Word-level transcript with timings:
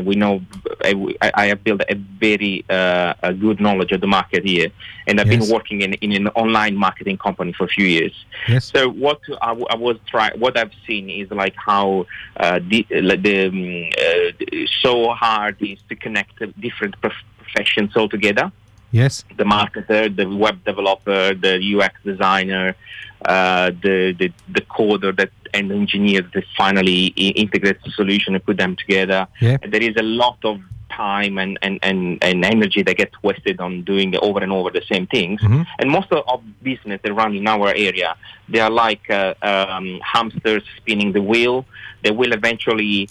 we 0.00 0.14
know 0.14 0.42
I, 0.82 1.30
I 1.34 1.46
have 1.46 1.62
built 1.64 1.82
a 1.88 1.94
very 1.94 2.64
uh, 2.68 3.14
a 3.22 3.32
good 3.32 3.60
knowledge 3.60 3.92
of 3.92 4.00
the 4.00 4.06
market 4.06 4.44
here, 4.44 4.68
and 5.06 5.20
I've 5.20 5.26
Yes. 5.26 5.38
been 5.38 5.54
working 5.54 5.82
in, 5.82 5.94
in 5.94 6.12
an 6.12 6.28
online 6.28 6.76
marketing 6.76 7.18
company 7.18 7.52
for 7.52 7.64
a 7.64 7.68
few 7.68 7.86
years. 7.86 8.12
Yes. 8.48 8.66
So 8.66 8.88
what 8.88 9.20
I, 9.42 9.48
w- 9.48 9.66
I 9.70 9.76
was 9.76 9.96
try 10.06 10.30
what 10.36 10.56
I've 10.58 10.72
seen 10.86 11.08
is 11.10 11.30
like 11.30 11.54
how 11.56 12.06
uh, 12.36 12.60
the, 12.68 12.86
the 12.90 13.46
um, 13.48 13.90
uh, 13.98 14.66
so 14.82 15.10
hard 15.10 15.56
is 15.60 15.78
to 15.88 15.96
connect 15.96 16.38
different 16.60 17.00
prof- 17.00 17.24
professions 17.38 17.96
all 17.96 18.08
together 18.08 18.52
Yes. 18.92 19.24
the 19.36 19.44
marketer, 19.44 20.14
the 20.14 20.26
web 20.26 20.64
developer, 20.64 21.34
the 21.34 21.54
UX 21.76 21.94
designer, 22.04 22.76
uh, 23.24 23.70
the, 23.82 24.12
the 24.12 24.32
the 24.48 24.60
coder 24.60 25.16
that 25.16 25.30
and 25.54 25.72
engineer 25.72 26.22
that 26.22 26.44
finally 26.56 27.06
integrates 27.06 27.82
the 27.84 27.90
solution 27.90 28.34
and 28.34 28.44
put 28.44 28.56
them 28.58 28.76
together. 28.76 29.26
Yeah. 29.40 29.56
And 29.62 29.72
there 29.72 29.82
is 29.82 29.96
a 29.96 30.02
lot 30.02 30.38
of 30.44 30.60
time 30.96 31.38
and, 31.38 31.58
and, 31.62 31.78
and, 31.82 32.18
and 32.22 32.44
energy 32.44 32.82
that 32.82 32.96
gets 32.96 33.14
wasted 33.22 33.60
on 33.60 33.82
doing 33.82 34.14
over 34.26 34.40
and 34.40 34.52
over 34.52 34.70
the 34.70 34.82
same 34.92 35.06
things. 35.06 35.40
Mhm. 35.40 35.66
And 35.78 35.90
most 35.90 36.10
of, 36.12 36.20
of 36.32 36.38
business 36.62 37.00
that 37.02 37.12
run 37.12 37.34
in 37.34 37.46
our 37.46 37.68
area, 37.68 38.10
they 38.48 38.60
are 38.60 38.70
like 38.86 39.04
uh, 39.10 39.34
um, 39.42 40.00
hamsters 40.12 40.64
spinning 40.78 41.12
the 41.12 41.22
wheel. 41.30 41.56
They 42.02 42.12
will 42.20 42.32
eventually 42.32 43.08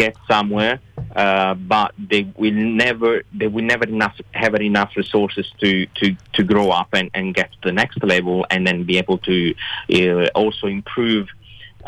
get 0.00 0.14
somewhere, 0.26 0.80
uh, 1.14 1.54
but 1.54 1.92
they 2.10 2.22
will 2.36 2.58
never 2.84 3.22
they 3.32 3.46
will 3.46 3.64
never 3.64 3.84
enough 3.84 4.16
have 4.32 4.54
enough 4.54 4.92
resources 4.96 5.46
to, 5.60 5.86
to, 5.98 6.16
to 6.32 6.42
grow 6.42 6.70
up 6.70 6.88
and, 6.92 7.10
and 7.14 7.34
get 7.34 7.52
to 7.52 7.58
the 7.68 7.72
next 7.72 8.02
level 8.02 8.46
and 8.50 8.66
then 8.66 8.84
be 8.84 8.98
able 8.98 9.18
to 9.18 9.54
uh, 9.92 10.26
also 10.34 10.66
improve 10.66 11.28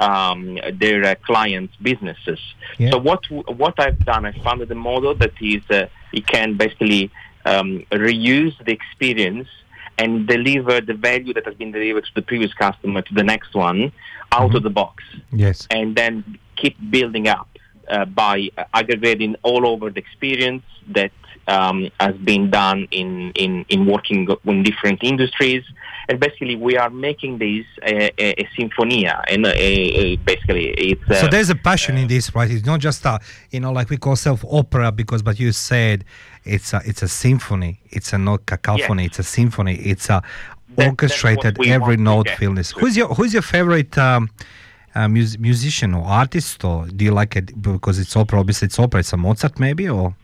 um, 0.01 0.59
their 0.83 1.05
uh, 1.05 1.15
clients' 1.27 1.77
businesses. 1.77 2.41
Yeah. 2.79 2.91
So 2.91 2.99
what 2.99 3.23
what 3.31 3.75
I've 3.79 4.01
done, 4.13 4.25
I 4.25 4.33
founded 4.47 4.71
a 4.71 4.75
model 4.75 5.15
that 5.17 5.35
is 5.41 5.63
uh, 5.71 5.87
it 6.13 6.27
can 6.27 6.57
basically 6.57 7.11
um, 7.45 7.85
reuse 7.93 8.57
the 8.65 8.73
experience 8.73 9.49
and 9.99 10.27
deliver 10.27 10.81
the 10.81 10.95
value 10.95 11.33
that 11.35 11.45
has 11.47 11.55
been 11.55 11.73
delivered 11.73 12.05
to 12.07 12.15
the 12.15 12.23
previous 12.23 12.53
customer 12.55 13.03
to 13.03 13.15
the 13.15 13.23
next 13.23 13.55
one 13.55 13.93
out 14.33 14.55
of 14.55 14.63
the 14.63 14.71
box 14.71 15.05
Yes. 15.33 15.67
and 15.71 15.95
then 15.95 16.39
keep 16.57 16.77
building 16.91 17.29
up 17.29 17.49
uh, 17.89 18.05
by 18.07 18.49
aggregating 18.73 19.37
all 19.43 19.67
over 19.67 19.91
the 19.91 19.99
experience 19.99 20.63
that 20.89 21.13
um, 21.51 21.91
has 21.99 22.17
been 22.17 22.51
done 22.51 22.89
in, 22.91 23.33
in, 23.33 23.67
in 23.69 23.87
working 23.87 24.29
in 24.45 24.63
different 24.63 25.03
industries. 25.03 25.65
And 26.09 26.19
basically, 26.19 26.57
we 26.57 26.77
are 26.77 26.91
making 26.91 27.39
this 27.39 27.67
a, 27.85 28.11
a, 28.19 28.43
a 28.43 28.49
symphonia, 28.57 29.23
and 29.29 29.47
a, 29.47 29.55
a, 29.57 30.17
basically, 30.17 30.71
it's 30.71 31.09
uh, 31.09 31.15
so 31.15 31.29
there's 31.29 31.51
a 31.51 31.55
passion 31.55 31.97
in 31.97 32.09
this, 32.09 32.35
right? 32.35 32.51
It's 32.51 32.67
not 32.67 32.81
just 32.81 33.05
a, 33.05 33.21
you 33.51 33.61
know, 33.61 33.71
like 33.71 33.91
we 33.91 33.97
call 33.97 34.17
self 34.17 34.45
opera 34.51 34.91
because, 34.91 35.23
but 35.23 35.39
you 35.39 35.53
said 35.53 36.05
it's 36.45 36.73
a, 36.73 36.81
it's 36.85 37.03
a 37.03 37.09
symphony. 37.09 37.81
It's 37.91 38.13
a 38.13 38.19
not 38.19 38.47
cacophony. 38.47 39.05
It's 39.05 39.21
a 39.21 39.23
symphony. 39.23 39.77
It's 39.77 40.11
a 40.11 40.23
that's 40.75 40.89
orchestrated 40.89 41.65
every 41.65 41.97
note 41.97 42.29
feelness. 42.31 42.73
to. 42.73 42.81
Who's 42.81 42.97
your 42.97 43.09
Who's 43.15 43.33
your 43.33 43.43
favorite 43.43 43.97
um, 43.97 44.31
uh, 44.97 45.07
mus- 45.07 45.39
musician 45.39 45.95
or 45.95 46.05
artist? 46.05 46.65
Or 46.65 46.87
do 46.87 47.05
you 47.05 47.13
like 47.13 47.37
it 47.37 47.63
because 47.63 48.01
it's 48.01 48.17
opera? 48.17 48.41
Obviously, 48.41 48.67
it's 48.67 48.79
opera. 48.81 49.01
It's 49.01 49.13
a 49.13 49.17
Mozart, 49.17 49.61
maybe, 49.61 49.89
or 49.89 50.15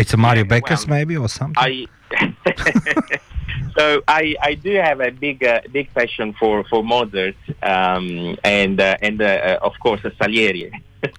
it's 0.00 0.14
a 0.14 0.16
Mario 0.16 0.44
Yeah, 0.44 0.60
Beckers, 0.60 0.86
well, 0.86 0.98
maybe, 0.98 1.16
or 1.16 1.28
something. 1.28 1.56
I 1.56 1.86
so 3.76 4.02
I, 4.06 4.36
I 4.42 4.54
do 4.54 4.74
have 4.74 5.00
a 5.00 5.10
big 5.10 5.44
uh, 5.44 5.60
big 5.72 5.92
passion 5.94 6.34
for 6.38 6.64
for 6.64 6.82
Mozart 6.84 7.36
um, 7.62 8.36
and 8.44 8.80
uh, 8.80 8.96
and 9.00 9.20
uh, 9.20 9.58
of 9.62 9.72
course 9.80 10.00
Salieri. 10.18 10.72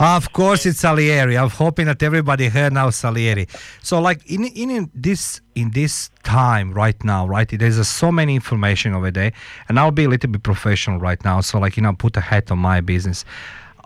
Of 0.00 0.32
course, 0.32 0.64
it's 0.64 0.78
Salieri. 0.78 1.36
I'm 1.36 1.50
hoping 1.50 1.86
that 1.86 2.00
everybody 2.04 2.46
heard 2.46 2.72
now 2.72 2.88
Salieri. 2.90 3.48
So, 3.82 4.00
like 4.00 4.24
in 4.30 4.44
in 4.44 4.90
this 4.94 5.40
in 5.56 5.72
this 5.72 6.10
time 6.22 6.72
right 6.72 7.02
now, 7.02 7.26
right? 7.26 7.48
There's 7.48 7.80
uh, 7.80 7.84
so 7.84 8.12
many 8.12 8.36
information 8.36 8.94
over 8.94 9.10
there, 9.10 9.32
and 9.68 9.80
I'll 9.80 9.90
be 9.90 10.04
a 10.04 10.08
little 10.08 10.30
bit 10.30 10.44
professional 10.44 11.00
right 11.00 11.22
now. 11.24 11.40
So, 11.40 11.58
like 11.58 11.76
you 11.76 11.82
know, 11.82 11.94
put 11.94 12.16
a 12.16 12.20
hat 12.20 12.52
on 12.52 12.60
my 12.60 12.80
business. 12.80 13.24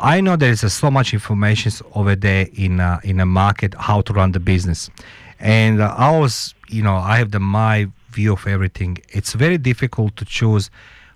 I 0.02 0.20
know 0.20 0.34
there 0.34 0.50
is 0.50 0.64
uh, 0.64 0.68
so 0.68 0.90
much 0.90 1.14
information 1.14 1.70
over 1.94 2.16
there 2.16 2.48
in 2.54 2.80
uh, 2.80 2.98
in 3.04 3.20
a 3.20 3.26
market 3.26 3.72
how 3.78 4.00
to 4.00 4.12
run 4.12 4.32
the 4.32 4.40
business, 4.40 4.90
and 5.38 5.80
uh, 5.80 5.94
I 5.96 6.18
was 6.18 6.56
you 6.68 6.82
know 6.82 6.96
I 6.96 7.18
have 7.18 7.30
the 7.30 7.38
my 7.38 7.86
view 8.10 8.32
of 8.32 8.44
everything. 8.48 8.98
It's 9.10 9.32
very 9.34 9.58
difficult 9.58 10.16
to 10.16 10.24
choose 10.24 10.70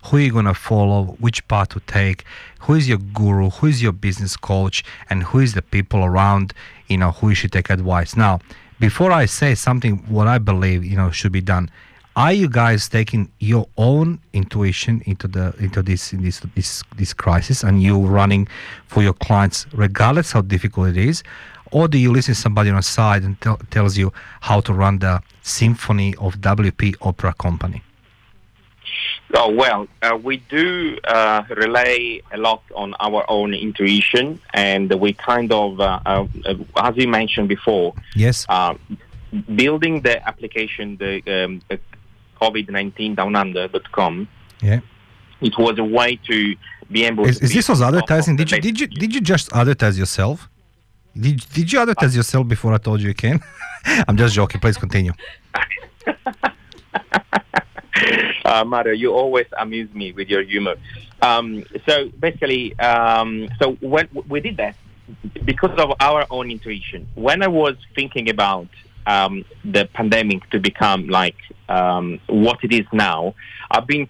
who 0.04 0.18
you're 0.18 0.32
gonna 0.32 0.54
follow, 0.54 1.16
which 1.18 1.46
path 1.48 1.70
to 1.70 1.80
take, 1.80 2.22
who 2.60 2.74
is 2.74 2.88
your 2.88 2.98
guru, 2.98 3.50
who 3.50 3.66
is 3.66 3.82
your 3.82 3.90
business 3.90 4.36
coach, 4.36 4.84
and 5.10 5.24
who 5.24 5.40
is 5.40 5.54
the 5.54 5.62
people 5.62 6.04
around, 6.04 6.54
you 6.86 6.96
know, 6.96 7.10
who 7.10 7.30
you 7.30 7.34
should 7.34 7.50
take 7.50 7.70
advice. 7.70 8.16
Now, 8.16 8.38
before 8.78 9.10
I 9.10 9.26
say 9.26 9.56
something, 9.56 9.96
what 10.08 10.28
I 10.28 10.38
believe, 10.38 10.84
you 10.84 10.96
know, 10.96 11.10
should 11.10 11.32
be 11.32 11.40
done, 11.40 11.72
are 12.16 12.32
you 12.32 12.48
guys 12.48 12.88
taking 12.88 13.30
your 13.38 13.68
own 13.76 14.18
intuition 14.32 15.02
into 15.04 15.28
the 15.28 15.54
into 15.58 15.82
this 15.82 16.12
in 16.12 16.22
this 16.22 16.40
this 16.54 16.82
this 16.96 17.12
crisis, 17.12 17.62
and 17.62 17.82
you 17.82 18.00
running 18.00 18.48
for 18.86 19.02
your 19.02 19.12
clients, 19.12 19.66
regardless 19.72 20.32
how 20.32 20.40
difficult 20.40 20.88
it 20.88 20.96
is? 20.96 21.22
Or 21.72 21.88
do 21.88 21.98
you 21.98 22.10
listen 22.12 22.34
to 22.34 22.40
somebody 22.40 22.70
on 22.70 22.76
the 22.76 22.82
side 22.82 23.22
and 23.22 23.38
tell, 23.40 23.58
tells 23.70 23.98
you 23.98 24.12
how 24.40 24.60
to 24.60 24.72
run 24.72 25.00
the 25.00 25.20
symphony 25.42 26.14
of 26.18 26.36
WP 26.40 26.94
Opera 27.02 27.34
Company? 27.34 27.82
Oh 29.34 29.50
well, 29.52 29.86
uh, 30.00 30.16
we 30.16 30.36
do 30.48 30.96
uh, 31.04 31.42
rely 31.50 32.20
a 32.32 32.38
lot 32.38 32.62
on 32.74 32.94
our 33.00 33.24
own 33.28 33.52
intuition, 33.52 34.40
and 34.54 34.90
we 34.94 35.12
kind 35.12 35.50
of, 35.52 35.80
uh, 35.80 36.00
uh, 36.06 36.26
as 36.76 36.96
you 36.96 37.08
mentioned 37.08 37.48
before, 37.48 37.92
Yes. 38.14 38.46
uh, 38.48 38.74
building 39.56 40.00
the 40.02 40.26
application, 40.26 40.96
the 40.98 41.44
um, 41.44 41.60
uh, 41.70 41.76
COVID-19 42.40 43.16
downunder.com. 43.16 44.28
Yeah. 44.62 44.80
It 45.40 45.58
was 45.58 45.78
a 45.78 45.84
way 45.84 46.18
to 46.28 46.56
be 46.90 47.04
able. 47.04 47.26
Is, 47.26 47.38
to 47.38 47.44
is 47.44 47.52
this 47.52 47.68
was 47.68 47.82
on 47.82 47.92
top 47.92 47.94
of 47.94 48.02
advertising? 48.02 48.36
Did 48.36 48.50
you 48.50 48.60
did 48.60 48.80
you 48.80 48.86
did 48.86 49.14
you 49.14 49.20
just 49.20 49.52
advertise 49.52 49.98
yourself? 49.98 50.48
Did 51.18 51.40
did 51.52 51.72
you 51.72 51.80
advertise 51.80 52.16
yourself 52.16 52.48
before 52.48 52.72
I 52.72 52.78
told 52.78 53.00
you 53.00 53.08
you 53.08 53.14
can? 53.14 53.40
I'm 54.08 54.16
just 54.16 54.34
joking. 54.34 54.60
Please 54.60 54.78
continue. 54.78 55.12
uh, 58.44 58.64
Mario, 58.64 58.94
you 58.94 59.12
always 59.12 59.46
amuse 59.58 59.92
me 59.94 60.12
with 60.12 60.28
your 60.28 60.42
humor. 60.42 60.76
Um, 61.20 61.64
so 61.86 62.08
basically, 62.18 62.78
um, 62.78 63.48
so 63.58 63.72
when 63.80 64.08
we 64.28 64.40
did 64.40 64.56
that 64.56 64.76
because 65.44 65.78
of 65.78 65.92
our 66.00 66.26
own 66.30 66.50
intuition. 66.50 67.08
When 67.14 67.42
I 67.42 67.48
was 67.48 67.76
thinking 67.94 68.28
about 68.28 68.68
um, 69.06 69.44
the 69.64 69.88
pandemic 69.94 70.48
to 70.50 70.58
become 70.58 71.08
like 71.08 71.36
um, 71.68 72.20
what 72.26 72.58
it 72.62 72.72
is 72.72 72.86
now, 72.92 73.34
I've 73.70 73.86
been 73.86 74.08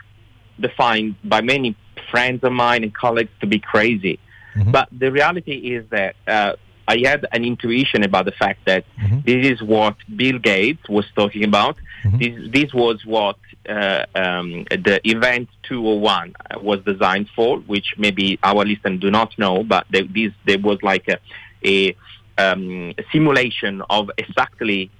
defined 0.61 1.17
by 1.25 1.41
many 1.43 1.77
friends 2.11 2.43
of 2.45 2.53
mine 2.53 2.83
and 2.83 2.95
colleagues 2.95 3.31
to 3.41 3.47
be 3.47 3.59
crazy. 3.59 4.19
Mhm. 4.55 4.73
But 4.73 4.89
the 4.93 5.12
reality 5.12 5.53
is 5.77 5.84
that 5.91 6.17
uh, 6.27 6.53
I 6.89 6.99
had 7.05 7.27
an 7.33 7.45
intuition 7.45 8.05
about 8.05 8.25
the 8.27 8.33
fact 8.33 8.61
that 8.67 8.84
Mhm. 9.03 9.25
this 9.25 9.45
is 9.53 9.62
what 9.62 9.97
Bill 10.15 10.39
Gates 10.39 10.89
was 10.89 11.05
talking 11.15 11.45
about. 11.45 11.77
Mhm. 12.05 12.19
This, 12.21 12.51
this 12.57 12.75
was 12.75 13.05
what 13.05 13.37
uh, 13.69 14.07
um, 14.15 14.65
the 14.71 15.01
event 15.05 15.49
201 15.65 16.33
was 16.63 16.78
designed 16.84 17.28
for, 17.34 17.59
which 17.73 17.95
maybe 17.99 18.39
our 18.45 18.65
listeners 18.65 19.01
do 19.01 19.11
not 19.11 19.37
know, 19.39 19.65
but 19.65 19.84
there, 19.91 20.05
this, 20.05 20.33
there 20.45 20.61
was 20.61 20.78
like 20.84 21.09
a, 21.09 21.19
a, 21.65 21.97
um, 22.38 22.92
simulation 23.12 23.82
of 23.91 24.10
exactly 24.19 24.91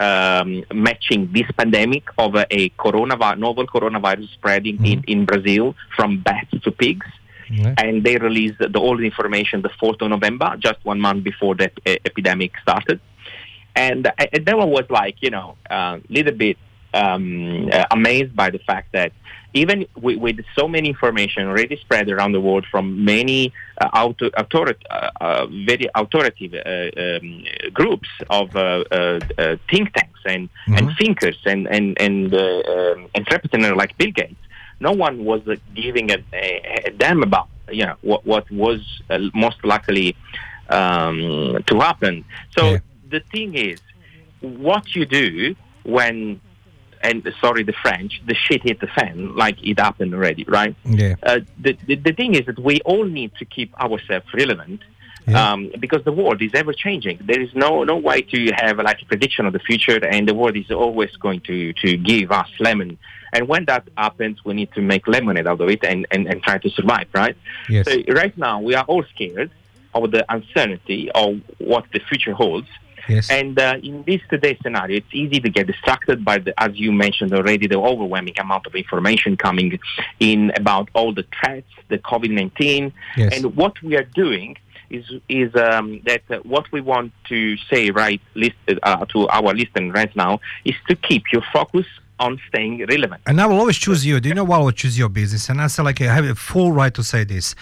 um, 0.00 0.64
matching 0.72 1.30
this 1.32 1.48
pandemic 1.56 2.04
of 2.18 2.34
a, 2.34 2.46
a 2.50 2.70
coronavirus, 2.70 3.38
novel 3.38 3.66
coronavirus 3.66 4.28
spreading 4.32 4.84
in, 4.84 5.04
in 5.06 5.24
Brazil 5.24 5.74
from 5.96 6.20
bats 6.22 6.50
to 6.64 6.70
pigs 6.72 7.06
Yeah. 7.50 7.74
and 7.78 8.02
they 8.02 8.16
released 8.16 8.58
the, 8.58 8.78
all 8.78 8.96
the 8.96 9.04
information 9.04 9.62
the 9.62 9.68
4th 9.80 10.00
of 10.02 10.08
November, 10.10 10.56
just 10.58 10.78
one 10.84 11.00
month 11.00 11.22
before 11.22 11.54
that 11.56 11.72
uh, 11.86 11.96
epidemic 12.04 12.52
started. 12.62 12.98
And, 13.76 14.06
uh, 14.06 14.12
and 14.32 14.44
then 14.46 14.56
I 14.60 14.64
was 14.64 14.86
like, 14.88 15.16
you 15.20 15.30
know, 15.30 15.56
a 15.68 16.00
little 16.08 16.34
bit 16.34 16.56
um, 16.94 17.68
uh, 17.72 17.84
amazed 17.90 18.34
by 18.34 18.50
the 18.50 18.58
fact 18.58 18.92
that 18.92 19.12
even 19.54 19.86
with, 19.96 20.18
with 20.18 20.38
so 20.58 20.68
many 20.68 20.88
information 20.88 21.46
already 21.46 21.76
spread 21.76 22.08
around 22.10 22.32
the 22.32 22.40
world 22.40 22.66
from 22.70 23.04
many 23.04 23.52
uh, 23.80 23.86
auto, 23.94 24.26
author, 24.38 24.74
uh, 24.90 25.10
uh, 25.20 25.46
very 25.46 25.88
authoritative 25.94 26.54
uh, 26.64 27.00
um, 27.00 27.44
groups 27.72 28.08
of 28.30 28.54
uh, 28.56 28.82
think 29.70 29.92
tanks 29.94 30.20
and, 30.26 30.48
and 30.74 30.88
Mhm. 30.88 30.96
thinkers 30.98 31.38
and, 31.44 31.66
and, 31.68 32.00
and 32.00 32.34
uh, 32.34 32.62
um, 32.74 33.08
entrepreneurs 33.16 33.76
like 33.76 33.96
Bill 33.98 34.10
Gates, 34.12 34.40
no 34.80 34.92
one 34.92 35.24
was 35.24 35.40
uh, 35.48 35.56
giving 35.74 36.10
a, 36.10 36.18
a, 36.32 36.82
a 36.86 36.90
damn 36.90 37.22
about 37.22 37.48
you 37.70 37.86
know 37.86 37.96
what 38.02 38.26
what 38.26 38.50
was 38.50 38.80
uh, 39.10 39.18
most 39.34 39.64
likely 39.64 40.16
um, 40.68 41.58
to 41.66 41.78
happen. 41.80 42.24
So 42.56 42.62
Yeah. 42.72 42.78
the 43.08 43.20
thing 43.32 43.54
is, 43.54 43.78
what 44.40 44.94
you 44.94 45.04
do 45.06 45.54
when 45.84 46.40
and 47.02 47.16
sorry 47.40 47.62
the 47.62 47.72
French, 47.84 48.12
the 48.26 48.34
shit 48.34 48.62
hit 48.62 48.80
the 48.80 48.86
fan 48.88 49.34
like 49.36 49.56
it 49.62 49.78
happened 49.80 50.12
already, 50.14 50.44
right? 50.44 50.74
Yeah. 50.84 51.14
Uh, 51.22 51.40
the, 51.64 51.72
the 51.86 51.94
the 51.96 52.12
thing 52.12 52.34
is 52.34 52.46
that 52.46 52.58
we 52.58 52.80
all 52.84 53.04
need 53.04 53.32
to 53.40 53.44
keep 53.44 53.70
ourselves 53.86 54.26
relevant 54.42 54.80
Yeah. 55.26 55.52
um, 55.52 55.60
because 55.84 56.02
the 56.04 56.16
world 56.20 56.40
is 56.42 56.52
ever 56.62 56.72
changing. 56.86 57.16
There 57.30 57.40
is 57.46 57.52
no 57.54 57.70
no 57.92 57.96
way 58.08 58.18
to 58.32 58.38
have 58.62 58.76
like 58.88 59.00
a 59.04 59.06
prediction 59.12 59.42
of 59.48 59.52
the 59.52 59.62
future, 59.68 59.98
and 60.14 60.22
the 60.30 60.34
world 60.40 60.56
is 60.62 60.70
always 60.84 61.12
going 61.26 61.40
to 61.50 61.56
to 61.82 61.88
give 62.12 62.28
us 62.40 62.50
lemon. 62.66 62.90
And 63.34 63.42
when 63.52 63.62
that 63.70 63.84
happens, 63.96 64.36
we 64.46 64.52
need 64.60 64.70
to 64.76 64.80
make 64.92 65.02
lemonade 65.16 65.46
out 65.50 65.60
of 65.64 65.68
it 65.74 65.82
and, 65.90 66.00
and, 66.12 66.22
and 66.30 66.36
try 66.42 66.56
to 66.58 66.68
survive, 66.78 67.08
right? 67.22 67.34
Yes. 67.74 67.84
So 67.86 67.92
right 68.22 68.36
now, 68.36 68.56
we 68.68 68.72
are 68.78 68.84
all 68.90 69.04
scared 69.14 69.50
of 69.98 70.02
the 70.10 70.22
uncertainty 70.36 71.02
of 71.24 71.40
what 71.70 71.84
the 71.94 72.00
future 72.10 72.34
holds. 72.42 72.68
Yes. 73.08 73.30
And 73.30 73.58
uh, 73.58 73.76
in 73.82 74.04
this 74.04 74.20
today's 74.30 74.58
scenario, 74.62 74.98
it's 74.98 75.12
easy 75.12 75.40
to 75.40 75.50
get 75.50 75.66
distracted 75.66 76.24
by 76.24 76.38
the, 76.38 76.52
as 76.62 76.72
you 76.74 76.92
mentioned 76.92 77.32
already, 77.34 77.66
the 77.66 77.78
overwhelming 77.78 78.34
amount 78.38 78.66
of 78.66 78.74
information 78.74 79.36
coming 79.36 79.78
in 80.20 80.52
about 80.56 80.88
all 80.94 81.12
the 81.12 81.24
threats, 81.38 81.68
the 81.88 81.98
COVID-19, 81.98 82.92
Yes. 83.16 83.34
and 83.36 83.56
what 83.56 83.80
we 83.82 83.96
are 83.96 84.04
doing 84.14 84.56
is 84.90 85.04
is 85.28 85.54
um, 85.56 86.02
that 86.04 86.22
uh, 86.30 86.36
what 86.44 86.70
we 86.70 86.80
want 86.80 87.12
to 87.28 87.56
say 87.70 87.90
right 87.90 88.20
list, 88.34 88.54
uh, 88.82 89.04
to 89.06 89.26
our 89.28 89.54
listeners 89.54 89.92
right 89.94 90.14
now 90.14 90.38
is 90.64 90.74
to 90.88 90.94
keep 90.96 91.24
your 91.32 91.42
focus 91.52 91.86
on 92.20 92.38
staying 92.48 92.84
relevant. 92.88 93.22
And 93.26 93.40
I 93.40 93.46
will 93.46 93.58
always 93.58 93.78
choose 93.78 94.04
you. 94.06 94.20
Do 94.20 94.28
you 94.28 94.34
know 94.34 94.44
why 94.44 94.56
I 94.56 94.60
will 94.60 94.70
choose 94.70 94.98
your 94.98 95.08
business? 95.08 95.48
And 95.48 95.60
I 95.60 95.66
say 95.66 95.82
like 95.82 96.00
I 96.00 96.12
have 96.14 96.24
a 96.24 96.34
full 96.34 96.72
right 96.72 96.92
to 96.94 97.02
say 97.02 97.24
this. 97.24 97.54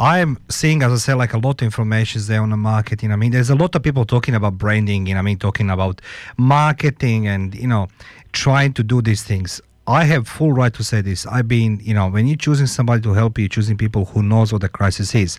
I'm 0.00 0.38
seeing, 0.48 0.82
as 0.82 0.92
I 0.92 0.96
said, 0.96 1.14
like 1.14 1.34
a 1.34 1.38
lot 1.38 1.60
of 1.60 1.64
information 1.64 2.20
is 2.20 2.28
there 2.28 2.42
on 2.42 2.50
the 2.50 2.56
marketing. 2.56 3.10
I 3.10 3.16
mean, 3.16 3.32
there's 3.32 3.50
a 3.50 3.56
lot 3.56 3.74
of 3.74 3.82
people 3.82 4.04
talking 4.04 4.34
about 4.34 4.56
branding. 4.56 5.08
and 5.08 5.18
I 5.18 5.22
mean, 5.22 5.38
talking 5.38 5.70
about 5.70 6.00
marketing 6.36 7.26
and 7.26 7.54
you 7.54 7.66
know, 7.66 7.88
trying 8.32 8.72
to 8.74 8.82
do 8.82 9.02
these 9.02 9.24
things. 9.24 9.60
I 9.88 10.04
have 10.04 10.28
full 10.28 10.52
right 10.52 10.72
to 10.74 10.84
say 10.84 11.00
this. 11.00 11.26
I've 11.26 11.48
been, 11.48 11.80
you 11.82 11.94
know, 11.94 12.08
when 12.08 12.26
you're 12.26 12.36
choosing 12.36 12.66
somebody 12.66 13.00
to 13.02 13.14
help 13.14 13.38
you, 13.38 13.48
choosing 13.48 13.76
people 13.76 14.04
who 14.04 14.22
knows 14.22 14.52
what 14.52 14.60
the 14.60 14.68
crisis 14.68 15.14
is. 15.14 15.38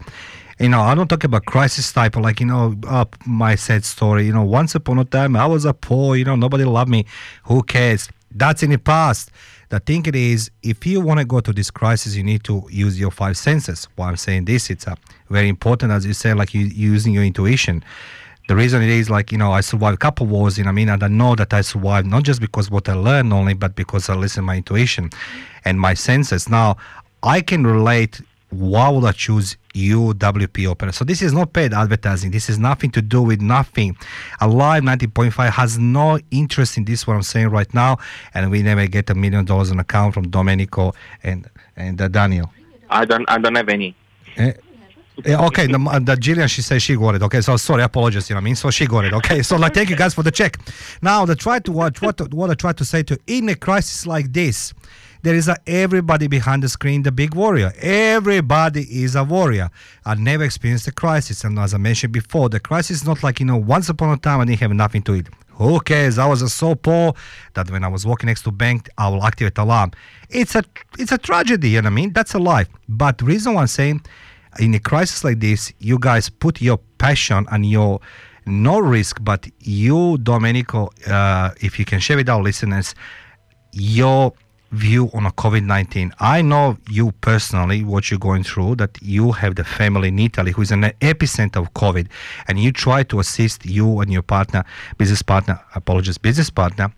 You 0.60 0.70
know, 0.70 0.82
I 0.82 0.96
don't 0.96 1.08
talk 1.08 1.24
about 1.24 1.46
crisis 1.46 1.94
type 1.94 2.16
of 2.16 2.24
like, 2.24 2.40
you 2.40 2.48
know, 2.48 2.76
uh, 2.88 3.06
my 3.26 3.56
sad 3.56 3.86
story. 3.86 4.26
You 4.26 4.34
know, 4.34 4.44
once 4.44 4.74
upon 4.76 4.98
a 4.98 5.06
time 5.06 5.36
I 5.36 5.46
was 5.46 5.66
a 5.66 5.74
poor, 5.74 6.16
you 6.16 6.26
know, 6.26 6.36
nobody 6.36 6.66
loved 6.66 6.90
me. 6.90 7.06
Who 7.44 7.62
cares? 7.64 8.10
That's 8.32 8.64
in 8.64 8.72
the 8.72 8.80
past. 8.80 9.32
The 9.70 9.80
thing 9.80 10.04
it 10.08 10.16
is, 10.16 10.50
if 10.64 10.84
you 10.88 11.00
want 11.00 11.20
to 11.20 11.26
go 11.26 11.42
to 11.42 11.54
this 11.54 11.70
crisis, 11.70 12.16
you 12.16 12.24
need 12.24 12.44
to 12.46 12.68
use 12.72 13.00
your 13.00 13.12
five 13.12 13.38
senses. 13.38 13.88
Why 13.96 14.08
I'm 14.10 14.18
saying 14.18 14.46
this, 14.46 14.72
it's 14.72 14.88
uh, 14.88 14.96
very 15.30 15.48
important, 15.48 15.92
as 15.92 16.08
you 16.08 16.14
say, 16.14 16.34
like 16.34 16.56
you 16.56 16.62
using 16.62 17.14
your 17.14 17.24
intuition. 17.24 17.84
The 18.48 18.56
reason 18.56 18.82
it 18.82 18.90
is 18.90 19.12
like, 19.12 19.32
you 19.32 19.38
know, 19.38 19.52
I 19.52 19.62
survived 19.62 19.94
a 19.94 19.98
couple 19.98 20.26
wars, 20.26 20.58
you 20.58 20.64
know, 20.64 20.72
I 20.72 20.74
mean, 20.74 20.90
and 20.90 21.04
I 21.04 21.08
know 21.08 21.36
that 21.36 21.54
I 21.54 21.62
survived 21.62 22.08
not 22.08 22.24
just 22.24 22.42
because 22.42 22.72
what 22.72 22.90
I 22.90 22.94
learned 22.94 23.32
only, 23.32 23.54
but 23.54 23.76
because 23.76 24.10
I 24.10 24.16
listen 24.16 24.44
my 24.44 24.56
intuition 24.56 25.12
and 25.66 25.80
my 25.80 25.94
senses. 25.94 26.50
Now, 26.50 26.78
I 27.22 27.42
can 27.42 27.68
relate 27.68 28.22
why 28.52 28.90
would 28.90 29.06
I 29.06 29.12
choose 29.12 29.58
UWP 29.76 30.16
WP 30.16 30.70
Opera? 30.72 30.92
So 30.94 31.06
this 31.06 31.22
is 31.22 31.34
not 31.34 31.54
paid 31.54 31.74
advertising. 31.74 32.32
This 32.32 32.50
is 32.50 32.58
nothing 32.58 32.90
to 32.92 33.02
do 33.02 33.22
with 33.22 33.42
nothing. 33.42 33.96
Alive 34.42 34.84
90.5 34.84 35.50
has 35.52 35.78
no 35.78 36.20
interest 36.32 36.78
in 36.78 36.86
this, 36.86 37.06
what 37.06 37.16
I'm 37.16 37.22
saying 37.22 37.50
right 37.50 37.72
now, 37.74 37.98
and 38.34 38.50
we 38.50 38.64
never 38.64 38.88
get 38.88 39.10
a 39.10 39.16
million 39.16 39.46
dollars 39.46 39.72
on 39.72 39.80
account 39.80 40.14
from 40.14 40.30
Domenico 40.30 40.94
and 41.24 41.48
and 41.76 42.02
uh, 42.02 42.08
Daniel. 42.08 42.52
I 42.90 43.06
don't 43.06 43.30
I 43.30 43.38
don't 43.38 43.56
have 43.56 43.70
any. 43.70 43.96
Eh, 44.38 44.54
eh, 45.26 45.46
okay, 45.46 45.68
the, 45.68 46.02
the 46.04 46.16
Gillian, 46.16 46.48
she 46.48 46.62
says 46.62 46.82
she 46.82 46.96
got 46.96 47.16
it. 47.16 47.24
Okay, 47.24 47.42
so 47.42 47.56
sorry, 47.58 47.84
apologies. 47.84 48.30
You 48.30 48.34
know 48.34 48.38
what 48.38 48.44
I 48.44 48.46
mean? 48.46 48.56
So 48.56 48.72
she 48.72 48.88
got 48.88 49.06
it. 49.06 49.14
Okay, 49.14 49.44
so 49.44 49.58
like, 49.58 49.74
thank 49.74 49.90
you 49.90 49.96
guys 49.96 50.14
for 50.14 50.24
the 50.24 50.32
check. 50.32 50.58
Now, 51.02 51.26
the 51.26 51.36
try 51.36 51.60
to 51.60 51.72
what 51.72 52.02
what 52.02 52.34
what 52.34 52.50
I 52.50 52.56
try 52.56 52.74
to 52.74 52.86
say 52.86 53.04
to 53.04 53.18
in 53.28 53.48
a 53.50 53.56
crisis 53.56 54.08
like 54.08 54.34
this, 54.34 54.74
there 55.22 55.36
is 55.36 55.48
a 55.48 55.58
everybody 55.68 56.28
behind 56.28 56.64
the 56.64 56.70
screen, 56.70 57.04
the 57.04 57.12
big 57.12 57.34
warrior. 57.34 57.74
Everybody 57.80 58.82
is 59.04 59.16
a 59.16 59.24
warrior. 59.24 59.70
I 60.06 60.16
never 60.16 60.44
experienced 60.44 60.88
a 60.88 60.92
crisis, 60.92 61.44
and 61.44 61.58
as 61.60 61.74
I 61.74 61.78
mentioned 61.78 62.14
before, 62.14 62.50
the 62.50 62.60
crisis 62.60 63.02
is 63.02 63.06
not 63.06 63.24
like 63.24 63.40
you 63.40 63.46
know, 63.46 63.58
once 63.58 63.90
upon 63.90 64.12
a 64.12 64.18
time 64.18 64.40
I 64.40 64.46
didn't 64.46 64.60
have 64.60 64.72
nothing 64.72 65.02
to 65.04 65.16
eat. 65.16 65.28
Who 65.56 65.80
cares? 65.82 66.18
I 66.18 66.26
was 66.26 66.54
so 66.54 66.74
poor 66.74 67.14
that 67.54 67.70
when 67.70 67.84
I 67.84 67.90
was 67.90 68.06
walking 68.06 68.28
next 68.28 68.44
to 68.44 68.52
bank, 68.52 68.88
I 68.98 69.10
will 69.10 69.24
activate 69.26 69.58
alarm. 69.58 69.92
It's 70.30 70.56
a 70.56 70.64
it's 70.98 71.12
a 71.12 71.18
tragedy, 71.18 71.72
you 71.72 71.82
know 71.82 71.88
what 71.88 71.94
I 71.94 71.96
mean? 71.96 72.14
That's 72.14 72.34
a 72.34 72.40
life. 72.40 72.70
But 72.88 73.22
reason 73.22 73.56
why 73.56 73.62
I'm 73.62 73.68
saying 73.68 74.02
in 74.60 74.74
a 74.74 74.80
crisis 74.80 75.24
like 75.24 75.40
this, 75.42 75.74
you 75.80 76.00
guys 76.00 76.30
put 76.30 76.62
your 76.62 76.78
passion 76.98 77.46
and 77.52 77.66
your 77.66 78.00
no 78.46 78.80
risk, 78.80 79.18
but 79.22 79.48
you, 79.60 80.18
Domenico, 80.20 80.90
uh, 81.08 81.52
if 81.62 81.78
you 81.78 81.86
can 81.86 82.00
share 82.00 82.18
with 82.18 82.30
our 82.30 82.42
listeners 82.42 82.96
your 83.74 84.34
view 84.72 85.10
on 85.14 85.26
a 85.26 85.32
COVID 85.32 85.66
19. 85.66 86.14
I 86.20 86.42
know 86.42 86.78
you 86.90 87.12
personally, 87.22 87.84
what 87.84 88.10
you're 88.10 88.20
going 88.20 88.44
through, 88.44 88.76
that 88.76 88.98
you 89.02 89.32
have 89.32 89.56
the 89.56 89.64
family 89.64 90.10
in 90.10 90.20
Italy 90.20 90.52
who 90.52 90.62
is 90.62 90.72
an 90.72 90.84
epicenter 91.02 91.58
of 91.58 91.74
COVID, 91.74 92.08
and 92.48 92.60
you 92.60 92.72
try 92.72 93.04
to 93.04 93.20
assist 93.20 93.66
you 93.66 94.00
and 94.02 94.12
your 94.12 94.22
partner, 94.22 94.64
business 94.98 95.22
partner, 95.22 95.60
apologies, 95.76 96.18
business 96.18 96.50
partner. 96.50 96.92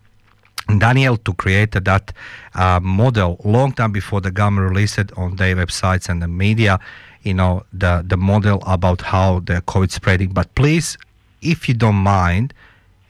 Daniel 0.78 1.18
to 1.18 1.34
create 1.34 1.72
that 1.72 2.14
uh, 2.54 2.80
model 2.82 3.42
long 3.44 3.74
time 3.74 3.92
before 3.92 4.22
the 4.22 4.32
government 4.32 4.70
released 4.70 4.98
it 5.00 5.12
on 5.18 5.36
their 5.36 5.56
websites 5.56 6.08
and 6.08 6.22
the 6.22 6.28
media, 6.28 6.80
you 7.24 7.34
know, 7.34 7.66
the, 7.74 8.04
the 8.08 8.16
model 8.16 8.62
about 8.66 9.02
how 9.02 9.40
the 9.40 9.62
COVID 9.68 9.92
spreading. 9.92 10.30
But 10.30 10.54
please, 10.56 10.98
if 11.42 11.68
you 11.68 11.74
don't 11.74 11.96
mind, 11.96 12.54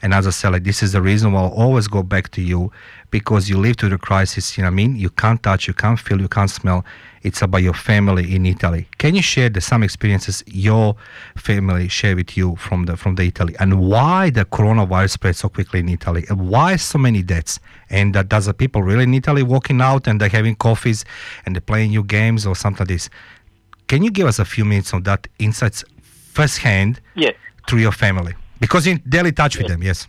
and 0.01 0.13
as 0.13 0.25
I 0.25 0.31
said, 0.31 0.53
like 0.53 0.63
this 0.63 0.81
is 0.81 0.93
the 0.93 1.01
reason 1.01 1.33
why 1.33 1.41
I'll 1.41 1.49
always 1.49 1.87
go 1.87 2.01
back 2.01 2.31
to 2.31 2.41
you 2.41 2.71
because 3.11 3.49
you 3.49 3.57
live 3.57 3.75
through 3.77 3.89
the 3.89 3.97
crisis. 3.97 4.57
You 4.57 4.63
know 4.63 4.67
what 4.69 4.73
I 4.73 4.75
mean? 4.75 4.95
You 4.95 5.09
can't 5.09 5.41
touch, 5.43 5.67
you 5.67 5.73
can't 5.73 5.99
feel, 5.99 6.19
you 6.19 6.27
can't 6.29 6.49
smell. 6.49 6.83
It's 7.23 7.41
about 7.43 7.61
your 7.61 7.73
family 7.75 8.33
in 8.35 8.45
Italy. 8.47 8.87
Can 8.97 9.13
you 9.13 9.21
share 9.21 9.49
the, 9.49 9.61
some 9.61 9.83
experiences 9.83 10.43
your 10.47 10.95
family 11.35 11.87
share 11.87 12.15
with 12.15 12.35
you 12.35 12.55
from 12.55 12.85
the 12.85 12.97
from 12.97 13.13
the 13.15 13.23
Italy 13.23 13.55
and 13.59 13.79
why 13.79 14.31
the 14.31 14.43
coronavirus 14.45 15.11
spread 15.11 15.35
so 15.35 15.47
quickly 15.49 15.81
in 15.81 15.89
Italy 15.89 16.25
and 16.29 16.49
why 16.49 16.77
so 16.77 16.97
many 16.97 17.21
deaths? 17.21 17.59
And 17.91 18.15
uh, 18.17 18.23
does 18.23 18.45
the 18.47 18.53
people 18.55 18.81
really 18.81 19.03
in 19.03 19.13
Italy 19.13 19.43
walking 19.43 19.81
out 19.81 20.07
and 20.07 20.19
they're 20.19 20.29
having 20.29 20.55
coffees 20.55 21.05
and 21.45 21.55
they're 21.55 21.61
playing 21.61 21.91
new 21.91 22.03
games 22.03 22.47
or 22.47 22.55
something 22.55 22.79
like 22.85 22.87
this? 22.87 23.09
Can 23.87 24.01
you 24.03 24.09
give 24.09 24.25
us 24.25 24.39
a 24.39 24.45
few 24.45 24.65
minutes 24.65 24.93
on 24.93 25.03
that 25.03 25.27
insights 25.37 25.83
firsthand 26.33 27.01
Yes. 27.15 27.35
through 27.67 27.79
your 27.81 27.91
family? 27.91 28.33
Because 28.59 28.87
in 28.87 29.01
daily 29.07 29.31
touch 29.31 29.57
with 29.57 29.67
Yeah. 29.67 29.73
them, 29.75 29.83
yes. 29.83 30.07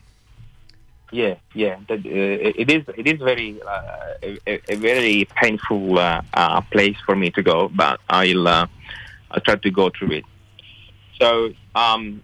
Yeah, 1.12 1.34
yeah. 1.54 1.76
Uh, 1.90 1.96
it 2.04 2.70
is. 2.70 2.84
It 2.96 3.06
is 3.06 3.18
very 3.20 3.60
uh, 3.62 4.14
a, 4.22 4.60
a- 4.72 4.76
very 4.76 5.26
painful 5.36 5.98
uh, 5.98 6.22
uh, 6.32 6.62
place 6.72 6.96
for 7.04 7.14
me 7.14 7.30
to 7.32 7.42
go, 7.42 7.68
but 7.68 8.00
I'll 8.08 8.48
uh, 8.48 8.66
I'll 9.30 9.40
try 9.42 9.56
to 9.56 9.70
go 9.70 9.90
through 9.90 10.12
it. 10.12 10.24
So 11.20 11.52
um, 11.74 12.22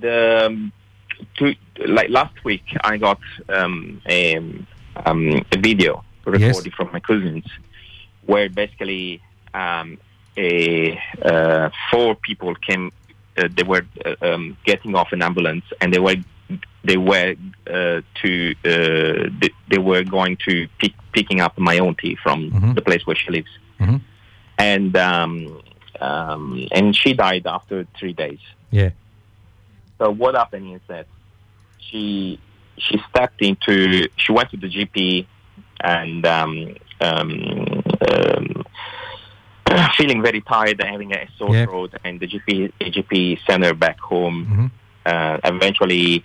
the 0.00 0.46
um, 0.46 0.72
to, 1.36 1.54
like 1.86 2.08
last 2.08 2.42
week, 2.42 2.64
I 2.82 2.96
got 2.96 3.20
um, 3.50 4.00
a, 4.08 4.36
um, 5.04 5.44
a 5.52 5.58
video 5.58 6.02
Yes. 6.26 6.40
recorded 6.56 6.72
from 6.74 6.90
my 6.92 7.00
cousins, 7.00 7.44
where 8.24 8.48
basically 8.48 9.20
um, 9.52 9.98
a 10.38 10.98
uh, 11.22 11.68
four 11.90 12.14
people 12.16 12.54
came. 12.54 12.92
Uh, 13.36 13.48
they 13.54 13.62
were 13.62 13.84
uh, 14.06 14.14
um, 14.22 14.56
getting 14.64 14.94
off 14.94 15.12
an 15.12 15.20
ambulance, 15.20 15.64
and 15.82 15.92
they 15.92 15.98
were 15.98 16.16
they 16.86 16.96
were 16.96 17.34
uh, 17.76 18.00
to 18.22 18.54
uh, 18.64 19.28
they, 19.40 19.50
they 19.70 19.78
were 19.78 20.04
going 20.04 20.36
to 20.48 20.68
pick, 20.78 20.92
picking 21.12 21.40
up 21.40 21.58
my 21.58 21.76
auntie 21.86 22.16
from 22.22 22.50
Mhm. 22.50 22.74
the 22.74 22.82
place 22.88 23.02
where 23.06 23.16
she 23.16 23.30
lives, 23.30 23.52
Mhm. 23.80 24.00
and 24.58 24.96
um, 24.96 25.32
um, 26.00 26.66
and 26.72 26.94
she 26.94 27.12
died 27.14 27.46
after 27.46 27.86
three 27.98 28.12
days. 28.12 28.38
Yeah. 28.70 28.90
So 29.98 30.10
what 30.10 30.34
happened 30.34 30.74
is 30.76 30.80
that 30.88 31.06
she 31.78 32.38
she 32.78 33.00
stepped 33.10 33.40
into 33.42 34.08
she 34.16 34.32
went 34.32 34.50
to 34.50 34.56
the 34.58 34.68
GP 34.68 35.26
and 35.80 36.24
um, 36.26 36.52
um, 37.00 37.82
um, 38.10 38.64
feeling 39.96 40.22
very 40.22 40.40
tired, 40.42 40.80
and 40.80 40.88
having 40.90 41.12
a 41.12 41.26
sore 41.38 41.64
throat, 41.64 41.92
and 42.04 42.20
the 42.20 42.26
GP 42.28 42.72
the 42.78 42.90
GP 42.90 43.38
sent 43.46 43.64
her 43.64 43.74
back 43.74 43.98
home. 44.00 44.38
Mhm. 44.46 44.70
Uh, 45.12 45.38
eventually, 45.44 46.24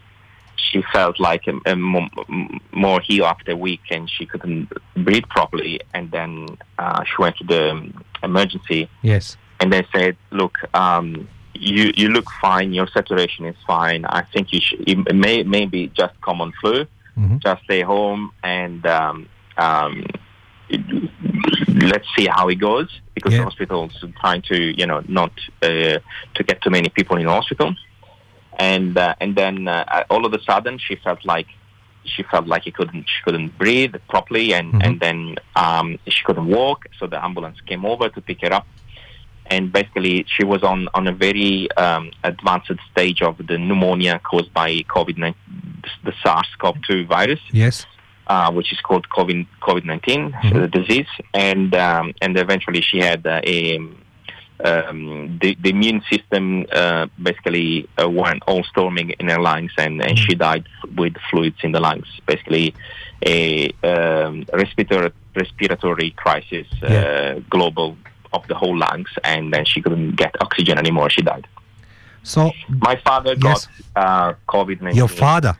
she 0.70 0.82
felt 0.94 1.20
like 1.20 1.44
a, 1.48 1.56
a 1.65 1.75
more 1.75 3.00
heal 3.01 3.25
after 3.25 3.51
a 3.51 3.56
week, 3.56 3.82
and 3.89 4.10
she 4.10 4.25
couldn't 4.25 4.70
breathe 5.06 5.27
properly. 5.30 5.80
And 5.94 6.12
then 6.12 6.48
uh, 6.77 7.03
she 7.03 7.15
went 7.20 7.36
to 7.38 7.44
the 7.46 7.91
emergency 8.24 8.89
Yes. 9.01 9.38
and 9.60 9.72
they 9.74 9.84
said, 9.94 10.18
"Look, 10.32 10.56
um, 10.74 11.27
you 11.53 11.91
you 11.96 12.08
look 12.10 12.27
fine. 12.41 12.74
Your 12.74 12.88
saturation 12.88 13.46
is 13.46 13.56
fine. 13.68 14.06
I 14.06 14.22
think 14.34 14.53
you 14.53 14.62
should. 14.62 14.88
It 14.88 15.15
may 15.15 15.44
maybe 15.44 15.88
just 16.01 16.20
common 16.22 16.51
flu. 16.62 16.86
Mhm. 17.18 17.39
Just 17.48 17.63
stay 17.63 17.82
home 17.82 18.32
and 18.44 18.86
um, 18.86 19.27
um, 19.58 20.06
let's 21.94 22.08
see 22.18 22.27
how 22.27 22.48
it 22.50 22.56
goes 22.56 22.89
because 23.15 23.34
Yeah. 23.34 23.39
the 23.39 23.44
hospitals 23.46 23.91
are 24.03 24.13
trying 24.20 24.41
to 24.44 24.58
you 24.80 24.86
know 24.86 25.01
not 25.08 25.32
uh, 25.62 25.98
to 26.36 26.44
get 26.48 26.62
too 26.62 26.70
many 26.70 26.89
people 26.89 27.18
in 27.18 27.25
the 27.25 27.32
hospital." 27.32 27.75
And 28.70 28.94
uh, 29.06 29.22
and 29.22 29.32
then 29.41 29.56
uh, 29.68 30.03
all 30.13 30.24
of 30.27 30.32
a 30.39 30.41
sudden 30.50 30.75
she 30.86 30.96
felt 31.06 31.22
like 31.34 31.50
she 32.13 32.22
felt 32.32 32.46
like 32.53 32.63
she 32.68 32.74
couldn't 32.80 33.06
she 33.13 33.20
couldn't 33.25 33.50
breathe 33.62 33.96
properly 34.13 34.48
and 34.58 34.68
Mhm. 34.74 34.86
and 34.86 34.94
then 35.06 35.18
um, 35.65 35.88
she 36.13 36.22
couldn't 36.27 36.50
walk. 36.60 36.80
So 36.98 37.03
the 37.13 37.20
ambulance 37.27 37.60
came 37.70 37.84
over 37.91 38.06
to 38.15 38.20
pick 38.30 38.39
her 38.46 38.53
up 38.60 38.68
and 39.51 39.72
basically 39.72 40.25
she 40.36 40.44
was 40.44 40.62
on 40.63 40.80
on 40.98 41.03
a 41.13 41.15
very 41.27 41.70
um, 41.86 42.03
advanced 42.32 42.80
stage 42.91 43.22
of 43.22 43.34
the 43.50 43.58
pneumonia 43.68 44.20
caused 44.30 44.51
by 44.62 44.70
COVID 44.96 45.18
the 46.08 46.13
SARS-CoV-2 46.24 47.08
virus. 47.08 47.39
Yes. 47.51 47.86
Uh, 48.27 48.50
which 48.58 48.72
is 48.72 48.80
called 48.88 49.06
COVID 49.10 49.46
COVID 49.62 49.84
19 49.84 50.32
mm-hmm. 50.32 50.60
the 50.62 50.68
disease, 50.80 51.12
and 51.34 51.75
um, 51.75 52.13
and 52.24 52.38
eventually 52.38 52.82
she 52.89 53.00
had 53.00 53.22
uh, 53.27 53.41
a 53.44 53.77
um, 54.63 55.39
the, 55.41 55.56
the 55.62 55.70
immune 55.70 56.01
system 56.10 56.65
uh, 56.72 57.08
basically 57.22 57.88
uh, 58.01 58.10
went 58.10 58.44
all 58.48 58.63
storming 58.63 59.12
in 59.12 59.27
her 59.30 59.39
lungs, 59.39 59.72
and, 59.77 60.01
and 60.01 60.18
she 60.18 60.36
died 60.36 60.65
with 60.96 61.15
fluids 61.30 61.58
in 61.63 61.72
the 61.72 61.80
lungs. 61.80 62.08
Basically, 62.25 62.74
a 63.25 63.72
um, 63.84 64.46
respiratory 64.53 65.12
respiratory 65.36 66.12
crisis, 66.12 66.68
uh, 66.84 66.88
yeah. 66.88 67.39
global 67.50 67.98
of 68.34 68.48
the 68.48 68.56
whole 68.56 68.77
lungs, 68.77 69.10
and 69.24 69.53
then 69.53 69.65
she 69.65 69.82
couldn't 69.82 70.15
get 70.15 70.36
oxygen 70.41 70.77
anymore. 70.77 71.10
She 71.10 71.22
died. 71.22 71.48
So 72.24 72.51
my 72.70 72.96
father 72.98 73.36
yes. 73.38 73.68
got 73.96 74.03
uh, 74.03 74.34
COVID 74.48 74.82
nineteen. 74.82 74.98
Your 74.98 75.08
father. 75.08 75.58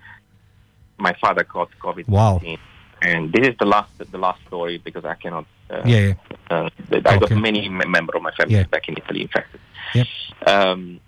My 0.98 1.16
father 1.20 1.44
got 1.44 1.70
COVID 1.80 2.08
nineteen. 2.08 2.58
Wow 2.58 2.68
and 3.02 3.32
this 3.32 3.48
is 3.48 3.56
the 3.60 3.66
last 3.66 3.92
the 4.12 4.18
last 4.18 4.42
story 4.48 4.78
because 4.78 5.06
I 5.06 5.16
cannot. 5.16 5.46
Uh, 5.70 5.82
yeah, 5.86 6.00
yeah. 6.00 6.14
Uh, 6.50 6.70
I 6.92 6.96
okay. 6.98 7.20
got 7.20 7.32
many 7.32 7.68
members 7.70 8.16
of 8.16 8.22
my 8.22 8.32
family 8.32 8.56
yeah. 8.56 8.64
back 8.64 8.88
in 8.90 8.98
Italy 8.98 9.22
infected. 9.22 9.60
Yep. 9.96 10.08
Um, 10.46 11.00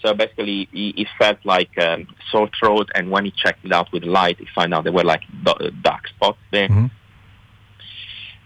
so 0.00 0.14
basically, 0.14 0.68
he, 0.72 0.92
he 0.96 1.06
felt 1.18 1.38
like 1.44 1.78
um, 1.78 2.08
sore 2.30 2.50
throat, 2.58 2.90
and 2.94 3.10
when 3.10 3.24
he 3.24 3.30
checked 3.30 3.64
it 3.64 3.72
out 3.72 3.92
with 3.92 4.04
light, 4.04 4.38
he 4.38 4.46
found 4.54 4.74
out 4.74 4.84
there 4.84 4.92
were 4.92 5.04
like 5.04 5.22
dark 5.82 6.08
spots 6.08 6.38
there. 6.50 6.68
Mm-hmm. 6.68 6.86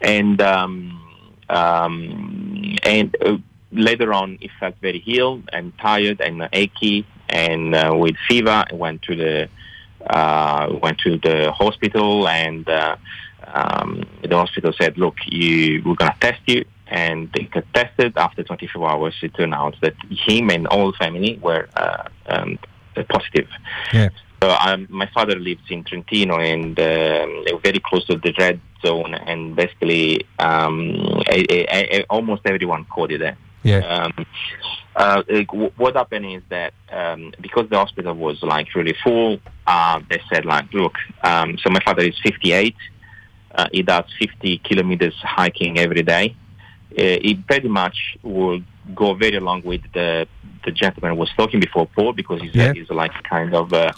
And 0.02 0.42
um, 0.42 1.02
um, 1.48 2.76
and 2.82 3.16
uh, 3.24 3.38
later 3.72 4.12
on, 4.12 4.36
he 4.40 4.50
felt 4.60 4.74
very 4.82 5.02
ill 5.06 5.42
and 5.52 5.72
tired 5.78 6.20
and 6.20 6.48
achy 6.52 7.06
and 7.28 7.74
uh, 7.74 7.94
with 7.96 8.16
fever. 8.28 8.64
and 8.68 8.78
went 8.78 9.02
to 9.02 9.16
the 9.16 9.48
uh, 10.08 10.78
went 10.82 10.98
to 11.00 11.18
the 11.18 11.52
hospital 11.52 12.28
and 12.28 12.68
uh, 12.68 12.96
um, 13.46 14.02
the 14.22 14.36
hospital 14.36 14.72
said, 14.80 14.98
look, 14.98 15.16
you, 15.26 15.82
we're 15.84 15.94
going 15.94 16.12
to 16.12 16.18
test 16.20 16.40
you. 16.46 16.64
And 16.88 17.30
they 17.32 17.44
got 17.44 17.64
tested. 17.74 18.16
After 18.16 18.44
24 18.44 18.88
hours, 18.88 19.14
it 19.20 19.34
turned 19.34 19.54
out 19.54 19.74
that 19.82 19.94
him 20.08 20.50
and 20.50 20.68
all 20.68 20.92
family 20.92 21.38
were 21.42 21.68
uh, 21.74 22.04
um, 22.26 22.58
positive. 23.08 23.48
Yeah. 23.92 24.10
So 24.42 24.50
um, 24.50 24.86
my 24.90 25.08
father 25.12 25.36
lives 25.36 25.62
in 25.70 25.82
Trentino 25.82 26.38
and 26.38 26.78
um, 26.78 27.44
very 27.62 27.80
close 27.80 28.04
to 28.06 28.16
the 28.16 28.32
red 28.38 28.60
zone, 28.84 29.14
and 29.14 29.56
basically 29.56 30.26
um, 30.38 31.22
I, 31.26 31.44
I, 31.50 31.88
I, 31.92 32.04
almost 32.10 32.42
everyone 32.44 32.84
caught 32.84 33.10
it 33.12 33.18
there. 33.18 33.36
Yeah. 34.96 35.04
Um, 35.18 35.24
uh, 35.28 35.68
what 35.76 35.96
happened 35.96 36.26
is 36.26 36.42
that 36.48 36.72
um, 36.90 37.32
because 37.40 37.68
the 37.68 37.76
hospital 37.76 38.14
was 38.14 38.42
like 38.42 38.74
really 38.74 38.94
full, 39.04 39.38
uh, 39.66 40.00
they 40.08 40.20
said 40.32 40.44
like, 40.44 40.72
look, 40.72 40.94
um, 41.22 41.58
so 41.58 41.70
my 41.70 41.80
father 41.84 42.02
is 42.02 42.18
58. 42.22 42.74
Uh, 43.54 43.66
he 43.72 43.82
does 43.82 44.04
50 44.18 44.58
kilometers 44.58 45.14
hiking 45.22 45.78
every 45.78 46.02
day. 46.02 46.36
Uh, 46.92 47.18
he 47.22 47.34
pretty 47.46 47.68
much 47.68 48.16
will 48.22 48.60
go 48.94 49.14
very 49.14 49.36
along 49.36 49.62
with 49.62 49.82
the 49.92 50.26
the 50.64 50.72
gentleman 50.72 51.12
who 51.12 51.18
was 51.18 51.30
talking 51.36 51.60
before, 51.60 51.86
Paul, 51.86 52.12
because 52.12 52.42
he's, 52.42 52.54
yeah. 52.54 52.72
he's 52.72 52.90
like 52.90 53.12
kind 53.22 53.54
of 53.54 53.72
uh, 53.72 53.92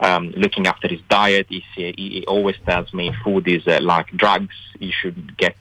um, 0.00 0.32
looking 0.36 0.66
after 0.66 0.88
his 0.88 1.00
diet. 1.08 1.46
He, 1.48 1.62
he 1.76 2.24
always 2.26 2.56
tells 2.66 2.92
me 2.94 3.12
food 3.22 3.46
is 3.46 3.66
uh, 3.66 3.80
like 3.82 4.08
drugs. 4.12 4.54
You 4.78 4.92
should 4.92 5.36
get 5.36 5.56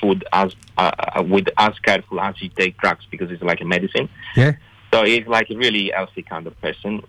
food 0.00 0.24
as 0.32 0.54
uh, 0.76 0.90
uh, 0.98 1.22
with 1.22 1.48
as 1.56 1.78
careful 1.80 2.20
as 2.20 2.40
you 2.40 2.48
take 2.50 2.76
drugs 2.78 3.04
because 3.10 3.30
it's 3.30 3.42
like 3.42 3.60
a 3.60 3.64
medicine. 3.64 4.08
Yeah. 4.36 4.52
So 4.92 5.04
he's 5.04 5.26
like 5.26 5.50
a 5.50 5.56
really 5.56 5.92
healthy 5.94 6.22
kind 6.22 6.46
of 6.46 6.58
person, 6.62 7.02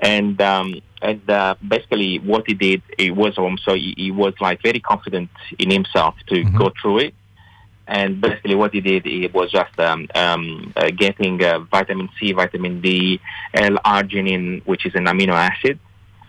and 0.00 0.40
um, 0.40 0.80
and 1.02 1.28
uh, 1.28 1.56
basically 1.66 2.20
what 2.20 2.44
he 2.46 2.54
did, 2.54 2.82
he 2.98 3.10
was 3.10 3.36
also 3.36 3.74
he, 3.74 3.94
he 3.96 4.10
was 4.12 4.34
like 4.40 4.62
very 4.62 4.78
confident 4.78 5.30
in 5.58 5.70
himself 5.70 6.14
to 6.28 6.36
mm-hmm. 6.36 6.56
go 6.56 6.70
through 6.80 6.98
it, 6.98 7.14
and 7.88 8.20
basically 8.20 8.54
what 8.54 8.72
he 8.72 8.80
did, 8.80 9.04
he 9.04 9.26
was 9.26 9.50
just 9.50 9.78
um, 9.80 10.08
um, 10.14 10.72
uh, 10.76 10.90
getting 10.90 11.42
uh, 11.42 11.60
vitamin 11.60 12.08
C, 12.18 12.32
vitamin 12.32 12.80
D, 12.80 13.20
L-arginine, 13.54 14.64
which 14.64 14.86
is 14.86 14.94
an 14.94 15.06
amino 15.06 15.34
acid, 15.34 15.78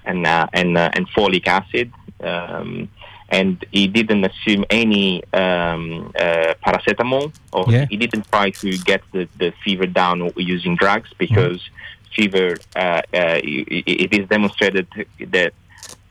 and 0.06 0.26
uh, 0.26 0.48
and 0.54 0.78
uh, 0.78 0.90
and 0.94 1.08
folic 1.10 1.48
acid. 1.48 1.92
Um, 2.22 2.90
and 3.30 3.64
he 3.72 3.88
didn't 3.88 4.24
assume 4.24 4.64
any 4.70 5.24
um, 5.34 6.12
uh, 6.18 6.54
paracetamol, 6.66 7.34
or 7.52 7.66
yeah. 7.68 7.86
he 7.90 7.98
didn't 7.98 8.30
try 8.32 8.50
to 8.52 8.78
get 8.80 9.02
the, 9.12 9.28
the 9.38 9.54
fever 9.64 9.86
down 9.86 10.32
using 10.38 10.76
drugs 10.76 11.10
because 11.18 11.58
mm. 11.58 12.16
fever, 12.16 12.56
uh, 12.76 13.02
uh, 13.14 13.40
it 13.44 14.14
is 14.14 14.28
demonstrated 14.30 14.88
that 15.20 15.54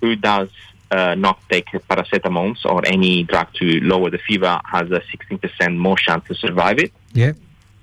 who 0.01 0.15
does 0.17 0.51
uh, 0.91 1.15
not 1.15 1.41
take 1.49 1.67
paracetamols 1.67 2.65
or 2.65 2.87
any 2.87 3.23
drug 3.25 3.49
to 3.55 3.81
lower 3.81 4.11
the 4.11 4.19
fever 4.19 4.61
has 4.65 4.91
a 4.91 5.01
16% 5.01 5.77
more 5.77 5.97
chance 5.97 6.27
to 6.29 6.35
survive 6.35 6.79
it. 6.79 6.93
Yeah. 7.13 7.33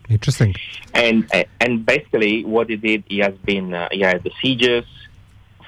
Interesting. 0.09 0.53
And 0.93 1.29
and 1.59 1.85
basically, 1.85 2.43
what 2.43 2.69
he 2.69 2.75
did, 2.75 3.03
he 3.07 3.19
has 3.19 3.33
been 3.35 3.73
uh, 3.73 3.87
he 3.91 4.01
had 4.01 4.21
the 4.23 4.31
seizures 4.41 4.85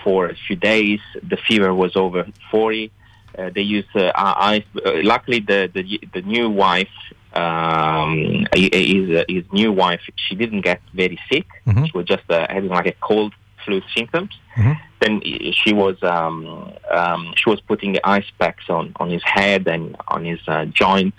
for 0.03 0.27
a 0.27 0.35
few 0.35 0.55
days. 0.55 0.99
The 1.23 1.37
fever 1.37 1.73
was 1.73 1.95
over 1.95 2.27
40 2.51 2.91
uh, 3.37 3.49
they 3.53 3.61
use 3.61 3.85
uh, 3.95 4.11
ice. 4.15 4.63
Uh, 4.85 5.01
luckily, 5.03 5.39
the, 5.39 5.69
the 5.73 5.99
the 6.13 6.21
new 6.21 6.49
wife, 6.49 6.87
um, 7.33 8.45
his, 8.53 9.25
his 9.27 9.43
new 9.51 9.71
wife, 9.71 10.01
she 10.15 10.35
didn't 10.35 10.61
get 10.61 10.81
very 10.93 11.19
sick. 11.31 11.45
Mm-hmm. 11.67 11.85
She 11.85 11.91
was 11.93 12.05
just 12.05 12.23
having 12.29 12.69
like 12.69 12.87
a 12.87 12.95
cold 13.01 13.33
flu 13.63 13.81
symptoms. 13.95 14.31
Mm-hmm. 14.55 14.71
Then 15.01 15.21
she 15.53 15.73
was 15.73 16.01
um, 16.03 16.71
um, 16.89 17.33
she 17.35 17.49
was 17.49 17.59
putting 17.61 17.97
ice 18.03 18.29
packs 18.39 18.69
on, 18.69 18.93
on 18.97 19.09
his 19.09 19.23
head 19.23 19.67
and 19.67 19.95
on 20.07 20.23
his 20.23 20.39
uh, 20.47 20.65
joints 20.65 21.17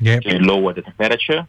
yep. 0.00 0.22
to 0.22 0.38
lower 0.38 0.72
the 0.72 0.82
temperature. 0.82 1.46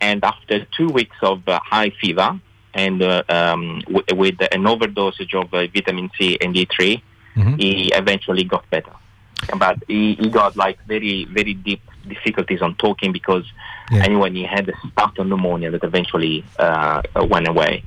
And 0.00 0.24
after 0.24 0.66
two 0.76 0.88
weeks 0.88 1.16
of 1.22 1.48
uh, 1.48 1.60
high 1.64 1.90
fever 2.00 2.38
and 2.74 3.02
uh, 3.02 3.22
um, 3.28 3.80
w- 3.86 4.04
with 4.14 4.40
an 4.52 4.64
overdosage 4.64 5.34
of 5.34 5.50
vitamin 5.50 6.10
C 6.18 6.36
and 6.40 6.54
D3, 6.54 7.02
mm-hmm. 7.36 7.54
he 7.56 7.92
eventually 7.94 8.44
got 8.44 8.68
better 8.68 8.92
but 9.58 9.78
he, 9.86 10.14
he 10.14 10.28
got 10.28 10.56
like 10.56 10.78
very 10.86 11.24
very 11.26 11.54
deep 11.54 11.80
difficulties 12.08 12.62
on 12.62 12.74
talking 12.76 13.12
because 13.12 13.44
yeah. 13.90 14.16
when 14.16 14.34
he 14.34 14.44
had 14.44 14.66
the 14.66 14.74
start 14.92 15.18
of 15.18 15.26
pneumonia 15.26 15.70
that 15.70 15.84
eventually 15.84 16.44
uh, 16.58 17.02
went 17.28 17.48
away. 17.48 17.82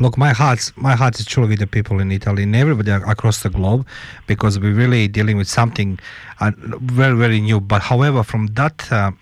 Look, 0.00 0.18
my 0.18 0.30
heart, 0.30 0.72
my 0.76 0.96
heart 0.96 1.20
is 1.20 1.26
truly 1.26 1.50
with 1.50 1.60
the 1.60 1.66
people 1.66 2.00
in 2.00 2.10
Italy 2.10 2.42
and 2.42 2.56
everybody 2.56 2.90
across 2.90 3.42
the 3.42 3.50
globe, 3.50 3.86
because 4.26 4.58
we're 4.58 4.74
really 4.74 5.06
dealing 5.06 5.36
with 5.36 5.48
something 5.48 5.98
uh, 6.40 6.50
very, 6.58 7.16
very 7.16 7.40
new. 7.40 7.60
But 7.60 7.82
however, 7.82 8.22
from 8.24 8.48
that, 8.48 8.90
uh, 8.90 9.12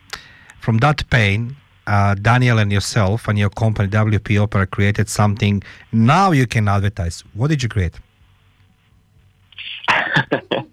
from 0.61 0.79
that 0.79 1.09
pain, 1.11 1.57
uh, 1.87 2.15
Daniel 2.15 2.59
and 2.59 2.73
yourself 2.73 3.29
and 3.29 3.39
your 3.39 3.51
company 3.51 3.89
WP 3.89 4.41
Opera 4.41 4.67
created 4.67 5.09
something. 5.09 5.63
Now 5.93 6.31
you 6.31 6.47
can 6.47 6.69
advertise. 6.69 7.25
What 7.35 7.49
did 7.49 7.63
you 7.63 7.69
create? 7.69 7.99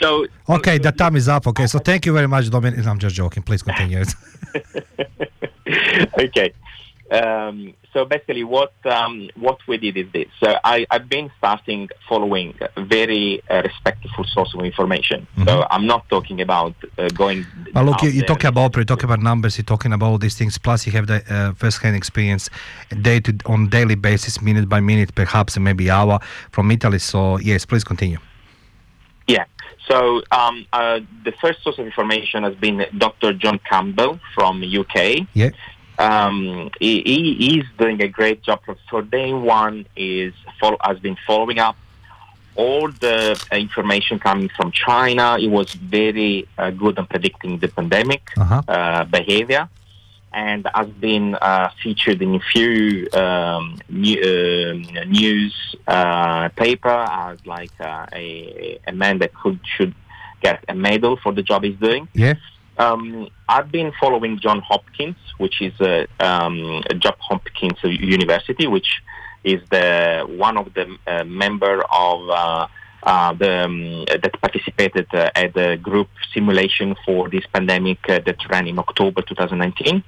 so 0.00 0.26
okay, 0.48 0.78
the 0.78 0.92
time 0.92 1.16
is 1.16 1.28
up. 1.28 1.46
Okay, 1.46 1.66
so 1.66 1.78
thank 1.78 2.06
you 2.06 2.12
very 2.12 2.28
much, 2.28 2.50
Dominic. 2.50 2.86
I'm 2.86 2.98
just 2.98 3.16
joking. 3.16 3.42
Please 3.42 3.62
continue. 3.62 4.04
okay. 6.18 6.52
Um, 7.10 7.74
so 7.92 8.04
basically, 8.04 8.44
what 8.44 8.72
um, 8.84 9.30
what 9.36 9.58
we 9.68 9.78
did 9.78 9.96
is 9.96 10.06
this. 10.12 10.26
So 10.40 10.56
I, 10.64 10.86
I've 10.90 11.08
been 11.08 11.30
starting 11.38 11.88
following 12.08 12.54
very 12.76 13.42
uh, 13.48 13.62
respectful 13.62 14.24
source 14.24 14.52
of 14.54 14.64
information. 14.64 15.26
Mm-hmm. 15.36 15.48
So 15.48 15.66
I'm 15.70 15.86
not 15.86 16.08
talking 16.08 16.40
about 16.40 16.74
uh, 16.98 17.08
going. 17.08 17.46
But 17.72 17.84
look, 17.84 18.02
you, 18.02 18.10
you 18.10 18.22
talk 18.22 18.44
about 18.44 18.76
you 18.76 18.84
talk 18.84 19.04
about 19.04 19.20
numbers, 19.20 19.56
you 19.56 19.62
are 19.62 19.64
talking 19.64 19.92
about 19.92 20.06
all 20.06 20.18
these 20.18 20.36
things. 20.36 20.58
Plus, 20.58 20.86
you 20.86 20.92
have 20.92 21.06
the 21.06 21.22
uh, 21.32 21.54
first-hand 21.54 21.96
experience, 21.96 22.50
day 23.02 23.20
to 23.20 23.36
on 23.46 23.68
daily 23.68 23.94
basis, 23.94 24.42
minute 24.42 24.68
by 24.68 24.80
minute, 24.80 25.14
perhaps 25.14 25.56
maybe 25.58 25.88
hour 25.88 26.18
from 26.50 26.70
Italy. 26.70 26.98
So 26.98 27.38
yes, 27.38 27.64
please 27.64 27.84
continue. 27.84 28.18
Yeah. 29.26 29.44
So 29.88 30.22
um, 30.30 30.66
uh, 30.72 31.00
the 31.24 31.32
first 31.32 31.62
source 31.62 31.78
of 31.78 31.86
information 31.86 32.42
has 32.42 32.54
been 32.56 32.86
Dr. 32.96 33.32
John 33.32 33.58
Campbell 33.58 34.18
from 34.34 34.62
UK. 34.62 35.26
Yeah. 35.34 35.50
Um, 35.98 36.70
he, 36.78 37.02
he, 37.02 37.58
is 37.58 37.66
doing 37.78 38.02
a 38.02 38.08
great 38.08 38.42
job. 38.42 38.60
For 38.90 39.02
day 39.02 39.32
one, 39.32 39.86
is 39.96 40.34
follow, 40.60 40.76
has 40.82 40.98
been 40.98 41.16
following 41.26 41.58
up 41.58 41.76
all 42.54 42.90
the 42.90 43.42
information 43.52 44.18
coming 44.18 44.50
from 44.56 44.72
China. 44.72 45.38
He 45.38 45.48
was 45.48 45.72
very 45.72 46.48
uh, 46.58 46.70
good 46.70 46.98
on 46.98 47.06
predicting 47.06 47.58
the 47.58 47.68
pandemic 47.68 48.30
uh-huh. 48.36 48.62
uh, 48.68 49.04
behavior 49.04 49.68
and 50.36 50.68
has 50.74 50.88
been 50.88 51.34
uh, 51.34 51.70
featured 51.82 52.20
in 52.20 52.34
a 52.34 52.40
few 52.52 53.08
um, 53.14 53.78
new, 53.88 54.20
uh, 54.20 55.04
news 55.04 55.54
uh, 55.88 56.50
paper 56.50 56.98
as 57.24 57.38
like 57.46 57.72
uh, 57.80 58.04
a, 58.12 58.78
a 58.86 58.92
man 58.92 59.18
that 59.18 59.32
could 59.34 59.58
should 59.64 59.94
get 60.42 60.62
a 60.68 60.74
medal 60.74 61.16
for 61.22 61.32
the 61.32 61.42
job 61.42 61.64
he's 61.64 61.78
doing. 61.78 62.06
Yeah. 62.12 62.34
Um, 62.76 63.28
I've 63.48 63.72
been 63.72 63.92
following 63.98 64.38
John 64.38 64.60
Hopkins, 64.60 65.16
which 65.38 65.62
is 65.62 65.72
a, 65.80 66.06
um, 66.20 66.82
John 66.98 67.16
Hopkins 67.18 67.78
University, 67.82 68.66
which 68.66 68.90
is 69.42 69.62
the 69.70 70.26
one 70.28 70.58
of 70.58 70.74
the 70.74 70.98
uh, 71.06 71.24
member 71.24 71.82
of 71.90 72.28
uh, 72.28 72.66
uh, 73.04 73.32
the, 73.32 73.64
um, 73.64 74.04
that 74.22 74.32
participated 74.42 75.06
uh, 75.14 75.30
at 75.34 75.54
the 75.54 75.78
group 75.80 76.08
simulation 76.34 76.94
for 77.06 77.30
this 77.30 77.44
pandemic 77.54 77.98
uh, 78.10 78.20
that 78.26 78.36
ran 78.50 78.66
in 78.66 78.78
October 78.78 79.22
2019. 79.22 80.02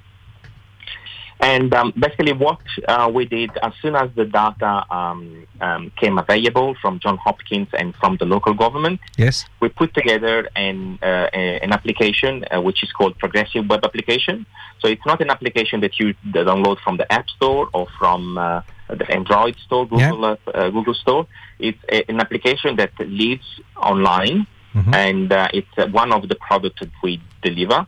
And 1.41 1.73
um, 1.73 1.93
basically, 1.97 2.33
what 2.33 2.59
uh, 2.87 3.09
we 3.13 3.23
did 3.25 3.51
as 3.63 3.71
soon 3.81 3.95
as 3.95 4.09
the 4.15 4.25
data 4.25 4.83
um, 4.93 5.47
um, 5.61 5.89
came 5.95 6.17
available 6.17 6.75
from 6.81 6.99
John 6.99 7.15
Hopkins 7.17 7.69
and 7.73 7.95
from 7.95 8.17
the 8.17 8.25
local 8.25 8.53
government, 8.53 8.99
Yes. 9.17 9.45
we 9.61 9.69
put 9.69 9.93
together 9.93 10.49
an 10.57 10.99
uh, 11.01 11.29
a- 11.33 11.59
an 11.65 11.71
application 11.71 12.43
uh, 12.53 12.59
which 12.61 12.83
is 12.83 12.91
called 12.91 13.17
Progressive 13.19 13.69
Web 13.69 13.85
Application. 13.85 14.45
So 14.79 14.87
it's 14.89 15.05
not 15.05 15.21
an 15.21 15.29
application 15.29 15.79
that 15.81 15.97
you 15.99 16.13
download 16.31 16.79
from 16.81 16.97
the 16.97 17.09
App 17.11 17.29
Store 17.29 17.69
or 17.73 17.87
from 17.97 18.37
uh, 18.37 18.61
the 18.89 19.09
Android 19.09 19.55
Store, 19.65 19.87
Google 19.87 20.25
uh, 20.25 20.35
uh, 20.53 20.69
Google 20.71 20.93
Store. 20.93 21.25
It's 21.59 21.79
a, 21.89 22.03
an 22.11 22.19
application 22.19 22.75
that 22.77 22.91
lives 22.99 23.47
online, 23.77 24.45
Mhm. 24.75 24.93
and 24.93 25.31
uh, 25.33 25.47
it's 25.51 25.75
uh, 25.77 25.87
one 25.87 26.11
of 26.13 26.21
the 26.29 26.35
products 26.35 26.79
that 26.81 26.91
we 27.01 27.19
deliver, 27.41 27.87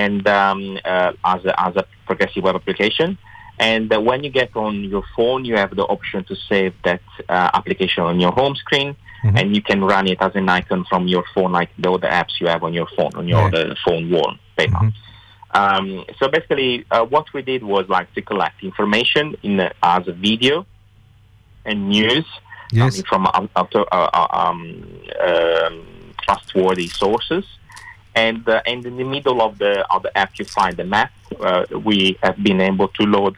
and 0.00 0.26
um, 0.26 0.78
uh, 0.84 1.12
as 1.24 1.44
a, 1.44 1.52
as 1.66 1.76
a 1.76 1.84
progressive 2.06 2.42
web 2.42 2.56
application. 2.56 3.18
And 3.58 3.92
uh, 3.94 4.00
when 4.00 4.24
you 4.24 4.30
get 4.30 4.50
on 4.56 4.74
your 4.92 5.04
phone, 5.14 5.44
you 5.44 5.54
have 5.56 5.76
the 5.76 5.84
option 5.84 6.24
to 6.24 6.34
save 6.50 6.72
that 6.88 7.02
uh, 7.28 7.50
application 7.58 8.02
on 8.10 8.18
your 8.24 8.32
home 8.40 8.56
screen, 8.64 8.96
Mhm. 9.22 9.38
and 9.38 9.46
you 9.56 9.62
can 9.70 9.80
run 9.84 10.04
it 10.12 10.18
as 10.20 10.32
an 10.34 10.48
icon 10.48 10.80
from 10.90 11.06
your 11.06 11.24
phone, 11.34 11.52
like 11.52 11.70
the 11.78 11.88
other 11.96 12.08
apps 12.08 12.34
you 12.40 12.48
have 12.48 12.62
on 12.68 12.72
your 12.74 12.88
phone, 12.96 13.12
on 13.20 13.28
your 13.28 13.46
Yeah. 13.52 13.58
uh, 13.60 13.74
phone 13.84 14.04
wall 14.10 14.32
paper. 14.58 14.82
Mhm. 14.86 14.92
Um, 15.60 16.04
so 16.18 16.24
basically, 16.36 16.70
uh, 16.90 17.04
what 17.14 17.26
we 17.34 17.40
did 17.52 17.62
was 17.62 17.84
like 17.96 18.08
to 18.16 18.20
collect 18.30 18.56
information 18.70 19.24
in 19.44 19.60
uh, 19.60 19.68
as 19.96 20.08
a 20.08 20.12
video 20.28 20.54
and 21.68 21.78
news 21.88 22.26
Yes. 22.72 23.02
from 23.10 23.26
auto- 23.26 23.86
uh, 23.92 24.08
uh, 24.20 24.26
um, 24.42 24.60
um, 25.28 25.74
trustworthy 26.24 26.88
sources. 26.88 27.44
And 28.14 28.46
uh, 28.48 28.60
and 28.66 28.84
in 28.84 28.96
the 28.96 29.04
middle 29.04 29.40
of 29.40 29.58
the 29.58 29.86
of 29.90 30.02
the 30.02 30.16
app, 30.18 30.38
you 30.38 30.44
find 30.44 30.76
the 30.76 30.84
map. 30.84 31.10
Uh, 31.40 31.64
we 31.84 32.18
have 32.22 32.36
been 32.42 32.60
able 32.60 32.88
to 32.88 33.02
load 33.04 33.36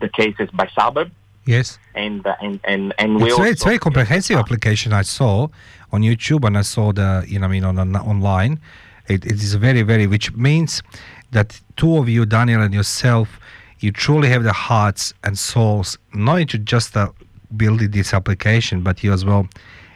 the 0.00 0.08
cases 0.08 0.48
by 0.52 0.68
suburb, 0.74 1.10
Yes. 1.46 1.78
and 1.94 2.26
uh, 2.26 2.34
and 2.42 2.58
and 2.64 2.92
and 2.98 3.16
we 3.16 3.24
It's 3.24 3.32
also 3.32 3.42
very, 3.42 3.52
it's 3.52 3.64
very 3.64 3.78
comprehensive 3.78 4.36
application 4.36 4.92
I 4.92 5.02
saw 5.02 5.48
on 5.92 6.02
YouTube 6.02 6.44
and 6.44 6.58
I 6.58 6.62
saw 6.62 6.92
the 6.92 7.24
you 7.26 7.38
know 7.38 7.46
I 7.46 7.50
mean 7.50 7.64
on, 7.64 7.78
on 7.78 7.94
online. 7.96 8.60
It, 9.08 9.24
it 9.24 9.40
is 9.42 9.54
very 9.54 9.82
very 9.82 10.06
which 10.06 10.34
means 10.34 10.82
that 11.30 11.60
two 11.76 11.96
of 11.98 12.08
you, 12.08 12.26
Daniel 12.26 12.62
and 12.62 12.74
yourself, 12.74 13.38
you 13.80 13.92
truly 13.92 14.28
have 14.28 14.42
the 14.42 14.52
hearts 14.52 15.14
and 15.24 15.38
souls 15.38 15.98
not 16.14 16.48
to 16.48 16.58
just 16.58 16.96
uh, 16.96 17.10
building 17.56 17.90
this 17.92 18.12
application, 18.12 18.82
but 18.82 19.02
you 19.04 19.12
as 19.12 19.24
well. 19.24 19.46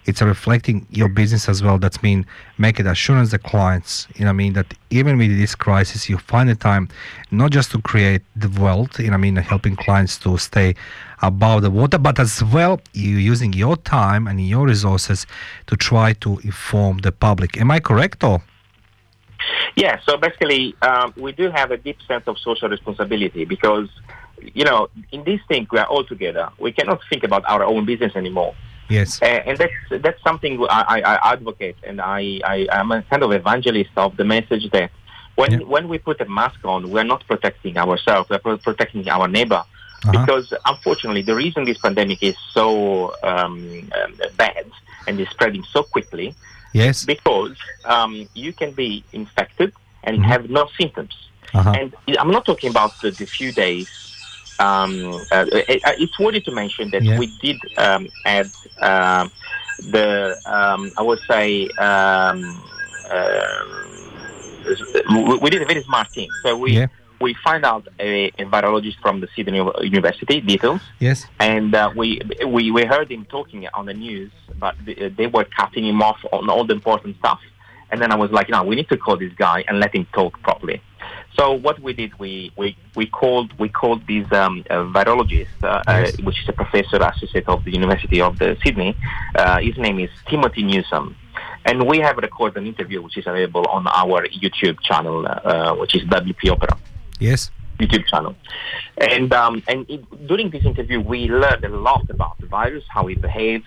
It's 0.05 0.21
reflecting 0.21 0.87
your 0.91 1.09
business 1.09 1.49
as 1.49 1.63
well. 1.63 1.79
That's 1.79 2.03
mean 2.03 2.27
make 2.59 2.81
it 2.81 2.87
assurance 2.87 3.31
the 3.31 3.39
clients. 3.39 4.09
You 4.17 4.25
know 4.25 4.31
I 4.31 4.35
mean 4.35 4.53
that 4.55 4.75
even 4.91 5.17
with 5.19 5.37
this 5.37 5.55
crisis, 5.55 6.09
you 6.09 6.19
find 6.19 6.49
the 6.49 6.55
time 6.55 6.89
not 7.31 7.51
just 7.51 7.71
to 7.73 7.81
create 7.81 8.23
the 8.35 8.49
wealth. 8.61 8.99
You 8.99 9.09
know 9.11 9.15
I 9.15 9.19
mean 9.19 9.37
helping 9.37 9.77
clients 9.77 10.19
to 10.19 10.37
stay 10.39 10.75
above 11.23 11.63
the 11.63 11.71
water, 11.71 11.99
but 11.99 12.19
as 12.19 12.43
well 12.43 12.81
you 12.93 13.17
using 13.17 13.53
your 13.53 13.77
time 13.77 14.27
and 14.27 14.41
your 14.41 14.67
resources 14.67 15.27
to 15.67 15.77
try 15.77 16.13
to 16.15 16.39
inform 16.41 16.99
the 16.99 17.13
public. 17.13 17.57
Am 17.61 17.71
I 17.71 17.79
correct 17.79 18.25
or? 18.25 18.43
Yeah, 19.77 20.01
so 20.07 20.17
basically, 20.17 20.75
um, 20.83 21.15
we 21.17 21.33
do 21.33 21.51
have 21.51 21.71
a 21.71 21.77
deep 21.77 21.99
sense 22.07 22.25
of 22.27 22.39
social 22.39 22.69
responsibility 22.69 23.45
because, 23.45 23.89
you 24.55 24.65
know, 24.65 24.89
in 25.11 25.25
this 25.25 25.41
thing 25.49 25.67
we 25.73 25.79
are 25.79 25.87
all 25.87 26.05
together. 26.05 26.49
We 26.59 26.73
cannot 26.73 27.01
think 27.09 27.25
about 27.25 27.45
our 27.47 27.65
own 27.65 27.85
business 27.85 28.15
anymore, 28.15 28.55
Yes. 28.89 29.21
uh, 29.23 29.25
and 29.25 29.57
that's 29.59 30.03
that's 30.03 30.23
something 30.23 30.65
I, 30.69 31.03
I, 31.03 31.33
advocate, 31.33 31.77
and 31.85 32.01
I, 32.01 32.41
I 32.45 32.67
am 32.73 32.93
a 32.93 33.03
kind 33.03 33.23
of 33.23 33.33
evangelist 33.33 33.91
of 33.97 34.17
the 34.17 34.25
message 34.25 34.71
that 34.73 34.91
when 35.37 35.53
Yeah. 35.53 35.59
when 35.75 35.89
we 35.89 35.99
put 35.99 36.21
a 36.21 36.27
mask 36.27 36.61
on, 36.65 36.91
we're 36.91 37.05
not 37.05 37.27
protecting 37.27 37.77
ourselves; 37.79 38.29
we're 38.29 38.39
pro- 38.39 38.59
protecting 38.59 39.09
our 39.09 39.29
neighbor. 39.29 39.63
Uh-huh. 40.05 40.13
Because 40.13 40.53
unfortunately, 40.67 41.23
the 41.23 41.35
reason 41.35 41.65
this 41.65 41.79
pandemic 41.79 42.23
is 42.23 42.37
so 42.53 43.15
um, 43.23 43.89
um, 44.03 44.15
bad 44.37 44.67
and 45.07 45.19
is 45.21 45.29
spreading 45.29 45.63
so 45.65 45.85
quickly 45.85 46.35
Yes. 46.75 47.05
because 47.05 47.57
um, 47.85 48.29
you 48.35 48.53
can 48.53 48.73
be 48.73 49.05
infected 49.13 49.73
and 50.05 50.19
Mhm. 50.19 50.25
have 50.25 50.51
no 50.51 50.69
symptoms. 50.79 51.15
Uh-huh. 51.55 51.71
And 51.79 51.95
I'm 52.19 52.31
not 52.33 52.45
talking 52.45 52.71
about 52.71 53.01
the, 53.01 53.11
the 53.13 53.27
few 53.27 53.53
days. 53.53 53.89
Um, 54.63 55.27
uh, 55.31 55.45
it, 55.53 55.81
it's 56.03 56.19
worthy 56.19 56.41
to 56.49 56.53
mention 56.53 56.91
that 56.91 57.03
Yeah. 57.03 57.19
we 57.21 57.27
did 57.45 57.59
um, 57.87 58.09
add 58.25 58.51
um, 58.81 59.31
the, 59.95 60.39
um, 60.57 60.93
I 60.97 61.03
would 61.09 61.21
say, 61.31 61.69
um, 61.89 62.39
um, 63.11 65.39
we- 65.43 65.51
did 65.51 65.63
a 65.63 65.67
very 65.67 65.83
smart 65.85 66.09
thing. 66.15 66.31
So 66.43 66.57
we 66.57 66.73
Yeah. 66.79 66.87
we 67.21 67.35
find 67.49 67.65
out 67.65 67.87
a, 68.01 68.13
a 68.43 68.45
virologist 68.55 68.97
from 69.05 69.21
the 69.23 69.29
Sydney 69.35 69.59
University, 69.83 70.41
details, 70.41 70.81
Yes. 70.99 71.19
and 71.39 71.73
uh, 71.73 71.91
we, 72.01 72.21
we 72.55 72.63
we 72.77 72.83
heard 72.85 73.09
him 73.15 73.25
talking 73.37 73.61
on 73.79 73.85
the 73.91 73.95
news, 73.95 74.33
but 74.59 74.75
they, 74.85 75.09
they 75.19 75.29
were 75.29 75.47
cutting 75.61 75.85
him 75.91 76.03
off 76.03 76.19
on 76.33 76.51
all 76.51 76.65
the 76.65 76.75
important 76.81 77.17
stuff. 77.23 77.41
And 77.91 78.01
then 78.03 78.11
I 78.11 78.17
was 78.17 78.31
like, 78.39 78.49
no, 78.49 78.65
we 78.65 78.75
need 78.75 78.89
to 78.89 78.97
call 79.05 79.17
this 79.25 79.33
guy 79.47 79.59
and 79.69 79.79
let 79.79 79.95
him 79.95 80.05
talk 80.19 80.33
properly. 80.43 80.83
So 81.39 81.53
what 81.53 81.81
we 81.81 81.93
did, 81.95 82.19
we 82.19 82.53
we, 82.57 82.77
we 82.95 83.07
called 83.07 83.59
we 83.59 83.69
called 83.69 84.07
this 84.07 84.31
um, 84.33 84.65
uh, 84.71 84.85
virologist, 84.97 85.49
uh, 85.63 85.83
Yes. 85.89 86.19
uh, 86.19 86.23
which 86.25 86.39
is 86.43 86.49
a 86.49 86.53
professor 86.53 86.97
associate 86.97 87.49
of 87.49 87.65
the 87.65 87.73
University 87.73 88.21
of 88.21 88.39
the 88.39 88.57
Sydney. 88.63 88.97
Uh, 89.35 89.59
his 89.61 89.77
name 89.79 89.99
is 89.99 90.11
Timothy 90.29 90.63
Newsome. 90.63 91.17
And 91.65 91.87
we 91.87 91.99
have 92.01 92.17
recorded 92.19 92.57
an 92.61 92.67
interview 92.67 93.01
which 93.01 93.17
is 93.17 93.27
available 93.27 93.65
on 93.69 93.87
our 93.87 94.27
YouTube 94.27 94.81
channel, 94.83 95.27
uh, 95.27 95.75
which 95.77 95.95
is 95.95 96.03
WP 96.09 96.51
Opera. 96.51 96.77
Yes. 97.21 97.51
YouTube 97.79 98.05
channel. 98.07 98.35
And 98.99 99.33
um, 99.33 99.63
and 99.69 99.89
it, 99.89 100.27
during 100.27 100.51
this 100.51 100.65
interview, 100.65 101.01
we 101.01 101.29
learned 101.29 101.65
a 101.65 101.69
lot 101.69 102.09
about 102.11 102.39
the 102.41 102.47
virus, 102.47 102.85
how 102.89 103.07
it 103.09 103.21
behaves, 103.23 103.65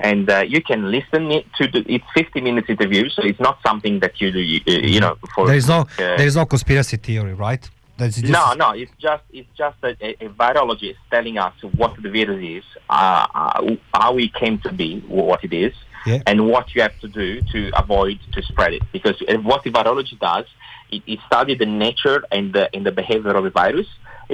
and 0.00 0.30
uh, 0.30 0.44
you 0.46 0.62
can 0.62 0.90
listen 0.90 1.30
it 1.30 1.46
to 1.58 1.68
the, 1.68 1.84
it's 1.92 2.04
50 2.14 2.40
minutes 2.40 2.68
interview, 2.68 3.08
so 3.08 3.22
it's 3.22 3.40
not 3.40 3.58
something 3.66 4.00
that 4.00 4.20
you 4.20 4.30
do, 4.30 4.40
you, 4.40 4.60
you 4.66 5.00
know. 5.00 5.16
For 5.34 5.46
There 5.46 5.56
is 5.56 5.68
no 5.68 5.80
uh, 5.80 5.86
there 5.96 6.26
is 6.26 6.36
no 6.36 6.46
conspiracy 6.46 6.96
theory, 6.96 7.34
right? 7.34 7.68
That's 7.98 8.20
just, 8.20 8.32
no, 8.32 8.52
no, 8.54 8.70
it's 8.70 8.92
just 9.00 9.24
it's 9.32 9.48
just 9.56 9.76
a, 9.82 9.96
a, 10.00 10.26
a 10.26 10.28
virologist 10.28 10.96
telling 11.10 11.36
us 11.36 11.52
what 11.76 12.00
the 12.00 12.08
virus 12.08 12.40
is, 12.44 12.64
uh, 12.88 13.26
uh, 13.34 13.76
how 13.92 14.16
it 14.18 14.32
came 14.34 14.58
to 14.60 14.72
be, 14.72 15.00
what 15.08 15.42
it 15.42 15.52
is, 15.52 15.74
Yeah. 16.06 16.22
and 16.26 16.46
what 16.46 16.74
you 16.76 16.82
have 16.82 16.96
to 17.00 17.08
do 17.08 17.40
to 17.52 17.70
avoid 17.76 18.20
to 18.34 18.42
spread 18.42 18.74
it. 18.74 18.82
Because 18.92 19.20
uh, 19.28 19.34
what 19.38 19.64
the 19.64 19.70
virology 19.70 20.16
does, 20.18 20.46
it, 20.92 21.02
it 21.08 21.18
studies 21.26 21.58
the 21.58 21.66
nature 21.66 22.22
and 22.30 22.52
the 22.52 22.72
and 22.74 22.86
the 22.86 22.92
behavior 22.92 23.32
of 23.32 23.42
the 23.42 23.50
virus. 23.50 23.88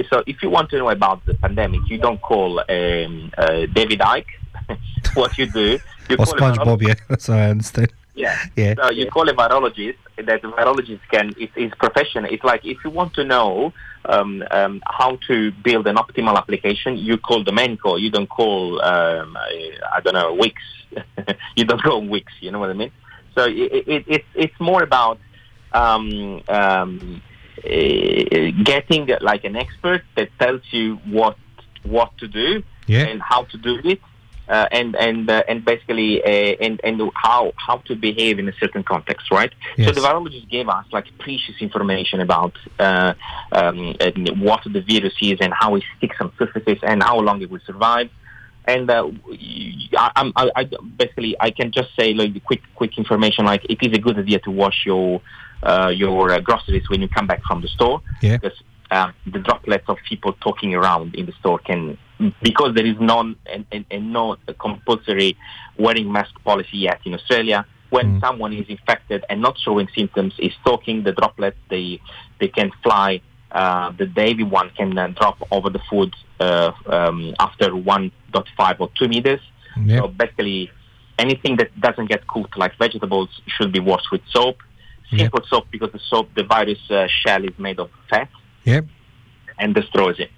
So, 0.09 0.23
if 0.27 0.43
you 0.43 0.49
want 0.49 0.69
to 0.71 0.77
know 0.77 0.89
about 0.89 1.25
the 1.25 1.35
pandemic, 1.35 1.81
you 1.89 1.97
don't 1.97 2.21
call 2.21 2.59
um, 2.59 3.31
uh, 3.37 3.65
David 3.73 3.99
Icke. 3.99 4.25
What 5.15 5.37
you 5.37 5.45
do, 5.47 5.79
you 6.09 6.15
Or 6.17 6.25
call 6.25 6.33
SpongeBob, 6.35 6.81
yeah. 6.87 7.15
so 7.19 7.33
I 7.33 7.49
understand. 7.49 7.91
yeah. 8.15 8.37
Yeah. 8.55 8.73
So 8.77 8.91
you 8.91 9.09
call 9.09 9.27
a 9.29 9.33
virologist. 9.33 9.97
That 10.17 10.41
the 10.41 10.47
virologist 10.47 11.01
can 11.11 11.33
it 11.37 11.51
is 11.57 11.71
professional. 11.77 12.31
It's 12.33 12.43
like 12.43 12.63
if 12.63 12.77
you 12.85 12.89
want 12.89 13.13
to 13.15 13.23
know 13.25 13.73
um, 14.05 14.43
um, 14.51 14.81
how 14.87 15.17
to 15.27 15.51
build 15.51 15.87
an 15.87 15.97
optimal 15.97 16.37
application, 16.37 16.97
you 16.97 17.17
call 17.17 17.43
the 17.43 17.51
main 17.51 17.75
call. 17.75 17.99
You 17.99 18.09
don't 18.11 18.29
call 18.29 18.81
um, 18.81 19.35
I, 19.35 19.99
don't 20.03 20.13
know 20.13 20.33
Wix. 20.33 20.55
you 21.57 21.65
don't 21.65 21.81
go 21.83 21.99
Wix. 21.99 22.31
You 22.39 22.51
know 22.51 22.59
what 22.59 22.69
I 22.69 22.73
mean? 22.73 22.91
So 23.35 23.43
it, 23.43 23.83
it, 23.95 24.03
it's 24.07 24.25
it's 24.35 24.59
more 24.61 24.81
about 24.83 25.19
um, 25.73 26.41
um, 26.47 27.21
eh, 27.65 28.51
getting 28.63 29.09
like 29.19 29.43
an 29.43 29.55
expert 29.57 30.03
that 30.15 30.29
tells 30.39 30.61
you 30.71 30.95
what 31.05 31.35
what 31.83 32.17
to 32.19 32.27
do 32.27 32.63
Yeah. 32.87 33.01
and 33.07 33.21
how 33.21 33.43
to 33.51 33.57
do 33.57 33.79
it, 33.83 33.99
uh, 34.47 34.67
and 34.71 34.95
and 34.95 35.29
uh, 35.29 35.43
and 35.47 35.65
basically 35.65 36.23
uh, 36.23 36.55
and 36.65 36.79
and 36.83 37.01
how 37.15 37.51
how 37.57 37.77
to 37.87 37.95
behave 37.95 38.39
in 38.39 38.47
a 38.47 38.53
certain 38.59 38.83
context, 38.83 39.31
right? 39.31 39.51
So 39.77 39.91
the 39.91 40.01
virologist 40.01 40.49
gave 40.49 40.67
us 40.69 40.85
like 40.91 41.05
precious 41.19 41.55
information 41.59 42.21
about 42.21 42.53
uh, 42.79 43.13
um, 43.51 43.95
what 44.39 44.61
the 44.65 44.81
virus 44.81 45.13
is 45.21 45.37
and 45.41 45.53
how 45.53 45.75
it 45.75 45.83
sticks 45.97 46.17
on 46.19 46.31
surfaces 46.37 46.77
and 46.83 47.01
how 47.01 47.19
long 47.19 47.41
it 47.41 47.49
will 47.49 47.59
survive. 47.65 48.09
And 48.67 48.89
uh, 48.89 49.09
I, 49.97 50.11
I'm- 50.15 50.33
I, 50.35 50.49
I 50.55 50.63
basically 50.97 51.35
I 51.39 51.51
can 51.51 51.71
just 51.71 51.89
say 51.99 52.13
like 52.13 52.33
the 52.33 52.39
quick 52.39 52.61
quick 52.75 52.97
information 52.97 53.45
like 53.45 53.63
it 53.69 53.77
is 53.81 53.93
a 53.93 53.99
good 53.99 54.17
idea 54.17 54.39
to 54.39 54.51
wash 54.51 54.85
your 54.85 55.21
uh, 55.63 55.91
your 55.95 56.31
uh, 56.31 56.39
groceries 56.39 56.87
when 56.89 57.01
you 57.01 57.07
come 57.07 57.27
back 57.27 57.41
from 57.47 57.61
the 57.61 57.67
store 57.69 58.01
Yeah. 58.21 58.37
because 58.37 58.57
um, 58.91 59.13
the 59.25 59.39
droplets 59.39 59.85
of 59.87 59.97
people 60.07 60.33
talking 60.33 60.73
around 60.75 61.15
in 61.15 61.25
the 61.25 61.31
store 61.33 61.59
can 61.59 61.97
because 62.41 62.73
there 62.75 62.85
is 62.85 62.95
non 62.99 63.35
and, 63.45 63.65
and, 63.71 63.85
and 63.91 64.13
no 64.13 64.37
compulsory 64.59 65.37
wearing 65.77 66.11
mask 66.11 66.33
policy 66.43 66.77
yet 66.77 66.99
in 67.05 67.13
Australia. 67.13 67.65
when 67.89 68.19
someone 68.19 68.51
is 68.53 68.67
infected 68.67 69.23
and 69.29 69.41
not 69.41 69.57
showing 69.59 69.87
symptoms 69.95 70.33
is 70.39 70.53
talking 70.65 71.03
the 71.03 71.11
droplets 71.11 71.57
they 71.69 71.87
they 72.39 72.47
can 72.47 72.71
fly 72.83 73.21
uh, 73.51 73.91
the 73.97 74.05
baby 74.05 74.43
one 74.43 74.69
can 74.79 74.97
uh, 74.97 75.07
drop 75.19 75.37
over 75.51 75.69
the 75.69 75.79
food 75.89 76.13
uh, 76.39 76.71
um, 76.87 77.33
after 77.39 77.67
1.5 77.69 78.79
or 78.79 78.89
2 78.99 79.07
meters 79.07 79.39
Yep. 79.77 79.99
so 80.01 80.07
basically 80.07 80.71
anything 81.19 81.57
that 81.57 81.69
doesn't 81.81 82.07
get 82.13 82.25
cooked 82.27 82.57
like 82.57 82.71
vegetables 82.77 83.29
should 83.45 83.71
be 83.73 83.79
washed 83.79 84.09
with 84.11 84.21
soap 84.35 84.57
simple 85.19 85.41
soap 85.49 85.65
because 85.69 85.91
the 85.91 85.99
soap 86.09 86.27
the 86.35 86.43
virus 86.43 86.79
uh, 86.89 87.07
shell 87.07 87.43
is 87.43 87.55
made 87.59 87.79
of 87.79 87.89
fat 88.09 88.29
Yep. 88.65 88.85
and 89.59 89.73
destroys 89.75 90.19
it 90.19 90.31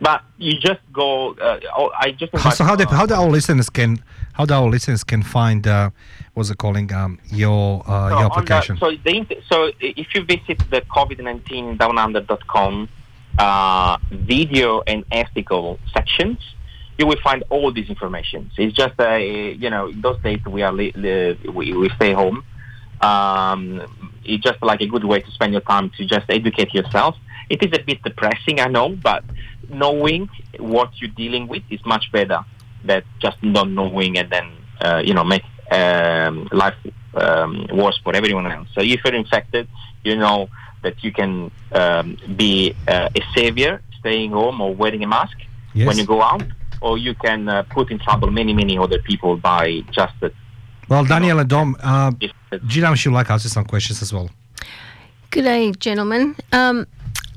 but 0.00 0.22
you 0.38 0.58
just 0.58 0.80
go 0.92 1.32
uh, 1.34 1.58
oh, 1.78 1.90
i 1.98 2.10
just 2.12 2.34
How- 2.36 2.50
So 2.50 2.64
how 2.64 2.74
uh, 2.74 2.86
how 3.00 3.06
the 3.06 3.14
our 3.16 3.28
listeners 3.28 3.68
can 3.70 4.02
how 4.34 4.44
the 4.46 4.54
our 4.54 4.68
listeners 4.68 5.02
can 5.04 5.22
find 5.22 5.66
uh, 5.66 5.90
what's 6.34 6.50
it 6.50 6.58
calling 6.58 6.92
um, 6.92 7.18
your 7.42 7.82
uh, 7.86 8.10
So 8.10 8.18
your 8.18 8.18
on 8.18 8.44
the- 8.44 8.54
application? 8.54 8.76
so, 8.78 8.90
the, 9.06 9.14
so 9.50 9.70
if 9.80 10.08
you 10.14 10.20
visit 10.34 10.58
the 10.70 10.80
COVID-19 10.96 11.78
downunder.com 11.78 12.88
uh, 13.38 13.96
video 14.10 14.82
and 14.86 15.04
article 15.12 15.78
sections, 15.94 16.38
you 16.98 17.06
will 17.06 17.20
find 17.28 17.42
all 17.50 17.72
these 17.72 17.88
information. 17.88 18.50
It's 18.58 18.74
just, 18.76 18.98
uh, 19.00 19.14
you 19.16 19.70
know, 19.70 19.88
in 19.88 20.00
those 20.02 20.18
days 20.22 20.40
we 20.46 20.62
are 20.62 20.72
li- 20.72 20.92
li- 20.94 21.38
we, 21.56 21.72
we 21.74 21.88
stay 21.90 22.12
home. 22.12 22.44
Um, 23.00 23.82
it's 24.24 24.42
just 24.42 24.62
like 24.62 24.80
a 24.80 24.86
good 24.86 25.04
way 25.04 25.20
to 25.20 25.30
spend 25.30 25.52
your 25.52 25.60
time 25.62 25.90
to 25.96 26.04
just 26.06 26.26
educate 26.28 26.72
yourself. 26.74 27.16
It 27.48 27.62
is 27.62 27.70
a 27.78 27.82
bit 27.82 28.02
depressing, 28.02 28.60
I 28.60 28.66
know, 28.66 28.88
but 28.90 29.24
knowing 29.68 30.28
what 30.58 30.90
you're 31.00 31.10
dealing 31.10 31.48
with 31.48 31.62
is 31.70 31.84
much 31.84 32.10
better 32.12 32.44
than 32.84 33.02
just 33.20 33.42
not 33.42 33.68
knowing 33.68 34.18
and 34.18 34.30
then, 34.30 34.52
uh, 34.80 35.02
you 35.04 35.14
know, 35.14 35.24
make 35.24 35.44
um, 35.70 36.48
life 36.52 36.74
um, 37.14 37.66
worse 37.72 37.98
for 38.02 38.14
everyone 38.14 38.46
else. 38.50 38.68
So 38.74 38.80
if 38.80 39.00
you're 39.04 39.14
infected, 39.14 39.68
you 40.04 40.16
know 40.16 40.48
that 40.82 41.02
you 41.02 41.12
can 41.12 41.50
um, 41.72 42.16
be 42.36 42.74
uh, 42.86 43.08
a 43.14 43.22
savior, 43.34 43.82
staying 43.98 44.32
home 44.32 44.60
or 44.60 44.74
wearing 44.74 45.02
a 45.02 45.06
mask 45.08 45.36
Yes. 45.74 45.88
when 45.88 45.98
you 45.98 46.06
go 46.06 46.22
out, 46.22 46.42
or 46.80 46.96
you 46.96 47.14
can 47.14 47.50
uh, 47.50 47.62
put 47.64 47.90
in 47.90 47.98
trouble 47.98 48.30
many, 48.30 48.54
many 48.54 48.78
other 48.78 48.98
people 49.00 49.36
by 49.36 49.82
just 49.90 50.14
uh, 50.22 50.30
well, 50.88 51.04
Daniel 51.04 51.40
and 51.40 51.48
Dom, 51.48 51.76
uh, 51.82 52.12
if, 52.20 52.30
Gina, 52.66 52.90
would 52.90 53.04
you 53.04 53.10
like 53.10 53.26
to 53.26 53.32
answer 53.32 53.48
some 53.48 53.64
questions 53.64 54.00
as 54.02 54.12
well? 54.12 54.30
Good 55.30 55.42
day, 55.42 55.72
gentlemen. 55.72 56.36
Um, 56.52 56.86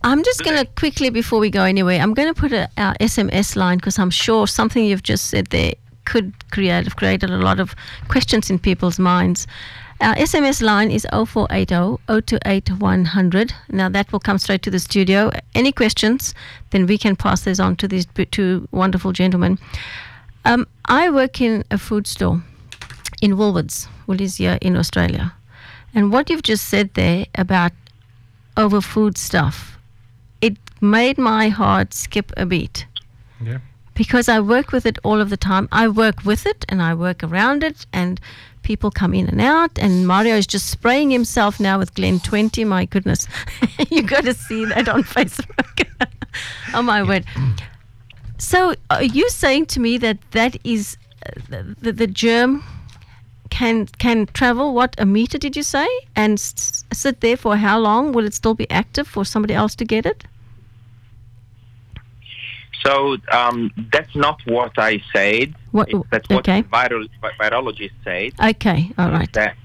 I'm 0.03 0.23
just 0.23 0.43
going 0.43 0.57
to 0.57 0.65
quickly, 0.73 1.09
before 1.09 1.39
we 1.39 1.49
go 1.49 1.63
anywhere, 1.63 1.99
I'm 1.99 2.13
going 2.13 2.33
to 2.33 2.39
put 2.39 2.53
a, 2.53 2.69
our 2.77 2.93
SMS 2.95 3.55
line 3.55 3.77
because 3.77 3.99
I'm 3.99 4.09
sure 4.09 4.47
something 4.47 4.85
you've 4.85 5.03
just 5.03 5.25
said 5.29 5.47
there 5.47 5.73
could 6.05 6.33
create 6.51 6.85
have 6.85 6.95
created 6.95 7.29
a 7.29 7.37
lot 7.37 7.59
of 7.59 7.75
questions 8.07 8.49
in 8.49 8.59
people's 8.59 8.97
minds. 8.97 9.45
Our 10.01 10.15
SMS 10.15 10.61
line 10.61 10.89
is 10.89 11.05
0480 11.11 12.01
028 12.07 12.71
100. 12.79 13.53
Now 13.69 13.89
that 13.89 14.11
will 14.13 14.21
come 14.21 14.37
straight 14.37 14.61
to 14.63 14.71
the 14.71 14.79
studio. 14.79 15.31
Any 15.53 15.73
questions, 15.73 16.33
then 16.69 16.85
we 16.85 16.97
can 16.97 17.17
pass 17.17 17.41
those 17.41 17.59
on 17.59 17.75
to 17.77 17.87
these 17.87 18.07
two 18.31 18.67
wonderful 18.71 19.11
gentlemen. 19.11 19.59
Um, 20.45 20.65
I 20.85 21.09
work 21.09 21.41
in 21.41 21.65
a 21.69 21.77
food 21.77 22.07
store 22.07 22.41
in 23.21 23.35
Woolworths, 23.35 23.87
Woolies 24.07 24.39
in 24.39 24.77
Australia. 24.77 25.33
And 25.93 26.11
what 26.13 26.29
you've 26.29 26.43
just 26.43 26.69
said 26.69 26.93
there 26.93 27.25
about 27.35 27.73
over 28.55 28.79
food 28.79 29.17
stuff, 29.17 29.78
made 30.81 31.17
my 31.17 31.49
heart 31.49 31.93
skip 31.93 32.31
a 32.37 32.45
beat 32.45 32.85
Yeah. 33.41 33.59
because 33.95 34.29
I 34.29 34.39
work 34.39 34.71
with 34.71 34.85
it 34.85 34.97
all 35.03 35.19
of 35.21 35.29
the 35.29 35.37
time. 35.37 35.67
I 35.71 35.87
work 35.87 36.23
with 36.25 36.45
it 36.45 36.65
and 36.69 36.81
I 36.81 36.93
work 36.93 37.23
around 37.23 37.63
it, 37.63 37.85
and 37.93 38.19
people 38.63 38.91
come 38.91 39.13
in 39.13 39.27
and 39.27 39.41
out. 39.41 39.77
And 39.79 40.05
Mario 40.07 40.35
is 40.35 40.47
just 40.47 40.67
spraying 40.69 41.11
himself 41.11 41.59
now 41.59 41.79
with 41.79 41.93
Glen 41.95 42.19
20. 42.19 42.63
My 42.65 42.85
goodness, 42.85 43.27
you 43.89 44.01
got 44.03 44.23
to 44.25 44.33
see 44.33 44.65
that 44.65 44.87
on 44.89 45.03
Facebook. 45.15 45.87
oh 46.73 46.81
my 46.81 47.03
word! 47.03 47.25
So, 48.37 48.73
are 48.89 49.03
you 49.03 49.29
saying 49.29 49.65
to 49.67 49.79
me 49.79 49.97
that 49.97 50.17
that 50.31 50.55
is 50.63 50.97
uh, 51.25 51.31
the, 51.49 51.75
the, 51.81 51.91
the 51.91 52.07
germ 52.07 52.63
can 53.49 53.87
can 53.97 54.27
travel? 54.27 54.73
What 54.73 54.95
a 54.97 55.05
meter 55.05 55.37
did 55.37 55.55
you 55.57 55.63
say? 55.63 55.87
And 56.15 56.33
s- 56.33 56.85
sit 56.93 57.19
there 57.19 57.35
for 57.37 57.57
how 57.57 57.79
long? 57.79 58.13
Will 58.13 58.25
it 58.25 58.33
still 58.33 58.53
be 58.53 58.69
active 58.71 59.07
for 59.07 59.25
somebody 59.25 59.53
else 59.53 59.75
to 59.75 59.85
get 59.85 60.05
it? 60.05 60.23
So 62.85 63.17
um, 63.31 63.71
that's 63.91 64.15
not 64.15 64.39
what 64.45 64.71
I 64.77 65.01
said. 65.13 65.55
What- 65.71 65.89
that's 66.11 66.27
what 66.29 66.39
okay. 66.47 66.63
viral, 66.63 67.07
virologists 67.39 67.91
said. 68.03 68.33
Okay, 68.51 68.91
all 68.97 69.11
right. 69.11 69.31
That 69.33 69.55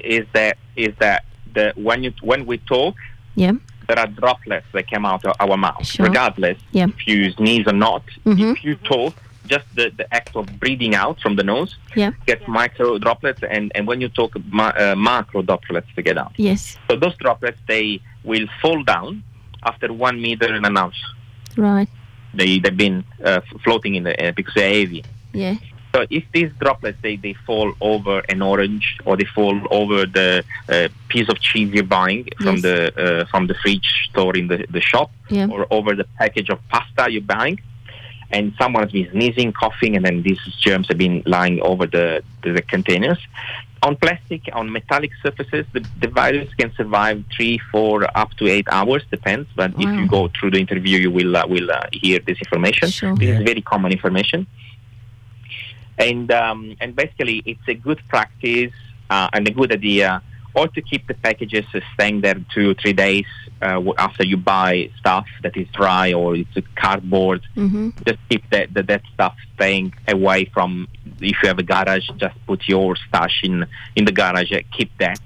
is 0.00 0.26
that 0.32 0.58
is 0.76 0.92
that 0.98 1.24
the 1.54 1.72
when 1.76 2.02
you 2.04 2.12
when 2.20 2.46
we 2.46 2.58
talk, 2.58 2.96
Yeah. 3.36 3.52
there 3.88 3.98
are 3.98 4.06
droplets 4.08 4.66
that 4.72 4.90
come 4.90 5.06
out 5.06 5.24
of 5.24 5.34
our 5.40 5.56
mouth, 5.56 5.86
Sure. 5.86 6.06
regardless 6.06 6.58
Yeah. 6.72 6.86
if 6.88 7.06
you 7.06 7.30
sneeze 7.32 7.66
or 7.66 7.72
not. 7.74 8.02
Mhm. 8.26 8.52
If 8.56 8.64
you 8.64 8.74
talk, 8.76 9.14
just 9.46 9.66
the, 9.76 9.90
the 9.96 10.06
act 10.12 10.34
of 10.36 10.46
breathing 10.58 10.94
out 10.94 11.20
from 11.20 11.36
the 11.36 11.44
nose 11.44 11.76
Yeah. 11.94 12.10
gets 12.26 12.46
micro 12.48 12.98
droplets, 12.98 13.40
and, 13.48 13.70
and 13.74 13.86
when 13.86 14.00
you 14.00 14.08
talk, 14.08 14.36
ma- 14.50 14.72
uh, 14.78 14.94
macro 14.96 15.42
droplets 15.42 15.86
to 15.96 16.02
get 16.02 16.16
out. 16.18 16.32
Yes. 16.36 16.76
So 16.88 16.96
those 16.96 17.14
droplets 17.18 17.58
they 17.68 18.00
will 18.24 18.46
fall 18.60 18.82
down 18.82 19.22
after 19.64 19.92
one 19.92 20.20
meter 20.20 20.46
and 20.52 20.64
an 20.66 20.76
ounce. 20.76 21.00
Right. 21.56 21.88
They 22.36 22.58
they've 22.58 22.76
been 22.76 23.04
uh, 23.24 23.40
floating 23.64 23.94
in 23.94 24.02
the 24.04 24.14
air 24.20 24.32
because 24.32 24.54
they're 24.54 24.74
heavy. 24.80 25.04
Yeah. 25.32 25.56
So 25.94 26.04
if 26.10 26.24
these 26.32 26.50
droplets 26.60 26.98
they, 27.02 27.16
they 27.16 27.34
fall 27.46 27.72
over 27.80 28.18
an 28.28 28.42
orange 28.42 28.98
or 29.04 29.16
they 29.16 29.26
fall 29.26 29.56
over 29.70 30.06
the 30.06 30.42
uh, 30.68 30.88
piece 31.08 31.28
of 31.28 31.38
cheese 31.40 31.70
you're 31.72 31.84
buying 32.00 32.28
from 32.42 32.56
Yes. 32.56 32.62
the 32.62 32.76
uh, 33.04 33.24
from 33.30 33.46
the 33.46 33.54
fridge 33.62 33.88
store 34.10 34.36
in 34.36 34.48
the, 34.48 34.66
the 34.76 34.80
shop 34.80 35.10
Yeah. 35.30 35.46
or 35.52 35.66
over 35.70 35.94
the 35.94 36.06
package 36.18 36.48
of 36.50 36.58
pasta 36.68 37.10
you're 37.12 37.22
buying, 37.36 37.60
and 38.32 38.52
someone 38.60 38.82
has 38.82 38.90
been 38.90 39.08
sneezing, 39.12 39.52
coughing, 39.52 39.94
and 39.96 40.04
then 40.04 40.22
these 40.22 40.40
germs 40.66 40.88
have 40.88 40.98
been 40.98 41.22
lying 41.26 41.60
over 41.60 41.86
the, 41.86 42.22
the, 42.42 42.50
the 42.58 42.62
containers. 42.62 43.18
On 43.86 43.94
plastic, 43.96 44.42
on 44.52 44.72
metallic 44.72 45.10
surfaces, 45.22 45.64
the, 45.74 45.82
the 46.00 46.08
virus 46.08 46.48
can 46.60 46.70
survive 46.74 47.22
three, 47.34 47.56
four, 47.70 47.94
up 48.16 48.30
to 48.38 48.46
eight 48.54 48.66
hours, 48.70 49.02
depends. 49.10 49.46
But 49.54 49.72
if 49.84 49.88
you 49.98 50.06
go 50.06 50.22
through 50.34 50.52
the 50.52 50.60
interview, 50.66 50.98
you 51.04 51.10
will 51.18 51.36
uh, 51.36 51.46
will 51.46 51.70
uh, 51.70 51.82
hear 51.92 52.18
this 52.28 52.38
information. 52.44 52.88
Sure. 52.88 53.14
This 53.14 53.28
Yeah. 53.28 53.38
is 53.40 53.44
very 53.50 53.62
common 53.72 53.92
information 53.92 54.46
and 55.98 56.30
um, 56.32 56.76
and 56.80 56.96
basically 56.96 57.42
it's 57.46 57.66
a 57.68 57.74
good 57.74 58.00
practice 58.08 58.72
uh, 59.10 59.28
and 59.32 59.46
a 59.46 59.50
good 59.50 59.72
idea 59.72 60.22
or 60.54 60.68
to 60.68 60.80
keep 60.82 61.06
the 61.08 61.14
packages 61.14 61.64
staying 61.94 62.20
there 62.20 62.36
two 62.54 62.70
or 62.70 62.74
three 62.74 62.92
days 62.92 63.24
uh, 63.62 63.80
after 63.98 64.24
you 64.24 64.36
buy 64.36 64.90
stuff 64.98 65.26
that 65.42 65.56
is 65.56 65.66
dry 65.72 66.12
or 66.12 66.36
it's 66.36 66.56
a 66.56 66.62
cardboard 66.76 67.42
Mm-hmm. 67.56 67.90
just 68.06 68.18
keep 68.28 68.48
that 68.50 68.72
that, 68.74 68.86
that 68.88 69.02
stuff 69.14 69.34
staying 69.54 69.92
away 70.08 70.40
from 70.54 70.88
if 71.20 71.36
you 71.42 71.48
have 71.48 71.58
a 71.58 71.62
garage 71.62 72.08
just 72.16 72.36
put 72.46 72.60
your 72.68 72.96
stash 73.08 73.40
in 73.42 73.66
in 73.96 74.04
the 74.04 74.12
garage 74.12 74.52
uh, 74.52 74.60
keep 74.76 74.90
that 74.98 75.20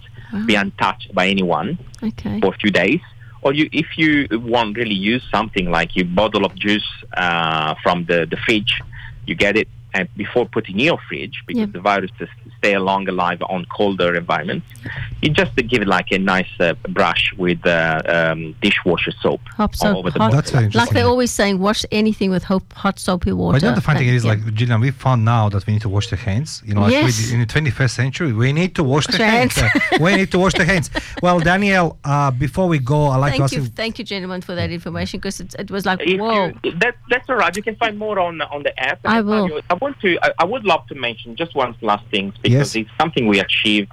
be 0.47 0.55
untouched 0.55 1.11
by 1.15 1.27
anyone 1.29 1.79
Okay. 2.03 2.39
for 2.41 2.53
a 2.55 2.59
few 2.59 2.71
days. 2.71 3.01
Or 3.41 3.55
you, 3.55 3.69
if 3.73 3.87
you 3.97 4.27
want 4.55 4.77
really 4.77 4.95
use 5.13 5.23
something 5.33 5.71
like 5.71 5.97
your 5.97 6.05
bottle 6.05 6.45
of 6.45 6.55
juice 6.55 6.87
uh, 7.17 7.75
from 7.83 8.05
the, 8.05 8.27
the 8.33 8.37
fridge, 8.45 8.73
you 9.27 9.35
get 9.35 9.57
it 9.57 9.69
and 9.95 10.07
before 10.17 10.45
putting 10.47 10.79
in 10.81 10.87
your 10.87 10.99
fridge 11.09 11.37
because 11.47 11.61
Yep. 11.61 11.73
the 11.73 11.81
virus 11.81 12.11
just 12.19 12.33
stay 12.59 12.77
long 12.79 13.09
alive 13.09 13.41
on 13.49 13.65
colder 13.67 14.15
environments. 14.15 14.67
You 15.23 15.31
just 15.31 15.55
give 15.57 15.83
it 15.83 15.89
like 15.89 16.11
a 16.13 16.19
nice 16.19 16.49
uh, 16.61 16.75
brush 16.89 17.33
with 17.37 17.65
uh, 17.67 18.03
um, 18.07 18.55
dishwasher 18.63 19.13
soap 19.21 19.41
Hot 19.57 19.71
all 19.83 19.89
soap. 19.89 19.97
over 19.99 20.11
the 20.11 20.19
hot- 20.19 20.33
That's 20.33 20.51
very 20.51 20.69
like 20.71 20.91
they're 20.91 21.07
always 21.07 21.31
saying, 21.31 21.59
wash 21.59 21.85
anything 21.91 22.31
with 22.31 22.45
hot, 22.45 22.63
hot 22.75 22.99
soapy 22.99 23.33
water. 23.33 23.57
But 23.57 23.63
you 23.63 23.69
know 23.71 23.75
the 23.75 23.81
funny 23.81 24.01
thing 24.01 24.09
is, 24.09 24.25
yeah. 24.25 24.31
like, 24.33 24.55
Gina, 24.55 24.79
we 24.79 24.91
found 24.91 25.25
now 25.25 25.49
that 25.49 25.67
we 25.67 25.73
need 25.75 25.83
to 25.83 25.89
wash 25.89 26.09
the 26.09 26.17
hands. 26.17 26.63
You 26.65 26.75
know, 26.75 26.83
like 26.83 26.93
Yes. 26.93 27.29
we, 27.29 27.35
in 27.35 27.41
the 27.41 27.47
21st 27.47 27.91
century, 27.91 28.33
we 28.33 28.53
need 28.53 28.75
to 28.77 28.85
wash 28.85 29.07
the 29.07 29.13
Wash 29.13 29.19
your 29.21 29.29
hands. 29.29 29.55
hands. 29.57 29.83
We 30.01 30.17
need 30.17 30.31
to 30.33 30.39
wash 30.39 30.55
the 30.55 30.65
hands. 30.65 30.91
Well, 31.23 31.41
Daniel, 31.41 31.99
uh, 32.05 32.31
before 32.31 32.69
we 32.69 32.79
go, 32.79 33.07
I'd 33.09 33.17
like 33.19 33.33
to 33.33 33.39
thank 33.39 33.43
ask 33.45 33.53
you, 33.57 33.63
you. 33.63 33.69
thank 33.69 33.99
you, 33.99 34.05
gentlemen, 34.05 34.41
for 34.43 34.55
that 34.55 34.71
information 34.71 35.19
because 35.21 35.41
it, 35.41 35.55
it 35.59 35.71
was 35.71 35.85
like, 35.87 36.01
If 36.03 36.21
whoa. 36.21 36.53
you, 36.63 36.73
that, 36.83 36.95
that's 37.11 37.29
all 37.29 37.37
right. 37.37 37.55
You 37.57 37.63
can 37.63 37.77
find 37.77 37.99
more 37.99 38.19
on 38.19 38.41
on 38.43 38.63
the 38.63 38.79
app. 38.79 39.01
I 39.05 39.21
will. 39.21 39.61
I 39.71 39.75
want 39.75 39.99
to. 40.01 40.19
I, 40.23 40.31
I 40.41 40.45
would 40.45 40.65
love 40.65 40.87
to 40.89 40.95
mention 40.95 41.35
just 41.37 41.55
one 41.55 41.75
last 41.81 42.05
thing 42.13 42.33
because 42.49 42.75
Yes. 42.75 42.87
it's 42.87 42.91
something 43.01 43.27
we 43.27 43.39
achieved 43.41 43.93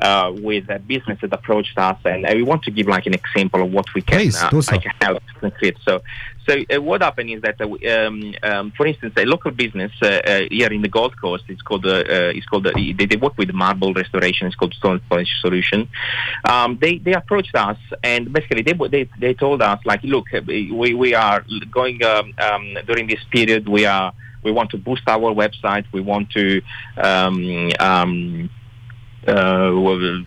uh, 0.00 0.32
with 0.48 0.64
a 0.70 0.78
business 0.78 1.18
that 1.20 1.32
approached 1.32 1.76
us, 1.76 1.98
and 2.04 2.24
uh, 2.24 2.32
we 2.34 2.42
want 2.42 2.62
to 2.62 2.70
give 2.70 2.86
like 2.86 3.06
an 3.06 3.14
example 3.14 3.62
of 3.62 3.70
what 3.70 3.86
we 3.94 4.00
can 4.00 4.18
Please, 4.18 4.42
uh, 4.42 4.48
do 4.48 4.62
so. 4.62 4.72
like 4.74 4.86
help 5.00 5.22
concrete. 5.40 5.76
So, 5.84 6.00
so 6.46 6.52
uh, 6.74 6.80
what 6.80 7.02
happened 7.02 7.30
is 7.30 7.42
that, 7.42 7.60
uh, 7.60 7.66
um, 8.06 8.34
um, 8.42 8.70
for 8.76 8.86
instance, 8.86 9.12
a 9.18 9.26
local 9.26 9.50
business 9.50 9.92
uh, 10.02 10.40
here 10.50 10.72
in 10.72 10.80
the 10.80 10.88
Gold 10.88 11.14
Coast, 11.20 11.44
it's 11.48 11.60
called 11.60 11.84
it's 11.86 12.46
called 12.46 12.66
uh, 12.66 12.72
they, 12.74 13.06
they 13.10 13.16
work 13.16 13.36
with 13.36 13.52
marble 13.52 13.92
restoration. 13.92 14.46
It's 14.46 14.56
called 14.56 14.74
Stone 14.74 15.00
Polish 15.10 15.32
Solution. 15.42 15.86
Um, 16.48 16.78
they 16.80 16.96
they 16.96 17.12
approached 17.12 17.54
us 17.54 17.78
and 18.02 18.32
basically 18.32 18.62
they 18.62 18.72
they 18.94 19.04
they 19.18 19.34
told 19.34 19.60
us 19.60 19.78
like, 19.84 20.02
look, 20.02 20.26
we 20.46 20.94
we 20.94 21.14
are 21.14 21.44
going 21.70 22.02
um, 22.04 22.32
um, 22.38 22.64
during 22.86 23.06
this 23.06 23.22
period. 23.30 23.68
We 23.68 23.84
are 23.84 24.12
we 24.42 24.50
want 24.52 24.70
to 24.70 24.78
boost 24.78 25.02
our 25.06 25.32
website. 25.34 25.84
We 25.92 26.00
want 26.00 26.30
to 26.30 26.62
um, 26.96 27.70
um, 27.78 28.50
uh, 29.26 29.30
uh, 29.30 30.24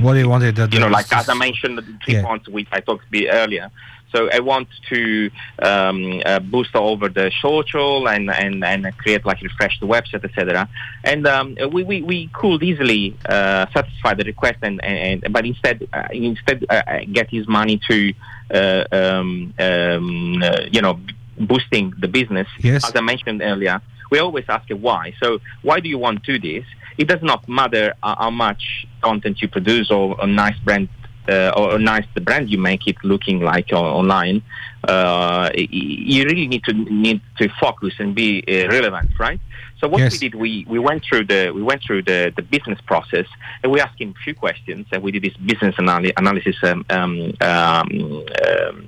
What 0.00 0.14
do 0.14 0.18
you 0.18 0.28
want? 0.28 0.44
You 0.44 0.80
know, 0.80 0.88
like 0.88 1.12
as 1.12 1.28
I 1.28 1.34
mentioned, 1.34 1.78
the 1.78 1.82
three 2.04 2.14
Yeah. 2.14 2.22
points 2.24 2.48
which 2.48 2.68
I 2.72 2.80
talked 2.80 3.06
a 3.06 3.10
bit 3.10 3.28
earlier. 3.32 3.70
So 4.14 4.28
I 4.30 4.40
want 4.40 4.68
to 4.90 5.30
um, 5.62 6.20
uh, 6.26 6.38
boost 6.40 6.76
over 6.76 7.08
the 7.08 7.32
social 7.40 8.08
and, 8.08 8.30
and, 8.30 8.62
and 8.62 8.96
create 8.98 9.24
like 9.24 9.40
refresh 9.40 9.80
the 9.80 9.86
website, 9.86 10.22
etc. 10.22 10.68
And 11.02 11.26
um, 11.26 11.56
we, 11.72 11.82
we, 11.82 12.02
we 12.02 12.26
could 12.28 12.62
easily 12.62 13.16
uh, 13.26 13.66
satisfy 13.72 14.12
the 14.12 14.24
request, 14.24 14.58
and, 14.60 14.84
and, 14.84 15.22
and 15.24 15.32
but 15.32 15.46
instead 15.46 15.88
uh, 15.94 16.08
instead 16.12 16.66
uh, 16.68 16.82
get 17.10 17.30
his 17.30 17.48
money 17.48 17.80
to 17.88 18.12
uh, 18.52 18.84
um, 18.92 19.54
um, 19.58 20.42
uh, 20.42 20.60
you 20.70 20.82
know 20.82 21.00
boosting 21.46 21.94
the 21.98 22.08
business. 22.08 22.48
Yes. 22.58 22.84
As 22.84 22.92
I 22.94 23.00
mentioned 23.00 23.42
earlier, 23.42 23.80
we 24.10 24.18
always 24.18 24.44
ask 24.48 24.68
why. 24.70 25.14
So 25.22 25.38
why 25.62 25.80
do 25.80 25.88
you 25.88 25.98
want 25.98 26.24
to 26.24 26.38
do 26.38 26.52
this? 26.52 26.66
It 26.98 27.08
does 27.08 27.22
not 27.22 27.48
matter 27.48 27.94
uh, 28.02 28.16
how 28.18 28.30
much 28.30 28.86
content 29.00 29.40
you 29.40 29.48
produce 29.48 29.90
or 29.90 30.16
a 30.20 30.26
nice 30.26 30.58
brand 30.58 30.88
uh, 31.28 31.52
or 31.56 31.76
a 31.76 31.78
nice 31.78 32.04
the 32.14 32.20
brand 32.20 32.50
you 32.50 32.58
make 32.58 32.86
it 32.86 32.96
looking 33.04 33.40
like 33.40 33.72
online. 33.72 34.42
Uh, 34.86 35.50
you 35.54 36.24
really 36.24 36.48
need 36.48 36.64
to 36.64 36.72
need 36.72 37.20
to 37.38 37.48
focus 37.60 37.94
and 37.98 38.14
be 38.14 38.42
uh, 38.48 38.68
relevant, 38.68 39.10
right? 39.18 39.40
So 39.78 39.88
what 39.88 40.00
Yes. 40.00 40.12
we 40.12 40.18
did, 40.18 40.34
we, 40.34 40.64
we 40.68 40.78
went 40.78 41.04
through 41.04 41.24
the 41.24 41.50
we 41.54 41.62
went 41.62 41.82
through 41.84 42.02
the, 42.02 42.32
the 42.34 42.42
business 42.42 42.80
process 42.86 43.26
and 43.62 43.72
we 43.72 43.80
asked 43.80 44.00
him 44.00 44.14
a 44.18 44.22
few 44.22 44.34
questions 44.34 44.86
and 44.92 45.02
we 45.02 45.10
did 45.12 45.22
this 45.22 45.36
business 45.36 45.74
analysis 45.78 46.56
um, 46.62 46.84
um, 46.90 47.32
um, 47.40 48.24
um, 48.46 48.86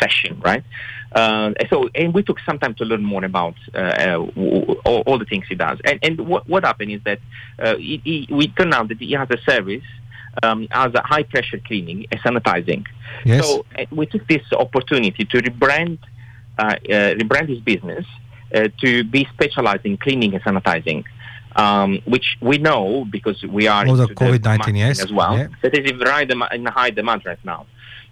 session, 0.00 0.40
right? 0.40 0.64
Uh, 1.12 1.52
so, 1.70 1.88
and 1.94 2.12
we 2.12 2.22
took 2.22 2.38
some 2.40 2.58
time 2.58 2.74
to 2.74 2.84
learn 2.84 3.02
more 3.02 3.24
about 3.24 3.54
uh, 3.74 3.78
uh, 3.78 4.12
w- 4.26 4.74
all, 4.84 5.00
all 5.06 5.18
the 5.18 5.24
things 5.24 5.44
he 5.48 5.54
does. 5.54 5.78
And, 5.84 5.98
and 6.02 6.20
what, 6.28 6.46
what 6.48 6.64
happened 6.64 6.90
is 6.92 7.00
that 7.04 7.20
uh, 7.58 7.76
he, 7.76 8.00
he, 8.04 8.28
we 8.30 8.48
turned 8.48 8.74
out 8.74 8.88
that 8.88 8.98
he 8.98 9.12
has 9.12 9.28
a 9.30 9.38
service 9.50 9.82
um, 10.42 10.68
as 10.70 10.92
a 10.94 11.02
high 11.02 11.22
pressure 11.22 11.58
cleaning 11.66 12.06
and 12.12 12.20
sanitizing. 12.20 12.84
Yes. 13.24 13.46
So 13.46 13.64
uh, 13.78 13.84
we 13.90 14.06
took 14.06 14.26
this 14.28 14.42
opportunity 14.52 15.24
to 15.24 15.38
rebrand 15.42 15.98
uh, 16.58 16.64
uh, 16.64 17.14
rebrand 17.14 17.48
his 17.48 17.60
business 17.60 18.04
uh, 18.54 18.68
to 18.80 19.04
be 19.04 19.26
specialized 19.32 19.86
in 19.86 19.96
cleaning 19.96 20.34
and 20.34 20.42
sanitizing. 20.44 21.04
Um, 21.56 22.00
which 22.04 22.36
we 22.40 22.58
know 22.58 23.04
because 23.10 23.42
we 23.42 23.66
are 23.66 23.84
Oh, 23.88 23.96
the 23.96 24.06
COVID-19, 24.08 24.44
marketing 24.44 24.76
yes, 24.76 25.02
as 25.02 25.12
well. 25.12 25.36
yeah. 25.36 25.48
That 25.62 25.76
is 25.76 25.90
in 25.90 26.66
high 26.66 26.90
demand 26.90 27.22
right 27.24 27.42
now. 27.44 27.66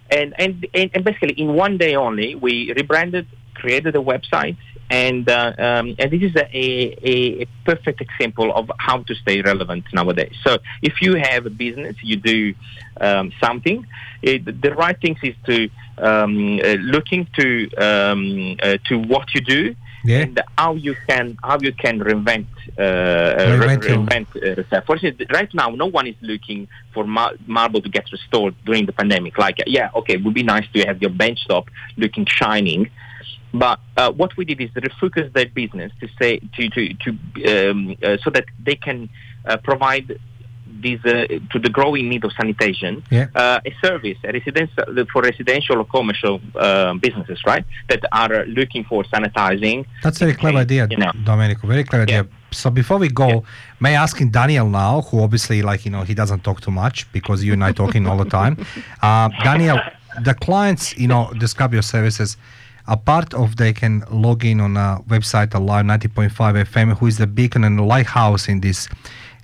And, 0.09 0.33
and 0.39 0.65
and 0.73 1.03
basically 1.03 1.33
in 1.33 1.53
one 1.53 1.77
day 1.77 1.95
only 1.95 2.35
we 2.35 2.71
rebranded, 2.73 3.27
created 3.53 3.95
a 3.95 3.99
website, 3.99 4.57
and 4.89 5.29
uh, 5.29 5.53
um, 5.57 5.95
and 5.99 6.11
this 6.11 6.21
is 6.21 6.35
a, 6.35 6.47
a, 6.53 7.41
a 7.41 7.45
perfect 7.65 7.99
example 7.99 8.53
of 8.55 8.71
how 8.79 9.03
to 9.03 9.15
stay 9.15 9.41
relevant 9.41 9.85
nowadays. 9.93 10.33
So 10.45 10.59
if 10.81 11.01
you 11.01 11.15
have 11.15 11.45
a 11.45 11.49
business, 11.49 11.95
you 12.01 12.15
do 12.15 12.53
um, 13.01 13.33
something. 13.41 13.85
It, 14.21 14.61
the 14.61 14.73
right 14.73 14.99
thing 14.99 15.17
is 15.21 15.35
to 15.45 15.69
um, 15.97 16.59
uh, 16.63 16.67
looking 16.79 17.27
to 17.37 17.69
um, 17.75 18.57
uh, 18.63 18.77
to 18.87 18.97
what 18.97 19.33
you 19.35 19.41
do 19.41 19.75
Yeah. 20.03 20.19
and 20.21 20.41
how 20.57 20.75
you 20.75 20.95
can 21.07 21.37
how 21.43 21.57
you 21.59 21.73
can 21.73 21.99
reinvent 21.99 22.45
uh, 22.77 22.81
Reinvent 22.81 23.83
re- 23.83 23.89
your- 23.89 23.97
reinvent 23.97 24.27
uh, 24.35 24.61
yourself. 24.61 24.85
For 24.85 24.95
instance, 24.95 25.21
right 25.33 25.51
now, 25.53 25.69
no 25.69 25.87
one 25.87 26.07
is 26.07 26.15
looking 26.21 26.67
for 26.93 27.05
mar- 27.05 27.33
marble 27.47 27.81
to 27.81 27.89
get 27.89 28.11
restored 28.11 28.55
during 28.65 28.85
the 28.85 28.93
pandemic. 28.93 29.37
Like, 29.37 29.57
yeah, 29.65 29.89
okay, 29.95 30.13
it 30.13 30.23
would 30.23 30.33
be 30.33 30.43
nice 30.43 30.67
to 30.73 30.81
have 30.83 31.01
your 31.01 31.11
bench 31.11 31.47
top 31.47 31.69
looking 31.97 32.25
shining. 32.25 32.89
But 33.53 33.79
uh, 33.95 34.11
what 34.11 34.35
we 34.37 34.45
did 34.45 34.61
is 34.61 34.69
refocus 34.71 35.31
their 35.33 35.47
business 35.47 35.91
to 36.01 36.07
say 36.19 36.39
to 36.55 36.69
to, 36.69 36.93
to 36.93 37.69
um, 37.71 37.95
uh, 38.03 38.17
so 38.23 38.29
that 38.31 38.45
they 38.63 38.75
can 38.75 39.09
uh, 39.45 39.57
provide 39.57 40.19
this 40.85 40.99
uh, 41.05 41.25
to 41.51 41.57
the 41.65 41.69
growing 41.77 42.05
need 42.11 42.23
of 42.27 42.31
sanitation 42.39 43.03
Yeah. 43.09 43.27
uh, 43.41 43.69
a 43.71 43.73
service 43.85 44.17
a 44.23 44.31
residential 44.39 44.85
for 45.11 45.21
residential 45.31 45.75
or 45.81 45.85
commercial 45.97 46.35
uh, 46.55 46.93
businesses 47.05 47.39
right 47.51 47.65
that 47.89 48.01
are 48.11 48.45
looking 48.59 48.83
for 48.89 48.99
sanitizing 49.13 49.85
That's 50.03 50.17
a 50.21 50.25
very 50.25 50.35
clever 50.41 50.59
idea, 50.67 50.83
you 50.89 50.97
know. 50.97 51.11
Domenico. 51.23 51.67
Very 51.67 51.83
clever 51.83 52.05
Yeah. 52.09 52.19
idea. 52.21 52.31
So 52.51 52.69
before 52.81 52.97
we 53.05 53.09
go, 53.23 53.43
may 53.83 53.91
I 53.95 54.01
ask 54.03 54.13
in 54.21 54.29
Daniel 54.31 54.67
now, 54.69 55.01
who 55.07 55.15
obviously 55.27 55.61
like 55.69 55.81
you 55.85 55.91
know 55.95 56.03
he 56.03 56.13
doesn't 56.21 56.41
talk 56.47 56.57
too 56.61 56.71
much 56.83 56.97
because 57.17 57.37
you 57.45 57.53
and 57.57 57.63
I 57.63 57.71
talking 57.83 58.03
all 58.07 58.17
the 58.25 58.29
time. 58.41 58.53
Uh, 59.07 59.29
Daniel, 59.43 59.77
the 60.27 60.33
clients 60.47 60.83
you 60.97 61.07
know 61.11 61.23
describe 61.45 61.71
your 61.77 61.83
services. 61.95 62.37
A 62.89 62.95
part 63.11 63.33
of 63.33 63.47
they 63.57 63.73
can 63.81 63.93
log 64.25 64.45
in 64.45 64.57
on 64.61 64.77
a 64.77 64.89
website 65.13 65.53
alive 65.53 65.83
90.5 65.85 66.55
FM, 66.71 66.87
who 66.97 67.05
is 67.11 67.17
the 67.17 67.27
beacon 67.27 67.65
and 67.65 67.75
lighthouse 67.85 68.47
in 68.47 68.61
this 68.61 68.87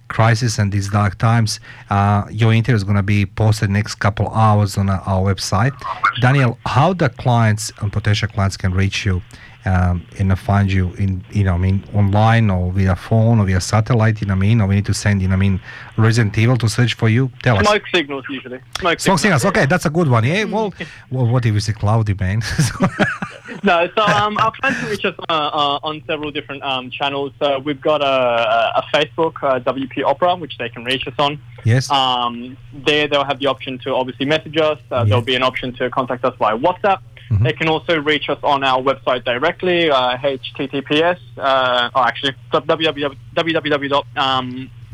crisis 0.07 0.59
and 0.59 0.71
these 0.71 0.89
dark 0.89 1.17
times. 1.17 1.59
Uh, 1.89 2.25
your 2.29 2.53
interview 2.53 2.75
is 2.75 2.83
going 2.83 2.95
to 2.95 3.03
be 3.03 3.25
posted 3.25 3.69
next 3.69 3.95
couple 3.95 4.27
hours 4.29 4.77
on 4.77 4.89
uh, 4.89 5.01
our 5.05 5.33
website. 5.33 5.73
Daniel, 6.21 6.57
how 6.65 6.93
the 6.93 7.09
clients 7.09 7.71
and 7.79 7.91
potential 7.91 8.27
clients 8.27 8.57
can 8.57 8.73
reach 8.73 9.05
you 9.05 9.21
um, 9.65 10.05
and 10.19 10.37
find 10.37 10.71
you 10.71 10.93
in, 10.95 11.23
you 11.31 11.43
know, 11.43 11.53
I 11.53 11.57
mean, 11.57 11.83
online 11.93 12.49
or 12.49 12.71
via 12.71 12.95
phone 12.95 13.39
or 13.39 13.45
via 13.45 13.61
satellite, 13.61 14.19
you 14.21 14.27
know, 14.27 14.33
I 14.33 14.37
mean, 14.37 14.61
or 14.61 14.67
we 14.67 14.75
need 14.75 14.85
to 14.85 14.93
send, 14.93 15.21
you 15.21 15.27
know, 15.27 15.35
I 15.35 15.37
mean, 15.37 15.61
Resident 15.97 16.37
Evil 16.37 16.57
to 16.57 16.69
search 16.69 16.95
for 16.95 17.09
you. 17.09 17.31
Tell 17.43 17.57
us. 17.57 17.65
Smoke 17.65 17.83
signals 17.93 18.25
usually. 18.29 18.59
Smoke 18.79 18.99
Smoke 18.99 19.19
signals. 19.19 19.21
signals. 19.21 19.45
Okay, 19.45 19.65
that's 19.65 19.85
a 19.85 19.89
good 19.89 20.09
one. 20.09 20.25
Yeah. 20.25 20.43
Well, 20.45 20.73
well 21.11 21.27
what 21.27 21.45
if 21.45 21.55
it's 21.55 21.69
a 21.69 21.73
cloudy, 21.73 22.13
man? 22.13 22.41
No, 23.63 23.87
so 23.95 24.01
um, 24.03 24.37
our 24.37 24.51
clients 24.51 24.79
can 24.79 24.89
reach 24.89 25.05
us 25.05 25.15
uh, 25.29 25.33
uh, 25.33 25.79
on 25.83 26.01
several 26.07 26.31
different 26.31 26.63
um, 26.63 26.89
channels. 26.89 27.33
So 27.39 27.59
we've 27.59 27.81
got 27.81 28.01
a, 28.01 28.79
a 28.79 28.83
Facebook, 28.93 29.33
uh, 29.43 29.59
WP 29.59 30.03
Opera, 30.05 30.35
which 30.35 30.57
they 30.57 30.69
can 30.69 30.83
reach 30.85 31.05
us 31.07 31.13
on. 31.19 31.39
yes. 31.65 31.89
Um, 31.91 32.57
there, 32.73 33.07
they'll 33.07 33.25
have 33.25 33.39
the 33.39 33.47
option 33.47 33.79
to 33.79 33.93
obviously 33.95 34.25
message 34.25 34.57
us. 34.57 34.79
Uh, 34.91 34.95
Yeah. 34.99 35.03
There'll 35.05 35.21
be 35.23 35.35
an 35.35 35.43
option 35.43 35.73
to 35.73 35.89
contact 35.89 36.23
us 36.25 36.35
via 36.39 36.57
WhatsApp. 36.57 36.99
Mhm. 37.31 37.43
They 37.43 37.53
can 37.53 37.67
also 37.69 37.99
reach 37.99 38.29
us 38.29 38.37
on 38.43 38.63
our 38.63 38.81
website 38.81 39.23
directly, 39.25 39.89
uh, 39.89 40.17
https, 40.17 41.17
uh, 41.37 41.89
oh, 41.95 42.03
actually, 42.03 42.33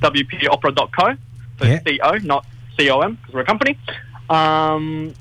www.wpopera.co. 0.02 1.16
So 1.60 1.66
Yeah. 1.66 1.80
CO, 1.80 2.18
not 2.24 2.46
COM, 2.78 3.16
because 3.16 3.34
we're 3.34 3.42
a 3.42 3.46
company. 3.46 3.78
Um, 4.30 5.14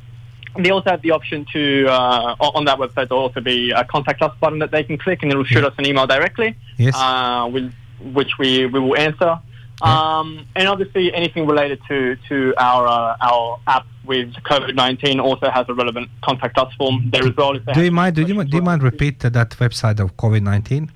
they 0.57 0.71
also 0.71 0.91
have 0.91 1.03
the 1.03 1.11
option 1.11 1.45
to, 1.53 1.87
uh, 1.89 2.37
on 2.41 2.65
that 2.67 2.79
website, 2.79 3.09
there'll 3.09 3.23
also 3.25 3.41
be 3.41 3.71
a 3.71 3.85
contact 3.85 4.23
us 4.23 4.35
button 4.41 4.59
that 4.61 4.71
they 4.71 4.83
can 4.83 4.97
click 4.99 5.23
and 5.23 5.31
it'll 5.31 5.45
shoot 5.45 5.61
Yeah. 5.61 5.67
us 5.69 5.75
an 5.79 5.87
email 5.87 6.07
directly 6.07 6.57
yes. 6.79 6.95
uh, 6.97 7.49
will, 7.53 7.71
which 8.13 8.39
we, 8.39 8.67
we 8.67 8.81
will 8.81 8.97
answer. 8.97 9.39
Um, 9.81 10.47
and 10.57 10.67
obviously, 10.67 11.15
anything 11.15 11.47
related 11.47 11.79
to 11.87 12.17
to 12.29 12.53
our 12.59 12.85
uh, 12.89 13.17
our 13.21 13.61
app 13.69 13.87
with 14.05 14.33
COVID 14.51 14.75
nineteen 14.75 15.21
also 15.21 15.49
has 15.51 15.67
a 15.69 15.75
relevant 15.75 16.09
contact 16.25 16.59
us 16.59 16.75
form 16.75 17.09
there 17.13 17.25
as 17.25 17.37
well. 17.37 17.53
do 17.55 17.83
you 17.85 17.93
mind? 17.93 18.17
Do 18.17 18.23
you, 18.23 18.43
do 18.43 18.57
you 18.57 18.63
mind 18.63 18.83
repeat 18.83 19.21
that 19.21 19.51
website 19.51 20.01
of 20.01 20.17
COVID 20.17 20.43
nineteen? 20.43 20.91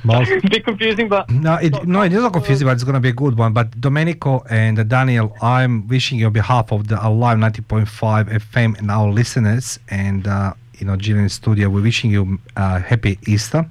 Well, 0.06 0.22
a 0.44 0.50
bit 0.50 0.66
confusing, 0.66 1.08
but 1.08 1.30
No, 1.30 1.56
it, 1.56 1.86
no, 1.88 2.02
it 2.02 2.12
is 2.12 2.22
not 2.22 2.34
confusing, 2.34 2.68
but 2.68 2.74
it's 2.74 2.84
going 2.84 2.96
to 2.96 3.00
be 3.00 3.10
a 3.10 3.14
good 3.14 3.38
one. 3.38 3.54
But 3.54 3.80
Domenico 3.80 4.44
and 4.50 4.88
Daniel, 4.90 5.36
I'm 5.42 5.88
wishing 5.88 6.20
you 6.20 6.28
on 6.28 6.34
behalf 6.34 6.72
of 6.72 6.88
the 6.88 7.06
Alive 7.06 7.38
90.5 7.38 8.30
FM 8.30 8.78
and 8.80 8.92
our 8.92 9.10
listeners 9.10 9.80
and, 9.90 10.28
uh, 10.28 10.54
you 10.78 10.86
know, 10.86 10.98
Gillian 10.98 11.30
Studio, 11.30 11.70
we're 11.70 11.84
wishing 11.84 12.12
you 12.12 12.40
uh, 12.58 12.80
happy 12.80 13.18
Easter. 13.28 13.66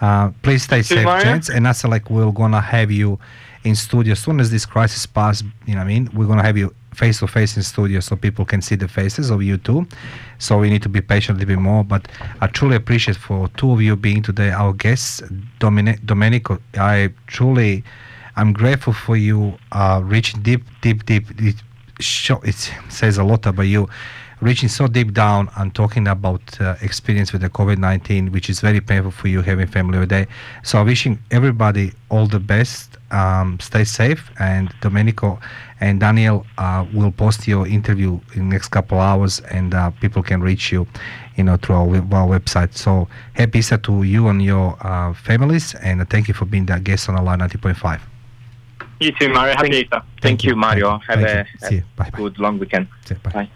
Uh, 0.00 0.30
please 0.42 0.62
stay 0.62 0.82
safe, 0.82 1.06
gents. 1.22 1.50
And 1.50 1.66
that's 1.66 1.84
like 1.84 2.10
we're 2.10 2.32
going 2.32 2.52
to 2.52 2.60
have 2.60 2.90
you 2.90 3.18
in 3.64 3.74
studio 3.74 4.12
as 4.12 4.20
soon 4.20 4.40
as 4.40 4.50
this 4.50 4.64
crisis 4.64 5.04
passes. 5.06 5.46
You 5.66 5.74
know 5.74 5.80
what 5.80 5.84
I 5.84 5.88
mean? 5.88 6.08
We're 6.14 6.26
going 6.26 6.38
to 6.38 6.44
have 6.44 6.56
you 6.56 6.74
face 7.00 7.18
to 7.20 7.26
face 7.26 7.56
in 7.56 7.62
studio 7.62 7.98
so 8.00 8.14
people 8.14 8.44
can 8.44 8.60
see 8.60 8.76
the 8.76 8.88
faces 8.88 9.30
of 9.30 9.42
you 9.42 9.56
too. 9.56 9.86
So 10.38 10.58
we 10.62 10.68
need 10.68 10.82
to 10.82 10.92
be 10.96 11.00
patient 11.00 11.36
a 11.36 11.40
little 11.40 11.56
bit 11.56 11.62
more. 11.70 11.82
But 11.82 12.02
I 12.42 12.46
truly 12.58 12.76
appreciate 12.76 13.16
for 13.16 13.48
two 13.58 13.72
of 13.72 13.80
you 13.80 13.96
being 13.96 14.22
today 14.22 14.50
our 14.50 14.72
guests. 14.84 15.22
Domine- 15.58 16.00
Domenico, 16.04 16.58
I 16.74 17.10
truly, 17.26 17.82
I'm 18.36 18.52
grateful 18.52 18.92
for 18.92 19.16
you 19.16 19.38
uh, 19.72 20.00
reaching 20.04 20.42
deep, 20.42 20.62
deep, 20.82 21.06
deep. 21.06 21.24
It, 21.38 21.56
show, 22.00 22.38
it 22.50 22.58
says 22.88 23.18
a 23.18 23.24
lot 23.24 23.46
about 23.46 23.68
you 23.74 23.88
reaching 24.40 24.68
so 24.70 24.86
deep 24.86 25.12
down 25.12 25.48
and 25.56 25.74
talking 25.74 26.06
about 26.08 26.42
uh, 26.60 26.74
experience 26.80 27.32
with 27.32 27.42
the 27.42 27.50
COVID-19, 27.50 28.32
which 28.32 28.48
is 28.48 28.60
very 28.60 28.80
painful 28.80 29.10
for 29.10 29.28
you 29.28 29.42
having 29.42 29.66
family 29.66 30.04
there. 30.06 30.26
So 30.62 30.82
wishing 30.84 31.18
everybody 31.30 31.92
all 32.08 32.26
the 32.26 32.40
best. 32.40 32.96
Um, 33.10 33.58
stay 33.60 33.84
safe. 33.84 34.30
And 34.38 34.72
Domenico 34.80 35.38
and 35.80 35.98
Daniel 36.00 36.46
uh, 36.58 36.84
will 36.92 37.10
post 37.12 37.46
your 37.48 37.66
interview 37.66 38.20
in 38.34 38.48
the 38.48 38.54
next 38.54 38.68
couple 38.68 38.98
hours, 39.00 39.40
and 39.50 39.74
uh, 39.74 39.90
people 40.00 40.22
can 40.22 40.40
reach 40.42 40.70
you, 40.72 40.86
you 41.36 41.44
know, 41.44 41.56
through 41.56 41.76
our, 41.76 41.96
our 41.96 42.28
website. 42.38 42.74
So 42.76 43.08
happy 43.34 43.58
Easter 43.60 43.78
to 43.78 44.02
you 44.02 44.28
and 44.28 44.42
your 44.42 44.76
uh, 44.86 45.12
families, 45.14 45.74
and 45.76 46.08
thank 46.08 46.28
you 46.28 46.34
for 46.34 46.44
being 46.44 46.66
the 46.66 46.78
guest 46.78 47.08
on 47.08 47.16
Alive 47.16 47.38
90.5. 47.38 48.00
you 49.00 49.12
too, 49.12 49.28
Mario. 49.30 49.54
Happy 49.54 49.70
Thank- 49.70 49.84
Easter. 49.84 50.02
Thank 50.22 50.44
you, 50.44 50.56
Mario. 50.56 50.90
Thank. 50.90 51.20
Have 51.20 51.20
Thank 51.20 51.48
a, 51.62 51.74
you. 51.74 51.80
See 51.80 51.82
a 51.98 52.10
good 52.10 52.38
long 52.38 52.58
weekend. 52.58 52.86
Bye. 53.22 53.30
Bye. 53.32 53.50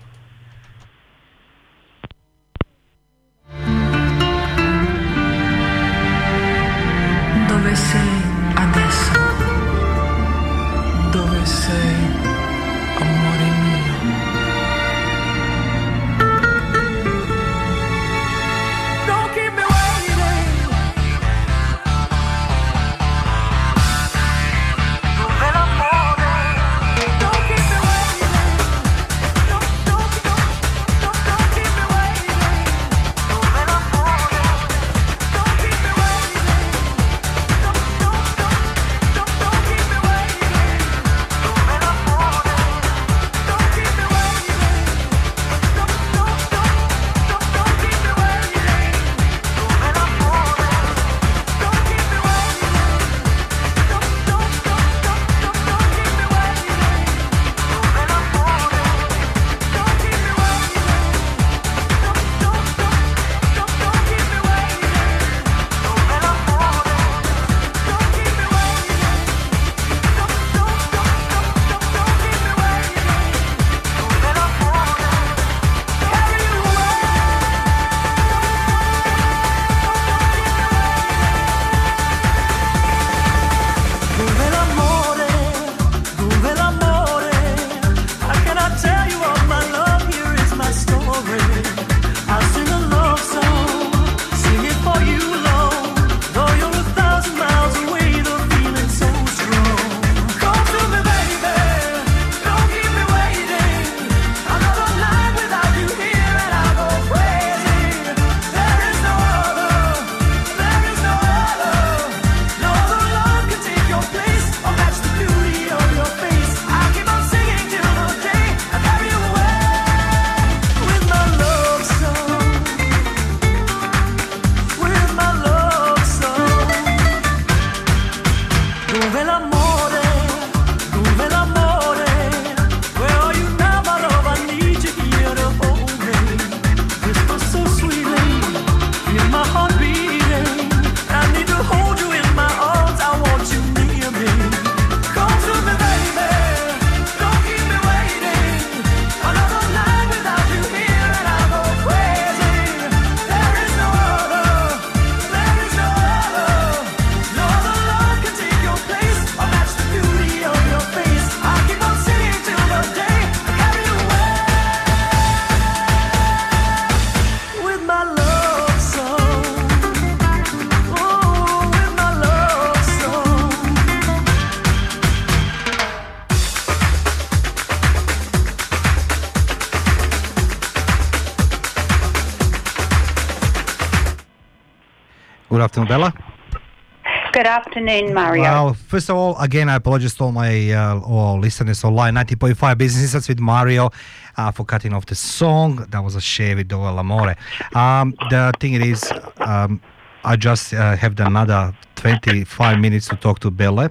Good 185.75 185.81
afternoon, 185.81 185.89
Bella. 185.89 187.33
Good 187.33 187.47
afternoon, 187.47 188.15
Mario. 188.15 188.43
Well, 188.45 188.75
first 188.75 189.11
of 189.11 189.17
all, 189.17 189.37
again, 189.41 189.69
I 189.69 189.75
apologize 189.75 190.15
to 190.15 190.25
all 190.25 190.31
my 190.31 190.71
uh, 190.71 191.01
all 191.01 191.41
listeners 191.41 191.83
online. 191.83 192.15
90.5 192.15 192.79
Business 192.79 193.03
Insights 193.03 193.29
with 193.29 193.41
Mario 193.41 193.91
uh, 194.37 194.53
for 194.53 194.65
cutting 194.65 194.93
off 194.93 195.07
the 195.07 195.17
song. 195.17 195.85
That 195.91 195.99
was 195.99 196.15
a 196.15 196.21
share 196.21 196.55
with 196.55 196.69
Dove 196.69 196.95
L'Amore. 196.95 197.35
Um, 197.75 198.15
the 198.31 198.53
thing 198.61 198.75
it 198.75 198.83
is, 198.83 199.13
um, 199.39 199.81
I 200.23 200.37
just 200.37 200.75
uh, 200.75 200.95
have 200.95 201.19
another 201.19 201.77
25 201.97 202.79
minutes 202.79 203.09
to 203.09 203.17
talk 203.17 203.41
to 203.41 203.51
Bella. 203.51 203.91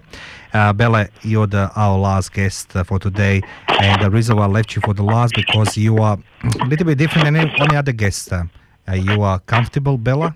Uh, 0.54 0.72
Bella, 0.72 1.10
you're 1.22 1.48
the, 1.48 1.70
our 1.76 2.00
last 2.00 2.32
guest 2.32 2.74
uh, 2.78 2.86
for 2.86 2.98
today, 2.98 3.42
and 3.68 4.02
the 4.02 4.10
reason 4.10 4.38
why 4.38 4.46
I 4.46 4.48
left 4.48 4.74
you 4.74 4.82
for 4.82 4.94
the 4.94 5.04
last 5.04 5.34
because 5.36 5.76
you 5.76 5.98
are 5.98 6.18
a 6.62 6.66
little 6.66 6.86
bit 6.86 6.98
different 6.98 7.26
than 7.26 7.36
any, 7.36 7.52
any 7.60 7.76
other 7.76 7.92
guest. 7.92 8.32
Uh, 8.32 8.46
you 8.94 9.22
are 9.22 9.40
comfortable, 9.40 9.98
Bella? 9.98 10.34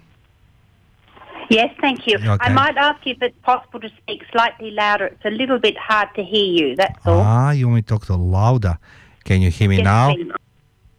Yes, 1.50 1.74
thank 1.80 2.06
you. 2.08 2.16
Okay. 2.18 2.38
I 2.42 2.50
might 2.50 2.78
ask 2.78 3.06
you 3.06 3.14
if 3.14 3.22
it's 3.22 3.38
possible 3.44 3.80
to 3.80 3.90
speak 4.02 4.24
slightly 4.32 4.72
louder. 4.72 5.06
It's 5.06 5.26
a 5.26 5.30
little 5.30 5.60
bit 5.60 5.78
hard 5.78 6.10
to 6.16 6.24
hear 6.24 6.44
you, 6.44 6.76
that's 6.76 7.00
all. 7.06 7.22
Ah, 7.22 7.52
you 7.52 7.68
want 7.68 7.76
me 7.76 7.82
to 7.84 7.88
talk 7.88 8.06
to 8.08 8.16
louder? 8.16 8.78
Can 9.24 9.42
you 9.42 9.50
hear 9.50 9.70
me 9.70 9.78
Yes, 9.78 9.86
now? 9.86 10.14
please. 10.14 10.32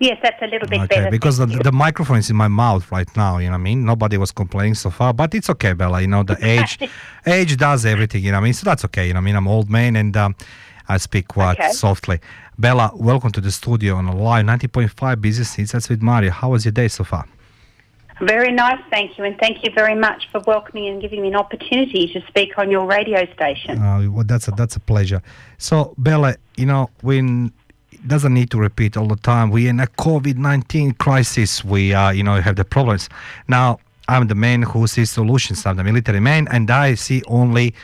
Yes, 0.01 0.19
that's 0.23 0.41
a 0.41 0.47
little 0.47 0.69
bit 0.69 0.81
Okay, 0.83 0.97
better. 1.01 1.11
because 1.11 1.39
the, 1.39 1.47
the 1.47 1.73
microphone 1.73 2.19
is 2.19 2.31
in 2.31 2.37
my 2.37 2.47
mouth 2.47 2.91
right 2.93 3.09
now, 3.17 3.39
you 3.39 3.47
know 3.47 3.53
what 3.53 3.59
I 3.59 3.63
mean? 3.63 3.85
Nobody 3.85 4.17
was 4.17 4.31
complaining 4.31 4.75
so 4.77 4.91
far, 4.91 5.13
but 5.13 5.35
it's 5.35 5.51
okay, 5.51 5.73
Bella. 5.73 6.01
You 6.01 6.07
know, 6.07 6.23
the 6.23 6.39
age 6.47 6.79
age 7.27 7.57
does 7.57 7.85
everything, 7.85 8.23
you 8.23 8.31
know 8.31 8.39
what 8.39 8.43
I 8.43 8.45
mean? 8.45 8.53
So 8.55 8.65
that's 8.65 8.85
okay, 8.85 9.09
you 9.09 9.13
know 9.15 9.19
what 9.19 9.23
I 9.23 9.27
mean? 9.27 9.37
I'm 9.37 9.49
old 9.49 9.69
man 9.69 9.97
and 9.97 10.17
um, 10.17 10.37
I 10.89 10.99
speak 10.99 11.27
quite 11.29 11.59
Okay. 11.59 11.73
softly. 11.73 12.21
Bella, 12.57 12.93
welcome 12.95 13.33
to 13.33 13.41
the 13.41 13.51
studio 13.51 13.97
on 13.97 14.07
Alive 14.07 14.47
90.5 14.47 15.21
Business 15.21 15.59
Insights 15.59 15.89
with 15.89 16.01
Mario. 16.01 16.31
How 16.31 16.51
was 16.51 16.65
your 16.65 16.73
day 16.73 16.87
so 16.89 17.03
far? 17.03 17.27
Very 18.21 18.53
nice, 18.53 18.81
thank 18.91 19.17
you. 19.17 19.25
And 19.25 19.39
thank 19.39 19.65
you 19.65 19.71
very 19.75 19.95
much 19.95 20.29
for 20.31 20.41
welcoming 20.47 20.89
and 20.89 21.01
giving 21.01 21.23
me 21.23 21.29
an 21.29 21.37
opportunity 21.37 22.13
to 22.13 22.21
speak 22.27 22.59
on 22.59 22.71
your 22.71 22.87
radio 22.87 23.27
station. 23.35 23.79
Uh, 23.79 24.11
well, 24.11 24.25
that's 24.25 24.49
a 24.49 24.51
that's 24.53 24.77
a 24.77 24.81
pleasure. 24.81 25.23
So, 25.59 25.95
Bella, 25.97 26.37
you 26.57 26.67
know, 26.67 26.91
when 27.03 27.53
doesn't 28.07 28.33
need 28.33 28.51
to 28.51 28.59
repeat 28.59 28.97
all 28.97 29.07
the 29.07 29.17
time. 29.17 29.51
We're 29.51 29.71
in 29.71 29.81
a 29.81 29.87
COVID 29.87 30.37
nineteen 30.37 30.93
crisis. 30.93 31.65
We 31.65 31.95
uh, 31.95 32.11
you 32.11 32.23
know 32.23 32.41
have 32.41 32.57
the 32.57 32.65
problems 32.65 33.09
now. 33.49 33.81
I'm 34.11 34.27
the 34.27 34.35
man 34.35 34.63
who 34.63 34.87
sees 34.87 35.11
solutions. 35.11 35.67
I'm 35.67 35.77
the 35.77 35.85
military 35.85 36.21
man, 36.21 36.49
and 36.51 36.71
I 36.71 36.95
see 36.95 37.23
only 37.27 37.75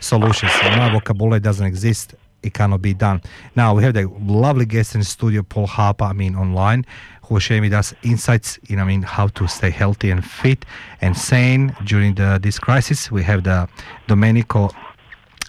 solutions. 0.00 0.52
My 0.62 0.90
vocabulary 0.90 1.40
doesn't 1.40 1.66
exist. 1.66 2.14
It 2.46 2.54
cannot 2.54 2.80
be 2.80 2.94
done. 2.94 3.20
Now 3.56 3.74
we 3.74 3.82
have 3.82 3.94
the 3.94 4.08
lovely 4.20 4.66
guest 4.66 4.94
in 4.94 5.02
studio, 5.02 5.42
Paul 5.42 5.66
Harper. 5.66 6.04
I 6.04 6.12
mean, 6.12 6.36
online, 6.36 6.86
who 7.24 7.34
will 7.34 7.40
share 7.40 7.60
with 7.60 7.72
us 7.72 7.92
insights. 8.02 8.58
Know, 8.70 8.82
I 8.82 8.84
mean, 8.84 9.02
how 9.02 9.26
to 9.28 9.48
stay 9.48 9.70
healthy 9.70 10.10
and 10.10 10.24
fit 10.24 10.64
and 11.00 11.16
sane 11.16 11.74
during 11.84 12.14
the 12.14 12.38
this 12.40 12.58
crisis. 12.58 13.10
We 13.10 13.22
have 13.24 13.42
the 13.42 13.68
Domenico 14.06 14.70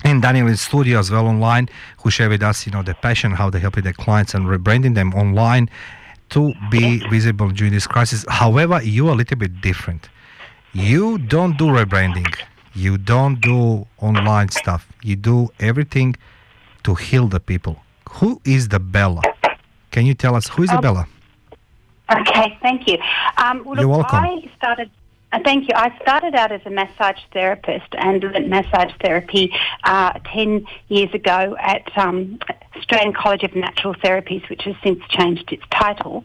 and 0.03 0.21
Daniel 0.21 0.47
in 0.47 0.57
studio 0.57 0.99
as 0.99 1.11
well 1.11 1.27
online, 1.27 1.69
who 2.01 2.09
share 2.09 2.29
with 2.29 2.41
us, 2.41 2.65
you 2.65 2.71
know, 2.71 2.83
the 2.83 2.95
passion, 2.95 3.31
how 3.31 3.49
they 3.49 3.59
help 3.59 3.75
their 3.75 3.93
clients 3.93 4.33
and 4.33 4.45
rebranding 4.45 4.95
them 4.95 5.13
online 5.13 5.69
to 6.29 6.53
be 6.69 6.99
visible 7.09 7.49
during 7.49 7.73
this 7.73 7.87
crisis. 7.87 8.25
However, 8.27 8.81
you 8.81 9.07
are 9.07 9.13
a 9.13 9.15
little 9.15 9.37
bit 9.37 9.61
different. 9.61 10.09
You 10.73 11.17
don't 11.17 11.57
do 11.57 11.65
rebranding. 11.65 12.27
You 12.73 12.97
don't 12.97 13.41
do 13.41 13.87
online 13.99 14.49
stuff. 14.49 14.87
You 15.03 15.15
do 15.15 15.49
everything 15.59 16.15
to 16.87 16.95
heal 16.95 17.27
the 17.27 17.41
people. 17.41 17.75
Who 18.17 18.39
is 18.45 18.69
the 18.69 18.79
Bella? 18.79 19.21
Can 19.91 20.05
you 20.05 20.13
tell 20.13 20.35
us 20.35 20.47
who 20.47 20.63
is 20.63 20.69
the 20.69 20.77
Um, 20.77 20.87
Bella? 20.87 21.03
Okay, 22.19 22.57
thank 22.61 22.87
you. 22.87 22.97
Um, 23.43 23.55
well, 23.65 23.75
You're 23.77 23.87
look, 23.87 24.11
welcome. 24.11 24.19
I 24.19 24.49
started. 24.55 24.89
Uh, 25.33 25.39
thank 25.43 25.67
you. 25.67 25.73
I 25.75 25.89
started 26.01 26.33
out 26.35 26.53
as 26.53 26.61
a 26.65 26.69
massage 26.69 27.21
therapist 27.33 27.89
and 28.05 28.23
learnt 28.23 28.47
massage 28.47 28.93
therapy 29.03 29.53
uh, 29.83 30.13
10 30.33 30.65
years 30.87 31.13
ago 31.13 31.57
at 31.59 31.85
um, 31.97 32.39
Australian 32.77 33.11
College 33.11 33.43
of 33.43 33.53
Natural 33.53 33.93
Therapies, 33.95 34.47
which 34.49 34.63
has 34.63 34.75
since 34.81 35.01
changed 35.09 35.51
its 35.51 35.63
title. 35.69 36.23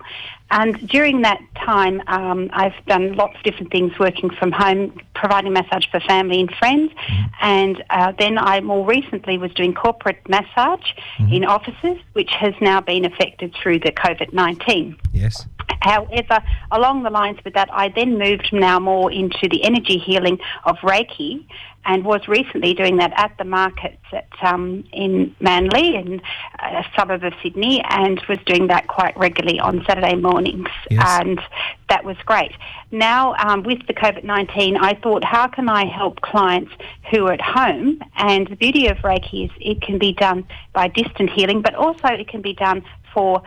And 0.52 0.86
during 0.86 1.22
that 1.22 1.40
time, 1.56 2.02
um, 2.08 2.50
I've 2.52 2.74
done 2.86 3.14
lots 3.14 3.36
of 3.36 3.42
different 3.42 3.72
things 3.72 3.98
working 3.98 4.28
from 4.28 4.52
home, 4.52 5.00
providing 5.14 5.54
massage 5.54 5.86
for 5.90 5.98
family 6.00 6.40
and 6.40 6.54
friends. 6.56 6.92
And 7.40 7.82
uh, 7.88 8.12
then 8.18 8.36
I 8.36 8.60
more 8.60 8.86
recently 8.86 9.38
was 9.38 9.50
doing 9.54 9.72
corporate 9.72 10.20
massage 10.28 10.92
in 11.30 11.44
offices, 11.44 11.96
which 12.12 12.30
has 12.38 12.52
now 12.60 12.82
been 12.82 13.06
affected 13.06 13.54
through 13.54 13.78
the 13.78 13.92
COVID 13.92 14.34
19. 14.34 14.96
Yes. 15.12 15.46
However, 15.80 16.40
along 16.70 17.02
the 17.02 17.10
lines 17.10 17.38
with 17.44 17.54
that, 17.54 17.68
I 17.72 17.88
then 17.88 18.18
moved 18.18 18.50
now 18.52 18.78
more 18.78 19.10
into 19.10 19.48
the 19.48 19.64
energy 19.64 19.98
healing 19.98 20.38
of 20.64 20.76
Reiki 20.78 21.44
and 21.84 22.04
was 22.04 22.28
recently 22.28 22.74
doing 22.74 22.96
that 22.98 23.12
at 23.16 23.36
the 23.38 23.44
markets 23.44 24.02
at, 24.12 24.28
um, 24.42 24.84
in 24.92 25.34
Manly, 25.40 25.96
in 25.96 26.22
a 26.60 26.84
suburb 26.96 27.24
of 27.24 27.32
Sydney, 27.42 27.82
and 27.88 28.20
was 28.28 28.38
doing 28.46 28.68
that 28.68 28.86
quite 28.86 29.16
regularly 29.16 29.58
on 29.58 29.84
Saturday 29.84 30.14
mornings. 30.14 30.68
Yes. 30.90 31.04
And 31.20 31.40
that 31.88 32.04
was 32.04 32.16
great. 32.24 32.52
Now, 32.92 33.34
um, 33.34 33.64
with 33.64 33.84
the 33.86 33.94
COVID 33.94 34.22
19, 34.22 34.76
I 34.76 34.94
thought, 34.94 35.24
how 35.24 35.48
can 35.48 35.68
I 35.68 35.86
help 35.86 36.20
clients 36.20 36.70
who 37.10 37.26
are 37.26 37.32
at 37.32 37.40
home? 37.40 38.00
And 38.16 38.46
the 38.46 38.56
beauty 38.56 38.86
of 38.86 38.98
Reiki 38.98 39.46
is 39.46 39.50
it 39.60 39.82
can 39.82 39.98
be 39.98 40.12
done 40.12 40.44
by 40.72 40.86
distant 40.88 41.30
healing, 41.30 41.62
but 41.62 41.74
also 41.74 42.08
it 42.08 42.28
can 42.28 42.42
be 42.42 42.54
done 42.54 42.84
for 43.12 43.42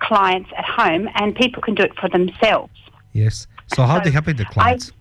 clients 0.00 0.50
at 0.56 0.64
home, 0.64 1.08
and 1.14 1.34
people 1.34 1.62
can 1.62 1.74
do 1.74 1.82
it 1.82 1.94
for 2.00 2.08
themselves. 2.08 2.72
Yes. 3.12 3.46
So 3.74 3.82
how 3.84 3.98
So 3.98 4.04
they 4.04 4.10
helping 4.10 4.36
the 4.36 4.46
I- 4.48 4.52
clients? 4.52 4.92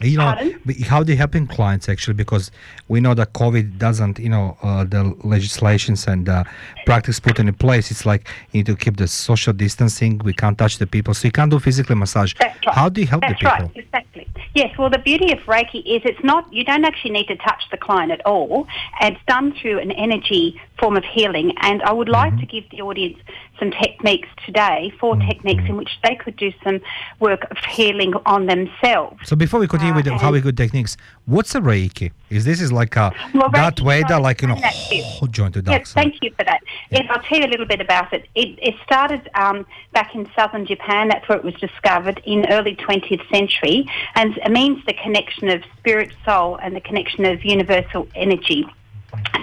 you 0.00 0.16
know, 0.16 0.32
Pardon? 0.32 0.82
how 0.84 1.02
they 1.02 1.16
helping 1.16 1.44
clients 1.48 1.88
actually 1.88 2.14
because 2.14 2.52
we 2.86 3.00
know 3.00 3.14
that 3.14 3.32
COVID 3.32 3.78
doesn't, 3.78 4.20
you 4.20 4.28
know, 4.28 4.56
uh, 4.62 4.84
the 4.84 5.02
legislations 5.24 6.06
and 6.06 6.28
uh, 6.28 6.44
practice 6.86 7.18
put 7.18 7.40
in 7.40 7.52
place. 7.54 7.90
It's 7.90 8.06
like 8.06 8.28
you 8.52 8.58
need 8.60 8.66
to 8.66 8.76
keep 8.76 8.96
the 8.96 9.08
social 9.08 9.52
distancing. 9.52 10.18
We 10.18 10.32
can't 10.32 10.56
touch 10.56 10.78
the 10.78 10.86
people, 10.86 11.14
so 11.14 11.26
you 11.26 11.32
can't 11.32 11.50
do 11.50 11.58
physical 11.58 11.96
massage. 11.96 12.32
That's 12.38 12.64
right. 12.64 12.74
How 12.76 12.88
do 12.88 13.00
you 13.00 13.08
help 13.08 13.22
That's 13.22 13.32
the 13.42 13.48
people? 13.50 13.66
right, 13.66 13.76
exactly. 13.76 14.28
Yes, 14.54 14.70
well, 14.78 14.88
the 14.88 14.98
beauty 15.00 15.32
of 15.32 15.40
Reiki 15.40 15.78
is 15.84 16.02
it's 16.04 16.22
not, 16.22 16.52
you 16.52 16.62
don't 16.64 16.84
actually 16.84 17.10
need 17.18 17.26
to 17.26 17.36
touch 17.36 17.62
the 17.72 17.76
client 17.76 18.12
at 18.12 18.24
all. 18.24 18.68
It's 19.00 19.20
done 19.26 19.52
through 19.60 19.80
an 19.80 19.90
energy 19.90 20.60
form 20.78 20.96
of 20.96 21.04
healing. 21.04 21.52
And 21.60 21.82
I 21.82 21.92
would 21.92 22.08
like 22.08 22.32
Mm-hmm. 22.34 22.40
to 22.40 22.46
give 22.46 22.70
the 22.70 22.82
audience 22.82 23.18
some 23.58 23.70
techniques 23.70 24.28
today, 24.46 24.92
4 25.00 25.14
Mm-hmm. 25.16 25.28
techniques 25.28 25.62
in 25.68 25.76
which 25.76 25.90
they 26.04 26.14
could 26.14 26.36
do 26.36 26.52
some 26.62 26.80
work 27.18 27.46
of 27.50 27.56
healing 27.58 28.12
on 28.26 28.46
themselves. 28.46 29.16
So 29.24 29.34
before 29.36 29.58
we 29.60 29.66
continue 29.66 29.94
with 29.94 30.04
the, 30.04 30.14
Uh, 30.14 30.18
how 30.18 30.32
we 30.32 30.40
good 30.40 30.56
techniques, 30.56 30.96
what's 31.26 31.54
a 31.54 31.60
Reiki? 31.60 32.12
Is 32.30 32.44
this 32.44 32.60
is 32.60 32.70
like 32.72 32.94
a 32.96 33.12
Well, 33.34 33.48
Darth 33.50 33.76
Reiki, 33.76 34.02
Vader, 34.08 34.20
like 34.20 34.42
you 34.42 34.48
know, 34.48 34.54
that 34.56 34.74
to 34.90 34.96
you. 34.96 35.04
joint 35.30 35.54
to 35.54 35.62
dark 35.62 35.80
Yes, 35.80 35.88
side? 35.90 36.02
thank 36.02 36.14
you 36.22 36.30
for 36.38 36.44
that. 36.44 36.60
Yes, 36.90 37.06
I'll 37.10 37.22
tell 37.22 37.38
you 37.38 37.46
a 37.46 37.52
little 37.54 37.66
bit 37.66 37.80
about 37.80 38.12
it. 38.12 38.26
It, 38.34 38.58
it 38.62 38.74
started 38.84 39.28
um, 39.34 39.66
back 39.92 40.14
in 40.14 40.28
southern 40.36 40.64
Japan. 40.66 41.08
That's 41.08 41.28
where 41.28 41.38
it 41.38 41.44
was 41.44 41.54
discovered 41.54 42.20
in 42.24 42.46
early 42.50 42.76
20th 42.76 43.28
century, 43.30 43.86
and 44.14 44.36
it 44.38 44.50
means 44.50 44.84
the 44.86 44.94
connection 44.94 45.48
of 45.48 45.62
spirit, 45.78 46.12
soul, 46.24 46.56
and 46.62 46.74
the 46.76 46.80
connection 46.80 47.24
of 47.24 47.44
universal 47.44 48.06
energy. 48.14 48.66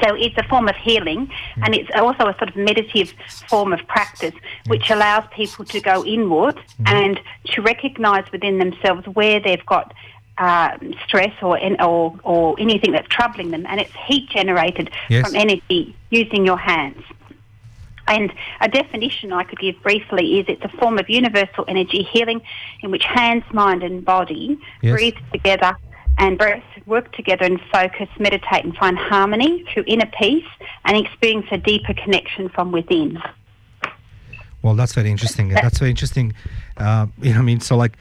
So 0.03 0.13
it's 0.15 0.35
a 0.37 0.43
form 0.47 0.67
of 0.67 0.75
healing, 0.75 1.31
and 1.63 1.73
it's 1.73 1.89
also 1.95 2.27
a 2.27 2.35
sort 2.37 2.49
of 2.49 2.55
meditative 2.55 3.13
form 3.49 3.73
of 3.73 3.79
practice, 3.87 4.33
which 4.67 4.89
allows 4.89 5.23
people 5.35 5.65
to 5.65 5.79
go 5.79 6.05
inward 6.05 6.59
and 6.85 7.19
to 7.53 7.61
recognise 7.61 8.25
within 8.31 8.59
themselves 8.59 9.07
where 9.07 9.39
they've 9.39 9.65
got 9.65 9.93
uh, 10.37 10.77
stress 11.05 11.31
or, 11.41 11.57
or 11.81 12.19
or 12.23 12.55
anything 12.59 12.91
that's 12.91 13.07
troubling 13.07 13.51
them, 13.51 13.65
and 13.67 13.79
it's 13.79 13.93
heat 14.07 14.29
generated 14.29 14.91
Yes. 15.09 15.25
from 15.25 15.35
energy 15.35 15.95
using 16.09 16.45
your 16.45 16.57
hands. 16.57 17.01
And 18.07 18.31
a 18.61 18.67
definition 18.67 19.33
I 19.33 19.43
could 19.43 19.59
give 19.59 19.81
briefly 19.81 20.39
is 20.39 20.45
it's 20.47 20.63
a 20.63 20.77
form 20.77 20.99
of 20.99 21.09
universal 21.09 21.65
energy 21.67 22.03
healing 22.03 22.41
in 22.81 22.91
which 22.91 23.03
hands, 23.03 23.43
mind, 23.51 23.81
and 23.81 24.05
body 24.05 24.59
Yes. 24.81 24.93
breathe 24.93 25.15
together 25.33 25.75
and 26.17 26.37
breath 26.37 26.63
work 26.85 27.11
together 27.13 27.45
and 27.45 27.59
focus, 27.71 28.07
meditate, 28.19 28.63
and 28.63 28.75
find 28.75 28.97
harmony 28.97 29.65
through 29.73 29.83
inner 29.87 30.09
peace 30.19 30.45
and 30.85 30.95
experience 30.97 31.47
a 31.51 31.57
deeper 31.57 31.93
connection 31.93 32.49
from 32.49 32.71
within. 32.71 33.21
Well, 34.61 34.75
that's 34.75 34.93
very 34.93 35.11
interesting. 35.11 35.49
That's 35.49 35.77
very 35.79 35.91
interesting. 35.91 36.33
Uh, 36.77 37.07
you 37.21 37.29
know, 37.29 37.35
what 37.37 37.41
I 37.41 37.45
mean, 37.45 37.59
so 37.59 37.75
like, 37.77 37.97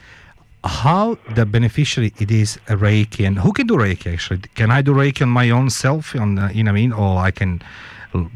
how 0.65 1.19
the 1.35 1.45
beneficiary 1.45 2.13
it 2.19 2.31
is 2.31 2.57
a 2.69 2.75
Reiki, 2.77 3.27
and 3.27 3.39
who 3.39 3.53
can 3.53 3.67
do 3.67 3.75
Reiki 3.75 4.13
actually? 4.15 4.39
Can 4.55 4.71
I 4.71 4.81
do 4.81 4.95
Reiki 4.95 5.21
on 5.23 5.29
my 5.29 5.51
own 5.51 5.69
self? 5.69 6.15
On 6.17 6.37
the, 6.37 6.51
you 6.55 6.65
know, 6.65 6.71
what 6.73 6.79
I 6.79 6.81
mean, 6.81 6.93
or 6.93 7.19
I 7.19 7.31
can 7.31 7.61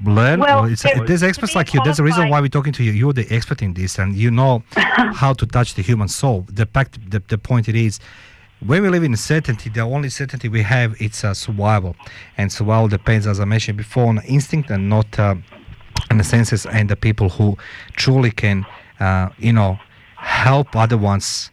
learn. 0.05 0.41
Well, 0.41 0.65
it's, 0.65 0.83
there- 0.83 1.07
there's 1.07 1.23
experts 1.23 1.55
like 1.55 1.73
you. 1.73 1.81
There's 1.85 2.01
a 2.01 2.03
reason 2.03 2.29
why 2.29 2.41
we're 2.43 2.49
talking 2.49 2.75
to 2.75 2.85
you. 2.85 2.93
You're 2.93 3.15
the 3.15 3.27
expert 3.35 3.63
in 3.63 3.73
this, 3.73 3.99
and 3.99 4.15
you 4.15 4.31
know 4.31 4.63
how 4.75 5.33
to 5.33 5.47
touch 5.47 5.73
the 5.75 5.83
human 5.83 6.09
soul. 6.09 6.45
The 6.53 6.67
fact, 6.67 6.99
the, 7.11 7.23
the 7.29 7.39
point 7.39 7.67
it 7.69 7.77
is. 7.77 7.99
When 8.61 8.83
we 8.83 8.89
live 8.89 9.05
in 9.05 9.17
certainty, 9.17 9.71
the 9.71 9.83
only 9.83 10.09
certainty 10.09 10.49
we 10.49 10.63
have 10.63 11.01
is 11.01 11.23
uh, 11.23 11.33
survival, 11.33 11.95
and 12.37 12.51
survival 12.53 12.89
depends, 12.89 13.27
as 13.27 13.39
I 13.39 13.45
mentioned 13.45 13.79
before, 13.79 14.07
on 14.07 14.19
instinct 14.25 14.71
and 14.71 14.89
not 14.89 15.17
uh, 15.17 15.37
and 16.11 16.19
the 16.19 16.25
senses 16.25 16.67
and 16.67 16.89
the 16.89 16.97
people 16.97 17.29
who 17.29 17.57
truly 17.93 18.31
can, 18.33 18.67
uh, 18.99 19.29
you 19.39 19.53
know, 19.53 19.79
help 20.17 20.75
other 20.75 20.99
ones 20.99 21.51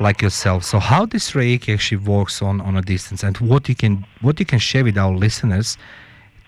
like 0.00 0.20
yourself. 0.20 0.64
So 0.64 0.78
how 0.78 1.06
this 1.06 1.30
Reiki 1.32 1.72
actually 1.72 1.98
works 1.98 2.42
on, 2.42 2.60
on 2.60 2.76
a 2.76 2.82
distance, 2.82 3.22
and 3.22 3.36
what 3.38 3.68
you 3.68 3.74
can 3.74 4.06
what 4.20 4.38
you 4.38 4.44
can 4.44 4.58
share 4.58 4.84
with 4.84 4.98
our 4.98 5.14
listeners 5.14 5.78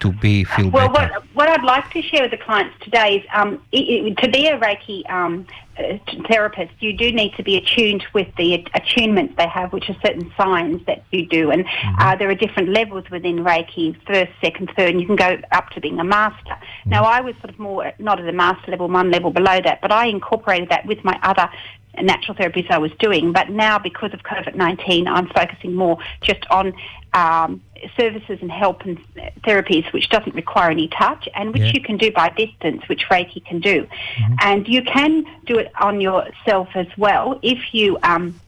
to 0.00 0.12
be 0.12 0.44
feel 0.44 0.70
Well, 0.70 0.88
better. 0.88 1.14
what, 1.14 1.24
what 1.34 1.48
I'd 1.48 1.64
like 1.64 1.90
to 1.92 2.02
share 2.02 2.22
with 2.22 2.30
the 2.30 2.36
clients 2.36 2.74
today 2.82 3.18
is 3.18 3.26
um, 3.32 3.62
i 3.72 3.76
i 3.78 4.22
to 4.22 4.30
be 4.30 4.46
a 4.46 4.58
Reiki 4.58 5.08
um, 5.10 5.46
uh, 5.78 5.98
therapist, 6.28 6.72
you 6.80 6.96
do 6.96 7.12
need 7.12 7.34
to 7.34 7.42
be 7.42 7.56
attuned 7.56 8.04
with 8.14 8.28
the 8.36 8.64
attunements 8.74 9.36
they 9.36 9.46
have, 9.46 9.72
which 9.72 9.90
are 9.90 9.96
certain 10.04 10.32
signs 10.36 10.84
that 10.86 11.04
you 11.10 11.26
do. 11.26 11.50
And 11.50 11.66
uh, 11.98 12.16
there 12.16 12.30
are 12.30 12.34
different 12.34 12.70
levels 12.70 13.04
within 13.10 13.38
Reiki 13.44 13.96
first, 14.06 14.32
second, 14.40 14.70
third, 14.76 14.90
and 14.90 15.00
you 15.00 15.06
can 15.06 15.16
go 15.16 15.38
up 15.52 15.70
to 15.70 15.80
being 15.80 15.98
a 15.98 16.04
master. 16.04 16.56
Now, 16.86 17.04
I 17.04 17.20
was 17.20 17.34
sort 17.36 17.50
of 17.50 17.58
more 17.58 17.92
not 17.98 18.20
at 18.20 18.28
a 18.28 18.32
master 18.32 18.70
level, 18.70 18.88
one 18.88 19.10
level 19.10 19.30
below 19.30 19.60
that, 19.62 19.80
but 19.82 19.92
I 19.92 20.06
incorporated 20.06 20.70
that 20.70 20.86
with 20.86 21.04
my 21.04 21.18
other 21.22 21.48
natural 22.02 22.36
therapies 22.36 22.70
I 22.70 22.78
was 22.78 22.92
doing. 22.98 23.32
But 23.32 23.50
now, 23.50 23.78
because 23.78 24.12
of 24.12 24.20
COVID 24.22 24.54
19, 24.54 25.08
I'm 25.08 25.28
focusing 25.28 25.74
more 25.74 25.98
just 26.22 26.46
on 26.50 26.74
um, 27.12 27.62
services 27.98 28.38
and 28.40 28.50
help 28.50 28.82
and 28.82 28.98
therapies 29.44 29.90
which 29.92 30.08
doesn't 30.08 30.34
require 30.34 30.70
any 30.70 30.88
touch 30.88 31.28
and 31.34 31.52
which 31.52 31.62
Yeah. 31.62 31.72
you 31.74 31.80
can 31.80 31.96
do 31.96 32.10
by 32.10 32.28
distance, 32.30 32.88
which 32.88 33.06
Reiki 33.08 33.44
can 33.44 33.60
do. 33.60 33.86
And 34.40 34.66
you 34.68 34.82
can 34.82 35.24
do 35.46 35.58
it 35.58 35.70
on 35.80 36.00
yourself 36.00 36.68
as 36.74 36.86
well 36.96 37.38
if 37.42 37.74
you. 37.74 37.98
Um, 38.02 38.40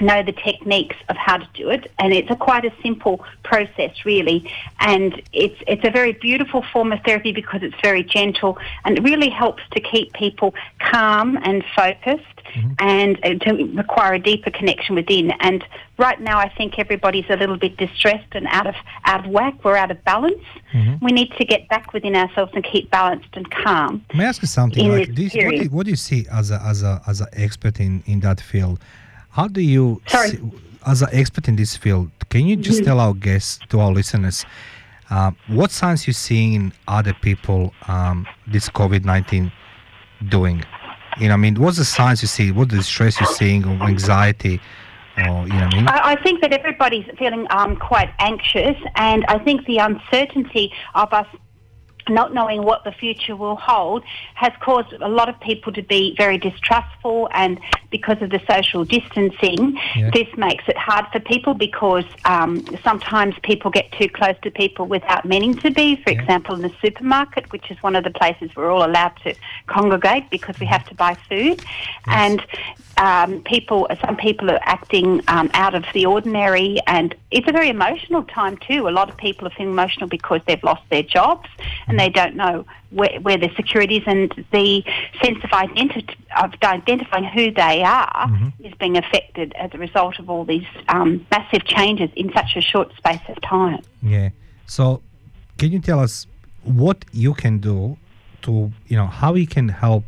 know 0.00 0.24
the 0.24 0.32
techniques 0.32 0.96
of 1.08 1.16
how 1.16 1.36
to 1.36 1.46
do 1.54 1.70
it 1.70 1.88
and 2.00 2.12
it's 2.12 2.28
a 2.28 2.34
quite 2.34 2.64
a 2.64 2.72
simple 2.82 3.24
process 3.44 4.04
really 4.04 4.50
and 4.80 5.22
it's 5.32 5.54
it's 5.68 5.84
a 5.84 5.90
very 5.90 6.12
beautiful 6.12 6.62
form 6.72 6.92
of 6.92 6.98
therapy 7.04 7.30
because 7.30 7.62
it's 7.62 7.76
very 7.80 8.02
gentle 8.02 8.58
and 8.84 8.98
it 8.98 9.04
really 9.04 9.28
helps 9.30 9.62
to 9.70 9.80
keep 9.80 10.12
people 10.12 10.52
calm 10.80 11.38
and 11.44 11.64
focused 11.76 12.33
and 12.78 13.18
uh, 13.24 13.34
to 13.44 13.52
require 13.74 14.14
a 14.14 14.18
deeper 14.18 14.50
connection 14.50 14.94
within 14.94 15.30
and 15.40 15.64
right 15.98 16.20
now 16.20 16.38
I 16.38 16.48
think 16.48 16.78
everybody's 16.78 17.24
a 17.28 17.36
little 17.36 17.56
bit 17.56 17.76
distressed 17.76 18.28
and 18.32 18.46
out 18.48 18.66
of 18.66 18.74
out 19.04 19.24
of 19.24 19.30
whack 19.30 19.64
we're 19.64 19.76
out 19.76 19.90
of 19.90 20.02
balance 20.04 20.44
we 21.00 21.12
need 21.12 21.30
to 21.38 21.44
get 21.44 21.68
back 21.68 21.92
within 21.92 22.16
ourselves 22.16 22.52
and 22.54 22.64
keep 22.64 22.90
balanced 22.90 23.28
and 23.34 23.50
calm 23.50 24.04
May 24.14 24.24
I 24.24 24.28
ask 24.28 24.42
you 24.42 24.48
something? 24.48 24.88
Like, 24.88 25.14
this 25.14 25.34
what, 25.34 25.50
do 25.50 25.56
you, 25.56 25.70
what 25.70 25.84
do 25.84 25.90
you 25.90 25.96
see 25.96 26.26
as 26.30 26.50
a 26.50 26.60
as 26.62 26.82
a 26.82 27.00
as 27.06 27.20
an 27.20 27.28
expert 27.32 27.80
in 27.80 28.02
in 28.06 28.20
that 28.20 28.40
field? 28.40 28.78
How 29.30 29.48
do 29.48 29.60
you 29.60 30.00
see, 30.06 30.38
as 30.86 31.02
an 31.02 31.08
expert 31.12 31.48
in 31.48 31.56
this 31.56 31.76
field? 31.76 32.10
Can 32.28 32.46
you 32.46 32.56
just 32.56 32.84
tell 32.84 33.00
our 33.00 33.14
guests 33.14 33.58
to 33.70 33.80
our 33.80 33.92
listeners 33.92 34.44
uh, 35.10 35.32
what 35.48 35.70
signs 35.70 36.06
you're 36.06 36.14
seeing 36.14 36.54
in 36.54 36.72
other 36.88 37.14
people 37.14 37.72
um, 37.88 38.26
this 38.46 38.68
COVID 38.68 39.04
nineteen 39.04 39.52
doing? 40.28 40.64
You 41.18 41.28
know, 41.28 41.34
I 41.34 41.36
mean, 41.36 41.60
what's 41.60 41.78
the 41.78 41.84
signs 41.84 42.22
you 42.22 42.28
see? 42.28 42.50
What 42.50 42.70
the 42.70 42.82
stress 42.82 43.20
you're 43.20 43.26
seeing, 43.26 43.64
or 43.64 43.82
anxiety, 43.86 44.60
or 45.16 45.46
you 45.46 45.54
know, 45.54 45.68
I 45.70 45.74
mean? 45.74 45.88
I, 45.88 46.12
I 46.12 46.22
think 46.22 46.40
that 46.42 46.52
everybody's 46.52 47.06
feeling 47.18 47.46
um, 47.50 47.76
quite 47.76 48.10
anxious, 48.18 48.76
and 48.96 49.24
I 49.26 49.38
think 49.38 49.66
the 49.66 49.78
uncertainty 49.78 50.72
of 50.94 51.12
us 51.12 51.26
not 52.08 52.32
knowing 52.34 52.62
what 52.62 52.84
the 52.84 52.92
future 52.92 53.36
will 53.36 53.56
hold 53.56 54.02
has 54.34 54.52
caused 54.60 54.92
a 55.00 55.08
lot 55.08 55.28
of 55.28 55.38
people 55.40 55.72
to 55.72 55.82
be 55.82 56.14
very 56.16 56.38
distrustful 56.38 57.28
and 57.32 57.58
because 57.90 58.20
of 58.20 58.30
the 58.30 58.40
social 58.50 58.84
distancing 58.84 59.78
Yeah. 59.96 60.10
this 60.12 60.28
makes 60.36 60.64
it 60.68 60.76
hard 60.76 61.06
for 61.12 61.20
people 61.20 61.54
because 61.54 62.04
um, 62.24 62.66
sometimes 62.82 63.34
people 63.42 63.70
get 63.70 63.90
too 63.92 64.08
close 64.08 64.34
to 64.42 64.50
people 64.50 64.86
without 64.86 65.24
meaning 65.24 65.56
to 65.58 65.70
be. 65.70 65.96
For 65.96 66.10
Yeah. 66.12 66.20
example 66.20 66.54
in 66.54 66.62
the 66.62 66.72
supermarket 66.82 67.50
which 67.52 67.70
is 67.70 67.82
one 67.82 67.96
of 67.96 68.04
the 68.04 68.10
places 68.10 68.50
we're 68.56 68.70
all 68.70 68.84
allowed 68.84 69.12
to 69.24 69.34
congregate 69.66 70.30
because 70.30 70.54
we 70.60 70.66
have 70.66 70.84
to 70.86 70.94
buy 70.94 71.16
food. 71.28 71.62
And 72.06 72.44
um, 72.96 73.40
people 73.42 73.88
some 74.04 74.16
people 74.16 74.50
are 74.50 74.60
acting 74.62 75.20
um, 75.26 75.50
out 75.54 75.74
of 75.74 75.84
the 75.94 76.06
ordinary 76.06 76.78
and 76.86 77.12
it's 77.32 77.48
a 77.48 77.52
very 77.52 77.68
emotional 77.68 78.22
time 78.22 78.56
too. 78.68 78.86
A 78.88 78.90
lot 78.90 79.08
of 79.10 79.16
people 79.16 79.48
are 79.48 79.50
feeling 79.50 79.72
emotional 79.72 80.08
because 80.08 80.40
they've 80.46 80.62
lost 80.62 80.82
their 80.90 81.02
jobs 81.02 81.48
and 81.94 82.00
they 82.00 82.10
don't 82.10 82.36
know 82.36 82.64
where, 82.90 83.20
where 83.20 83.36
their 83.36 83.54
security 83.54 83.96
is 83.98 84.04
and 84.06 84.32
the 84.52 84.84
sense 85.22 85.38
of 85.44 85.52
identity 85.52 86.16
of 86.42 86.52
identifying 86.62 87.24
who 87.24 87.50
they 87.52 87.82
are 87.82 88.28
is 88.60 88.74
being 88.74 88.96
affected 88.96 89.52
as 89.54 89.70
a 89.74 89.78
result 89.78 90.18
of 90.18 90.28
all 90.28 90.44
these 90.44 90.66
um, 90.88 91.24
massive 91.30 91.64
changes 91.64 92.10
in 92.16 92.32
such 92.32 92.56
a 92.56 92.60
short 92.60 92.94
space 92.96 93.20
of 93.28 93.40
time 93.42 93.80
Yeah. 94.02 94.30
So, 94.66 95.02
can 95.58 95.70
you 95.70 95.78
tell 95.78 96.00
us 96.00 96.26
what 96.62 97.04
you 97.12 97.34
can 97.34 97.58
do 97.58 97.96
to, 98.42 98.72
you 98.88 98.96
know, 98.96 99.06
how 99.06 99.34
you 99.34 99.46
can 99.46 99.68
help 99.68 100.04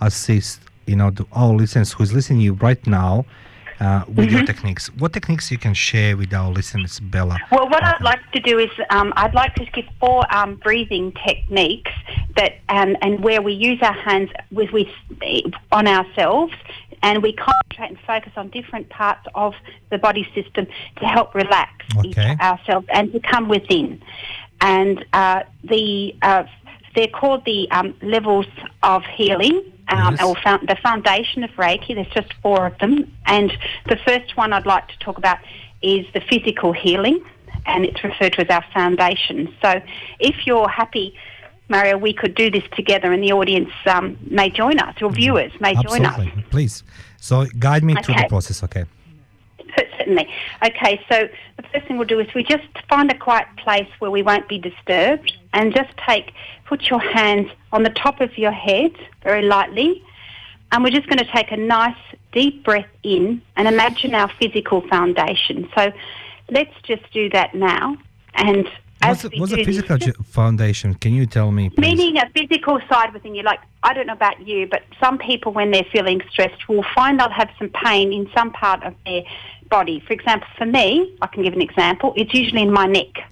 assist, 0.00 0.60
you 0.86 0.96
know, 0.96 1.10
to 1.10 1.26
our 1.32 1.52
listeners 1.52 1.92
who's 1.92 2.12
listening 2.12 2.40
to 2.40 2.44
you 2.44 2.54
right 2.54 2.84
now 2.86 3.24
uh, 3.80 4.04
with 4.12 4.30
your 4.30 4.44
techniques? 4.44 4.88
What 4.98 5.12
techniques 5.12 5.50
you 5.50 5.58
can 5.58 5.74
share 5.74 6.16
with 6.16 6.32
our 6.32 6.50
listeners, 6.50 7.00
Bella? 7.00 7.38
Well, 7.50 7.68
what 7.68 7.82
I'd 7.84 8.02
like 8.02 8.20
to 8.32 8.40
do 8.40 8.58
is 8.58 8.70
um, 8.90 9.12
I'd 9.16 9.34
like 9.34 9.54
to 9.56 9.64
give 9.66 9.86
four 10.00 10.24
um, 10.34 10.56
breathing 10.56 11.12
techniques 11.26 11.92
that 12.36 12.58
um, 12.68 12.96
and 13.02 13.20
where 13.22 13.42
we 13.42 13.52
use 13.52 13.80
our 13.82 13.92
hands 13.92 14.30
with 14.50 14.72
we 14.72 14.92
on 15.72 15.86
ourselves 15.86 16.54
and 17.02 17.22
we 17.22 17.32
concentrate 17.32 17.90
and 17.90 17.98
focus 18.06 18.32
on 18.36 18.48
different 18.50 18.88
parts 18.88 19.24
of 19.34 19.54
the 19.90 19.98
body 19.98 20.28
system 20.34 20.66
to 20.96 21.04
help 21.06 21.34
relax 21.34 21.72
Okay. 21.96 22.36
ourselves 22.40 22.86
and 22.92 23.12
to 23.12 23.20
come 23.20 23.48
within. 23.48 24.02
And 24.60 25.04
uh, 25.12 25.42
the 25.64 26.16
uh, 26.22 26.44
they're 26.94 27.06
called 27.08 27.44
the 27.44 27.70
um, 27.70 27.94
levels 28.02 28.46
of 28.82 29.04
healing. 29.04 29.72
Um, 29.90 30.14
Yes. 30.14 30.22
or 30.22 30.36
found, 30.36 30.68
the 30.68 30.76
foundation 30.76 31.42
of 31.44 31.50
Reiki. 31.52 31.94
There's 31.94 32.06
just 32.08 32.32
four 32.42 32.66
of 32.66 32.78
them, 32.78 33.10
and 33.26 33.56
the 33.86 33.96
first 33.96 34.36
one 34.36 34.52
I'd 34.52 34.66
like 34.66 34.86
to 34.88 34.98
talk 34.98 35.16
about 35.16 35.38
is 35.82 36.04
the 36.12 36.20
physical 36.20 36.72
healing, 36.72 37.24
and 37.64 37.84
it's 37.86 38.02
referred 38.04 38.34
to 38.34 38.42
as 38.42 38.50
our 38.50 38.64
foundation. 38.74 39.54
So, 39.62 39.80
if 40.20 40.46
you're 40.46 40.68
happy, 40.68 41.14
Mario, 41.68 41.96
we 41.96 42.12
could 42.12 42.34
do 42.34 42.50
this 42.50 42.64
together, 42.76 43.12
and 43.12 43.22
the 43.22 43.32
audience 43.32 43.70
um, 43.86 44.18
may 44.30 44.50
join 44.50 44.78
us, 44.78 44.94
your 45.00 45.10
viewers 45.10 45.52
may 45.60 45.74
join 45.74 46.04
us. 46.04 46.18
Absolutely. 46.18 46.42
Please. 46.50 46.82
So, 47.16 47.46
guide 47.58 47.82
me 47.82 47.94
through 48.02 48.16
the 48.16 48.26
process, 48.28 48.62
okay? 48.64 48.84
Certainly. 50.08 50.28
Okay, 50.64 51.00
so 51.10 51.28
the 51.56 51.62
first 51.64 51.86
thing 51.86 51.98
we'll 51.98 52.06
do 52.06 52.18
is 52.18 52.32
we 52.34 52.42
just 52.42 52.64
find 52.88 53.10
a 53.10 53.18
quiet 53.18 53.46
place 53.58 53.88
where 53.98 54.10
we 54.10 54.22
won't 54.22 54.48
be 54.48 54.58
disturbed 54.58 55.36
and 55.52 55.74
just 55.74 55.90
take, 56.08 56.32
put 56.66 56.88
your 56.88 57.00
hands 57.00 57.50
on 57.72 57.82
the 57.82 57.90
top 57.90 58.20
of 58.20 58.36
your 58.38 58.52
head 58.52 58.92
very 59.22 59.42
lightly. 59.42 60.02
And 60.72 60.82
we're 60.82 60.90
just 60.90 61.08
going 61.08 61.18
to 61.18 61.30
take 61.30 61.52
a 61.52 61.56
nice 61.56 61.96
deep 62.32 62.64
breath 62.64 62.88
in 63.02 63.42
and 63.56 63.68
imagine 63.68 64.14
our 64.14 64.30
physical 64.40 64.86
foundation. 64.88 65.68
So 65.76 65.92
let's 66.50 66.74
just 66.82 67.10
do 67.12 67.28
that 67.30 67.54
now. 67.54 67.96
And 68.34 68.68
What's 69.00 69.22
we 69.24 69.38
what's 69.38 69.52
this, 69.52 69.64
physical 69.64 70.24
foundation? 70.24 70.94
Can 70.94 71.14
you 71.14 71.26
tell 71.26 71.52
me, 71.52 71.70
please? 71.70 71.80
Meaning 71.80 72.18
a 72.18 72.28
physical 72.30 72.80
side 72.88 73.12
within 73.14 73.34
you. 73.34 73.42
Like, 73.42 73.60
I 73.82 73.94
don't 73.94 74.08
know 74.08 74.12
about 74.12 74.46
you, 74.46 74.66
but 74.66 74.82
some 75.00 75.18
people, 75.18 75.52
when 75.52 75.70
they're 75.70 75.86
feeling 75.92 76.20
stressed, 76.30 76.68
will 76.68 76.84
find 76.94 77.20
they'll 77.20 77.30
have 77.30 77.50
some 77.58 77.70
pain 77.70 78.12
in 78.12 78.28
some 78.36 78.50
part 78.50 78.82
of 78.82 78.94
their 79.06 79.22
body. 79.68 80.00
For 80.00 80.12
example, 80.12 80.48
for 80.56 80.66
me, 80.66 81.16
I 81.22 81.26
can 81.26 81.42
give 81.42 81.54
an 81.54 81.62
example, 81.62 82.12
it's 82.16 82.32
usually 82.34 82.62
in 82.62 82.72
my 82.72 82.86
neck. 82.86 83.28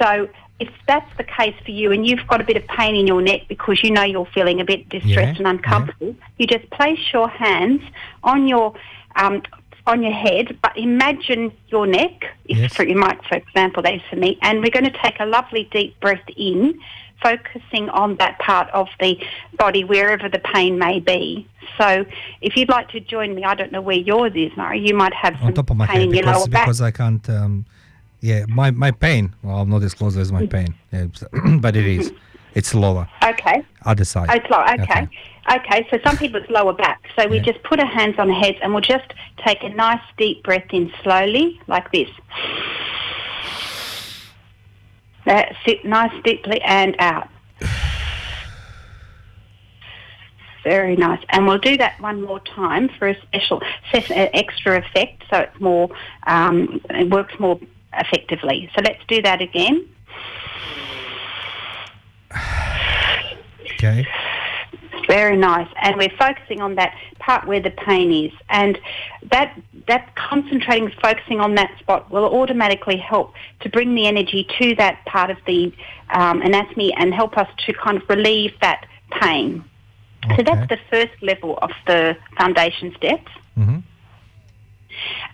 So 0.00 0.28
if 0.58 0.68
that's 0.86 1.10
the 1.16 1.24
case 1.24 1.54
for 1.64 1.70
you 1.70 1.90
and 1.90 2.06
you've 2.06 2.26
got 2.28 2.40
a 2.40 2.44
bit 2.44 2.56
of 2.56 2.66
pain 2.66 2.94
in 2.94 3.06
your 3.06 3.22
neck 3.22 3.42
because 3.48 3.82
you 3.82 3.90
know 3.90 4.02
you're 4.02 4.26
feeling 4.26 4.60
a 4.60 4.64
bit 4.64 4.88
distressed 4.88 5.40
Yeah, 5.40 5.48
and 5.48 5.58
uncomfortable, 5.58 6.14
you 6.38 6.46
just 6.46 6.68
place 6.70 7.00
your 7.12 7.28
hands 7.28 7.82
on 8.22 8.46
your 8.46 8.74
um, 9.16 9.42
on 9.86 10.02
your 10.02 10.12
head, 10.12 10.58
but 10.62 10.76
imagine 10.76 11.52
your 11.68 11.86
neck. 11.86 12.24
If 12.46 12.58
Yes. 12.58 12.74
for 12.74 12.84
you 12.84 12.96
might, 12.96 13.18
for 13.28 13.36
example, 13.36 13.82
that 13.82 13.94
is 13.94 14.02
for 14.10 14.16
me, 14.16 14.38
and 14.42 14.60
we're 14.62 14.70
going 14.70 14.84
to 14.84 14.98
take 15.02 15.18
a 15.20 15.26
lovely 15.26 15.68
deep 15.72 15.98
breath 16.00 16.20
in, 16.36 16.78
focusing 17.22 17.88
on 17.90 18.16
that 18.16 18.38
part 18.38 18.68
of 18.70 18.88
the 18.98 19.18
body 19.58 19.84
wherever 19.84 20.28
the 20.28 20.38
pain 20.38 20.78
may 20.78 21.00
be. 21.00 21.46
So, 21.78 22.04
if 22.40 22.56
you'd 22.56 22.68
like 22.68 22.88
to 22.90 23.00
join 23.00 23.34
me, 23.34 23.44
I 23.44 23.54
don't 23.54 23.72
know 23.72 23.80
where 23.80 23.96
yours 23.96 24.32
is, 24.34 24.56
Murray. 24.56 24.80
You 24.80 24.94
might 24.94 25.14
have 25.14 25.34
some 25.38 25.48
on 25.48 25.54
top 25.54 25.70
of 25.70 25.76
my 25.76 25.86
pain 25.86 26.00
head 26.00 26.10
because, 26.10 26.36
lower 26.38 26.48
because 26.48 26.80
I 26.80 26.90
can't. 26.90 27.28
Um, 27.28 27.66
yeah, 28.20 28.44
my, 28.48 28.70
my 28.70 28.90
pain. 28.90 29.34
Well, 29.42 29.58
I'm 29.58 29.70
not 29.70 29.82
as 29.82 29.94
close 29.94 30.16
as 30.16 30.30
my 30.30 30.46
pain, 30.46 30.74
yeah, 30.92 31.06
but 31.60 31.76
it 31.76 31.86
is. 31.86 32.12
It's 32.54 32.74
lower, 32.74 33.08
Okay. 33.22 33.62
other 33.84 34.04
side. 34.04 34.28
It's 34.32 34.50
low. 34.50 34.60
Okay. 34.62 34.82
okay. 34.82 35.08
Okay, 35.48 35.86
so 35.90 35.98
some 36.04 36.16
people 36.16 36.40
it's 36.40 36.50
lower 36.50 36.72
back. 36.72 37.08
So 37.18 37.26
we 37.26 37.38
Yeah. 37.38 37.42
just 37.52 37.62
put 37.62 37.80
our 37.80 37.86
hands 37.86 38.18
on 38.18 38.28
the 38.28 38.34
heads 38.34 38.58
and 38.62 38.72
we'll 38.72 38.82
just 38.82 39.12
take 39.44 39.62
a 39.64 39.68
nice 39.70 40.00
deep 40.16 40.42
breath 40.42 40.72
in 40.72 40.92
slowly, 41.02 41.60
like 41.66 41.90
this. 41.92 42.08
That's 45.24 45.56
it. 45.66 45.84
Nice 45.84 46.12
deeply 46.24 46.60
and 46.62 46.94
out. 46.98 47.28
Very 50.62 50.94
nice. 50.94 51.20
And 51.30 51.46
we'll 51.46 51.58
do 51.58 51.76
that 51.78 51.98
one 52.00 52.22
more 52.22 52.40
time 52.40 52.90
for 52.98 53.08
a 53.08 53.16
special 53.22 53.62
ses- 53.92 54.10
uh, 54.10 54.28
extra 54.34 54.78
effect, 54.78 55.24
so 55.30 55.38
it's 55.40 55.58
more 55.60 55.88
um, 56.26 56.80
it 56.90 57.08
works 57.08 57.32
more 57.38 57.58
effectively. 57.94 58.70
So 58.74 58.82
let's 58.82 59.02
do 59.08 59.22
that 59.22 59.40
again. 59.40 59.86
Okay. 63.72 64.06
Very 65.10 65.36
nice. 65.36 65.68
And 65.82 65.96
we're 65.96 66.16
focusing 66.16 66.60
on 66.60 66.76
that 66.76 66.94
part 67.18 67.46
where 67.46 67.60
the 67.60 67.70
pain 67.70 68.12
is. 68.26 68.32
And 68.48 68.78
that 69.30 69.60
that 69.88 70.14
concentrating, 70.14 70.92
focusing 71.02 71.40
on 71.40 71.56
that 71.56 71.70
spot 71.80 72.10
will 72.10 72.26
automatically 72.40 72.96
help 72.96 73.34
to 73.60 73.68
bring 73.68 73.94
the 73.94 74.06
energy 74.06 74.46
to 74.58 74.74
that 74.76 75.04
part 75.06 75.30
of 75.30 75.38
the 75.46 75.72
um, 76.10 76.42
anatomy 76.42 76.94
and 76.94 77.12
help 77.12 77.36
us 77.36 77.48
to 77.66 77.72
kind 77.72 78.00
of 78.00 78.08
relieve 78.08 78.52
that 78.60 78.86
pain. 79.20 79.64
So 80.36 80.42
that's 80.42 80.68
the 80.68 80.78
first 80.90 81.22
level 81.22 81.58
of 81.62 81.70
the 81.86 82.16
foundation 82.36 82.94
steps. 82.96 83.32
Mhm. 83.58 83.82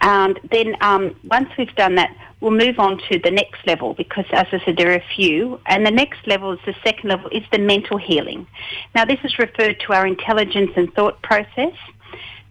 And 0.01 0.39
then 0.51 0.77
um, 0.81 1.17
once 1.25 1.49
we've 1.59 1.75
done 1.75 1.95
that, 1.97 2.15
we'll 2.41 2.53
move 2.53 2.79
on 2.79 2.99
to 3.11 3.19
the 3.19 3.31
next 3.31 3.67
level 3.67 3.95
because, 3.95 4.25
as 4.33 4.47
I 4.53 4.63
said, 4.65 4.77
there 4.77 4.91
are 4.91 4.97
a 4.97 5.05
few. 5.15 5.61
And 5.67 5.87
the 5.87 5.91
next 5.91 6.27
level 6.27 6.53
is 6.53 6.61
the 6.67 6.75
second 6.85 7.09
level 7.09 7.29
is 7.31 7.43
the 7.53 7.59
mental 7.59 7.99
healing. 7.99 8.47
Now, 8.95 9.05
this 9.05 9.19
is 9.25 9.39
referred 9.39 9.81
to 9.81 9.93
our 9.93 10.07
intelligence 10.07 10.73
and 10.77 10.93
thought 10.95 11.21
process. 11.23 11.75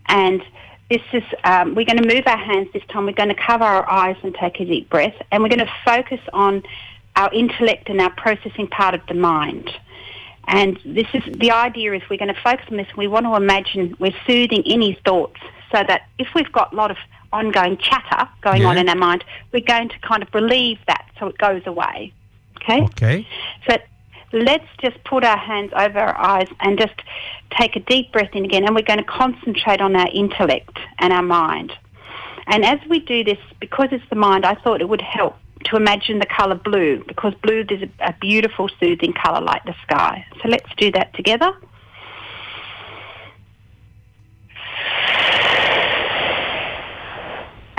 And 0.08 0.44
this 0.90 1.02
is, 1.14 1.24
um, 1.44 1.76
we're 1.76 1.86
going 1.86 2.02
to 2.02 2.16
move 2.16 2.28
our 2.28 2.38
hands 2.38 2.70
this 2.74 2.84
time. 2.90 3.06
We're 3.06 3.14
going 3.14 3.30
to 3.30 3.36
cover 3.36 3.64
our 3.64 3.90
eyes 3.90 4.18
and 4.24 4.36
take 4.36 4.60
a 4.60 4.66
deep 4.66 4.90
breath. 4.90 5.16
And 5.32 5.42
we're 5.42 5.50
going 5.50 5.60
to 5.60 5.74
focus 5.84 6.20
on 6.34 6.64
our 7.16 7.34
intellect 7.34 7.90
and 7.90 8.02
our 8.02 8.12
processing 8.12 8.68
part 8.68 8.94
of 8.94 9.02
the 9.08 9.14
mind. 9.14 9.72
And 10.48 10.80
this 10.86 11.08
is 11.14 11.24
the 11.38 11.52
idea 11.52 11.94
is 11.94 12.02
we're 12.10 12.18
going 12.18 12.34
to 12.34 12.42
focus 12.42 12.66
on 12.70 12.78
this. 12.78 12.88
We 12.96 13.08
want 13.08 13.26
to 13.26 13.36
imagine 13.36 13.96
we're 14.00 14.16
soothing 14.28 14.64
any 14.66 15.00
thoughts 15.06 15.40
so 15.76 15.84
that 15.88 16.08
if 16.18 16.28
we've 16.34 16.52
got 16.52 16.72
a 16.72 16.76
lot 16.76 16.92
of 16.92 16.98
ongoing 17.34 17.78
chatter 17.78 18.30
going 18.42 18.66
on 18.66 18.78
in 18.78 18.88
our 18.88 18.96
mind, 18.96 19.26
we're 19.52 19.60
going 19.60 19.90
to 19.90 20.00
kind 20.00 20.24
of 20.24 20.34
relieve 20.34 20.80
that 20.88 21.06
so 21.20 21.28
it 21.28 21.38
goes 21.38 21.62
away. 21.66 22.14
Okay? 22.62 22.84
Okay. 22.84 23.28
So 23.70 23.78
let's 24.32 24.68
just 24.82 25.04
put 25.04 25.26
our 25.26 25.38
hands 25.38 25.72
over 25.76 26.00
our 26.00 26.18
eyes 26.18 26.48
and 26.62 26.80
just 26.80 26.94
take 27.52 27.76
a 27.76 27.82
deep 27.82 28.14
breath 28.14 28.30
in 28.34 28.46
again. 28.46 28.64
And 28.64 28.74
we're 28.74 28.84
going 28.84 29.00
to 29.00 29.06
concentrate 29.06 29.82
on 29.82 29.96
our 29.96 30.08
intellect 30.14 30.80
and 31.00 31.12
our 31.12 31.24
mind. 31.24 31.74
And 32.48 32.64
as 32.64 32.80
we 32.88 33.00
do 33.00 33.24
this, 33.24 33.40
because 33.60 33.90
it's 33.92 34.08
the 34.10 34.16
mind, 34.16 34.46
I 34.46 34.56
thought 34.56 34.80
it 34.80 34.88
would 34.88 35.02
help 35.02 35.36
to 35.66 35.76
imagine 35.76 36.20
the 36.20 36.28
colour 36.28 36.56
blue 36.56 37.04
because 37.08 37.34
blue 37.42 37.66
is 37.70 37.82
a, 37.82 37.90
a 38.10 38.16
beautiful, 38.22 38.70
soothing 38.80 39.14
colour 39.14 39.42
like 39.42 39.64
the 39.66 39.76
sky. 39.82 40.26
So 40.42 40.48
let's 40.48 40.70
do 40.78 40.92
that 40.92 41.14
together. 41.16 41.52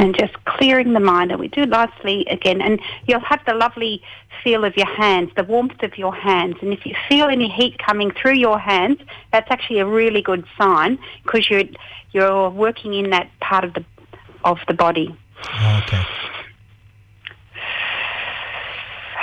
And 0.07 0.17
just 0.17 0.35
clearing 0.45 0.93
the 0.93 1.01
mind, 1.01 1.33
and 1.33 1.41
we 1.41 1.49
do 1.49 1.67
nicely 1.67 2.25
again. 2.27 2.63
And 2.63 2.81
you'll 3.09 3.19
have 3.19 3.41
the 3.45 3.55
lovely 3.55 4.01
feel 4.45 4.65
of 4.65 4.77
your 4.77 4.87
hands, 4.87 5.33
the 5.35 5.43
warmth 5.43 5.83
of 5.83 5.99
your 5.99 6.15
hands. 6.15 6.55
And 6.63 6.73
if 6.73 6.87
you 6.87 6.95
feel 7.09 7.27
any 7.27 7.49
heat 7.49 7.77
coming 7.79 8.13
through 8.13 8.35
your 8.35 8.57
hands, 8.57 9.01
that's 9.33 9.51
actually 9.51 9.81
a 9.81 9.85
really 9.85 10.23
good 10.23 10.45
sign 10.57 11.01
because 11.25 11.51
you're 11.51 11.65
you're 12.13 12.51
working 12.51 12.95
in 12.95 13.11
that 13.11 13.29
part 13.41 13.65
of 13.65 13.75
the 13.75 13.85
of 14.45 14.59
the 14.69 14.75
body. 14.75 15.09
Okay. 15.81 16.05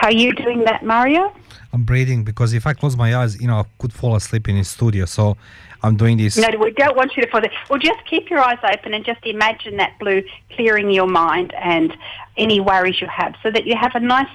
Are 0.02 0.12
you 0.12 0.34
doing 0.34 0.66
that, 0.66 0.84
Mario? 0.84 1.34
I'm 1.72 1.84
breathing 1.84 2.26
because 2.26 2.52
if 2.54 2.68
I 2.68 2.74
close 2.74 2.98
my 2.98 3.16
eyes, 3.16 3.40
you 3.40 3.48
know, 3.48 3.60
I 3.60 3.66
could 3.80 3.94
fall 3.94 4.18
asleep 4.18 4.50
in 4.50 4.58
the 4.58 4.66
studio. 4.66 5.06
So 5.06 5.38
I'm 5.84 5.98
doing 5.98 6.18
this. 6.18 6.38
No, 6.38 6.50
we 6.58 6.72
don't 6.72 6.96
want 6.96 7.16
you 7.18 7.24
to 7.24 7.30
fall. 7.30 7.42
Well, 7.70 7.80
just 7.80 8.06
keep 8.10 8.30
your 8.30 8.40
eyes 8.40 8.58
open 8.64 8.94
and 8.94 9.04
just 9.04 9.20
imagine 9.26 9.78
that 9.78 10.00
blue 10.00 10.24
clearing 10.52 10.90
your 10.90 11.08
mind 11.08 11.54
and 11.56 11.96
any 12.38 12.62
worries 12.62 13.02
you 13.02 13.08
have, 13.08 13.36
so 13.44 13.52
that 13.52 13.66
you 13.66 13.76
have 13.76 13.94
a 13.94 14.00
nice 14.00 14.30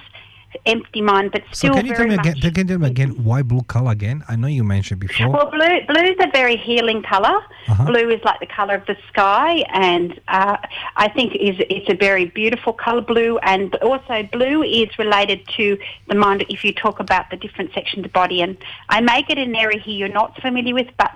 empty 0.65 1.01
mind, 1.01 1.31
but 1.31 1.43
So 1.51 1.67
still 1.69 1.73
can 1.75 1.85
you 1.85 1.95
tell 1.95 2.07
me 2.07 2.15
much. 2.15 2.25
again? 2.25 2.41
Can 2.41 2.55
you 2.57 2.63
tell 2.65 2.79
me 2.79 2.87
again 2.87 3.23
why 3.23 3.41
blue 3.41 3.61
color 3.63 3.91
again? 3.91 4.23
I 4.27 4.35
know 4.35 4.47
you 4.47 4.63
mentioned 4.63 4.99
before. 4.99 5.29
Well, 5.29 5.51
blue 5.51 5.81
blue 5.87 6.03
is 6.03 6.17
a 6.19 6.29
very 6.31 6.57
healing 6.57 7.01
color. 7.03 7.39
Uh-huh. 7.67 7.85
Blue 7.85 8.09
is 8.09 8.21
like 8.23 8.39
the 8.39 8.47
color 8.47 8.75
of 8.75 8.85
the 8.85 8.97
sky, 9.09 9.63
and 9.73 10.19
uh, 10.27 10.57
I 10.95 11.09
think 11.09 11.35
is 11.35 11.55
it's 11.69 11.89
a 11.89 11.95
very 11.95 12.25
beautiful 12.25 12.73
color, 12.73 13.01
blue. 13.01 13.37
And 13.39 13.75
also, 13.75 14.23
blue 14.31 14.63
is 14.63 14.89
related 14.97 15.47
to 15.57 15.77
the 16.07 16.15
mind. 16.15 16.45
If 16.49 16.63
you 16.63 16.73
talk 16.73 16.99
about 16.99 17.29
the 17.29 17.37
different 17.37 17.73
sections 17.73 17.99
of 18.05 18.11
the 18.11 18.13
body, 18.13 18.41
and 18.41 18.57
I 18.89 19.01
may 19.01 19.21
get 19.23 19.37
an 19.37 19.55
area 19.55 19.79
here 19.79 19.95
you're 19.95 20.07
not 20.07 20.39
familiar 20.41 20.73
with, 20.73 20.87
but 20.97 21.11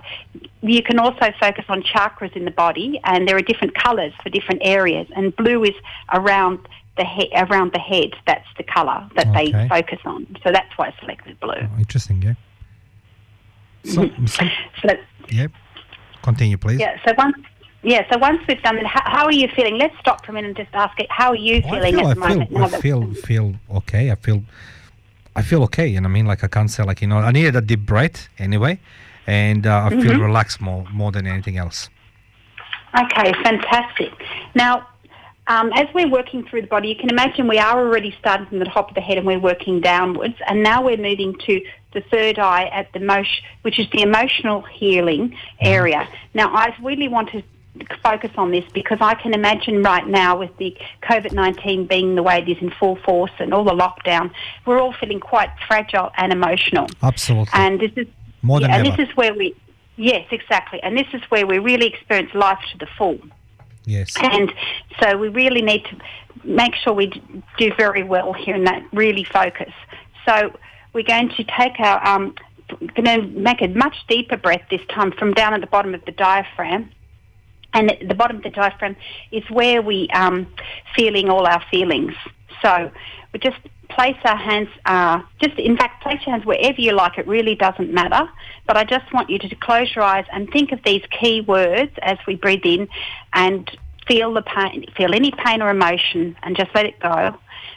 you 0.62 0.82
can 0.82 0.98
also 0.98 1.32
focus 1.40 1.64
on 1.68 1.82
chakras 1.82 2.34
in 2.36 2.44
the 2.44 2.50
body, 2.50 3.00
and 3.04 3.28
there 3.28 3.36
are 3.36 3.42
different 3.42 3.74
colors 3.74 4.12
for 4.22 4.30
different 4.30 4.62
areas. 4.64 5.06
And 5.14 5.34
blue 5.36 5.64
is 5.64 5.74
around 6.12 6.60
the 6.96 7.04
he- 7.04 7.32
around 7.36 7.72
the 7.72 7.78
head. 7.78 8.10
That's 8.26 8.46
the 8.56 8.62
color 8.64 9.08
that 9.16 9.26
Okay. 9.28 9.52
they 9.52 9.68
focus 9.68 9.98
on. 10.04 10.26
So 10.44 10.52
that's 10.52 10.76
why 10.76 10.88
I 10.88 11.00
selected 11.00 11.38
blue. 11.40 11.52
Oh, 11.56 11.78
interesting, 11.78 12.22
yeah. 12.22 12.34
So, 13.84 14.08
so 14.26 14.44
So 14.82 14.94
yeah. 15.30 15.48
Continue, 16.22 16.56
please. 16.56 16.80
Yeah. 16.80 16.98
So 17.06 17.12
once, 17.18 17.36
yeah. 17.82 18.06
So 18.10 18.18
once 18.18 18.40
we've 18.48 18.62
done 18.62 18.76
that, 18.76 18.86
how, 18.86 19.02
how 19.04 19.24
are 19.24 19.32
you 19.32 19.48
feeling? 19.54 19.76
Let's 19.78 19.98
stop 19.98 20.24
for 20.24 20.32
a 20.32 20.34
minute 20.34 20.48
and 20.48 20.56
just 20.56 20.74
ask 20.74 20.98
it. 21.00 21.06
How 21.10 21.30
are 21.30 21.36
you 21.36 21.60
Oh, 21.64 21.68
I 21.68 21.70
feeling 21.72 21.94
feel, 21.96 22.08
at 22.08 22.16
the 22.16 22.22
I 22.24 22.28
moment? 22.28 22.50
feel, 22.50 22.62
I 22.64 22.68
feel, 22.68 23.14
feel 23.14 23.54
okay. 23.78 24.10
I 24.10 24.14
feel, 24.14 24.42
I 25.36 25.42
feel 25.42 25.62
okay. 25.64 25.86
You 25.88 26.00
know, 26.00 26.08
what 26.08 26.12
I 26.12 26.14
mean, 26.14 26.26
like 26.26 26.44
I 26.44 26.48
can't 26.48 26.70
say, 26.70 26.82
like 26.84 27.02
you 27.02 27.08
know, 27.08 27.18
I 27.18 27.30
needed 27.32 27.56
a 27.56 27.60
deep 27.60 27.80
breath 27.84 28.28
anyway, 28.38 28.78
and 29.26 29.66
uh, 29.66 29.84
I 29.86 29.90
feel 29.90 30.00
Mm-hmm. 30.12 30.22
relaxed 30.22 30.60
more, 30.60 30.86
more 30.92 31.12
than 31.12 31.26
anything 31.26 31.58
else. 31.58 31.90
Okay, 32.98 33.32
fantastic. 33.42 34.12
Now, 34.54 34.86
um, 35.46 35.72
as 35.74 35.86
we're 35.94 36.08
working 36.08 36.46
through 36.46 36.62
the 36.62 36.66
body, 36.68 36.88
you 36.88 36.96
can 36.96 37.10
imagine 37.10 37.48
we 37.48 37.58
are 37.58 37.78
already 37.78 38.14
starting 38.18 38.46
from 38.46 38.58
the 38.58 38.64
top 38.64 38.88
of 38.88 38.94
the 38.94 39.00
head 39.00 39.18
and 39.18 39.26
we're 39.26 39.38
working 39.38 39.80
downwards, 39.80 40.36
and 40.46 40.62
now 40.62 40.82
we're 40.82 40.96
moving 40.96 41.36
to 41.46 41.60
the 41.92 42.00
third 42.10 42.38
eye 42.38 42.64
at 42.66 42.92
the 42.92 43.00
most, 43.00 43.42
which 43.62 43.78
is 43.78 43.86
the 43.90 44.02
emotional 44.02 44.62
healing 44.62 45.36
area. 45.60 46.08
Now, 46.32 46.52
I 46.54 46.74
really 46.82 47.08
want 47.08 47.30
to 47.30 47.42
focus 48.02 48.30
on 48.36 48.50
this 48.50 48.64
because 48.72 48.98
I 49.00 49.14
can 49.14 49.34
imagine 49.34 49.82
right 49.82 50.06
now 50.06 50.38
with 50.38 50.56
the 50.58 50.76
COVID-19 51.02 51.88
being 51.88 52.14
the 52.14 52.22
way 52.22 52.38
it 52.38 52.48
is 52.48 52.58
in 52.62 52.70
full 52.70 52.96
force 52.96 53.32
and 53.38 53.52
all 53.52 53.64
the 53.64 53.72
lockdown, 53.72 54.30
we're 54.64 54.78
all 54.78 54.92
feeling 54.92 55.20
quite 55.20 55.50
fragile 55.66 56.10
and 56.16 56.32
emotional. 56.32 56.86
Absolutely. 57.02 57.50
And 57.52 57.80
this 57.80 57.92
is 57.96 58.06
More 58.42 58.60
than 58.60 58.70
yeah, 58.70 58.76
and 58.76 58.86
ever. 58.86 58.96
this 58.96 59.08
is 59.08 59.16
where 59.16 59.34
we 59.34 59.54
yes, 59.96 60.26
exactly. 60.30 60.82
And 60.82 60.96
this 60.96 61.06
is 61.12 61.22
where 61.30 61.46
we 61.46 61.58
really 61.58 61.86
experience 61.86 62.32
life 62.34 62.60
to 62.72 62.78
the 62.78 62.86
full. 62.96 63.18
Yes. 63.84 64.14
And 64.20 64.52
so 65.00 65.16
we 65.16 65.28
really 65.28 65.62
need 65.62 65.84
to 65.84 65.96
make 66.44 66.74
sure 66.74 66.92
we 66.92 67.06
do 67.58 67.72
very 67.76 68.02
well 68.02 68.32
here 68.32 68.54
and 68.54 68.66
that 68.66 68.82
really 68.92 69.24
focus. 69.24 69.72
So 70.26 70.52
we're 70.92 71.04
going 71.04 71.30
to 71.30 71.44
take 71.44 71.78
our, 71.78 72.06
um, 72.06 72.34
going 72.94 73.04
to 73.04 73.22
make 73.28 73.62
a 73.62 73.68
much 73.68 73.96
deeper 74.08 74.36
breath 74.36 74.62
this 74.70 74.80
time 74.88 75.12
from 75.12 75.32
down 75.32 75.54
at 75.54 75.60
the 75.60 75.66
bottom 75.66 75.94
of 75.94 76.04
the 76.04 76.12
diaphragm. 76.12 76.90
And 77.72 77.92
the 78.06 78.14
bottom 78.14 78.36
of 78.36 78.42
the 78.44 78.50
diaphragm 78.50 78.96
is 79.32 79.42
where 79.50 79.82
we 79.82 80.08
um, 80.10 80.46
feeling 80.94 81.28
all 81.28 81.46
our 81.46 81.62
feelings. 81.70 82.14
So 82.62 82.90
we're 83.32 83.40
just 83.40 83.58
place 83.94 84.16
our 84.24 84.36
hands, 84.36 84.68
uh, 84.86 85.20
just 85.40 85.58
in 85.58 85.76
fact, 85.76 86.02
place 86.02 86.20
your 86.26 86.34
hands 86.34 86.44
wherever 86.44 86.80
you 86.80 86.92
like. 86.92 87.18
It 87.18 87.26
really 87.26 87.54
doesn't 87.54 87.92
matter. 87.92 88.28
But 88.66 88.76
I 88.76 88.84
just 88.84 89.12
want 89.12 89.30
you 89.30 89.38
to 89.38 89.54
close 89.56 89.94
your 89.94 90.04
eyes 90.04 90.26
and 90.32 90.50
think 90.50 90.72
of 90.72 90.80
these 90.84 91.02
key 91.10 91.40
words 91.40 91.92
as 92.02 92.18
we 92.26 92.34
breathe 92.34 92.64
in, 92.64 92.88
and 93.32 93.70
feel 94.06 94.32
the 94.34 94.42
pain, 94.42 94.84
feel 94.96 95.14
any 95.14 95.30
pain 95.30 95.62
or 95.62 95.70
emotion, 95.70 96.36
and 96.42 96.56
just 96.56 96.74
let 96.74 96.86
it 96.86 96.98
go. 97.00 97.36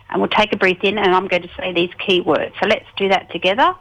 And 0.09 0.21
we'll 0.21 0.29
take 0.29 0.53
a 0.53 0.57
breath 0.57 0.83
in, 0.83 0.97
and 0.97 1.13
I'm 1.13 1.27
going 1.27 1.43
to 1.43 1.49
say 1.57 1.73
these 1.73 1.93
key 2.05 2.21
words. 2.21 2.53
So 2.61 2.67
let's 2.67 2.85
do 2.95 3.09
that 3.09 3.29
together. 3.31 3.73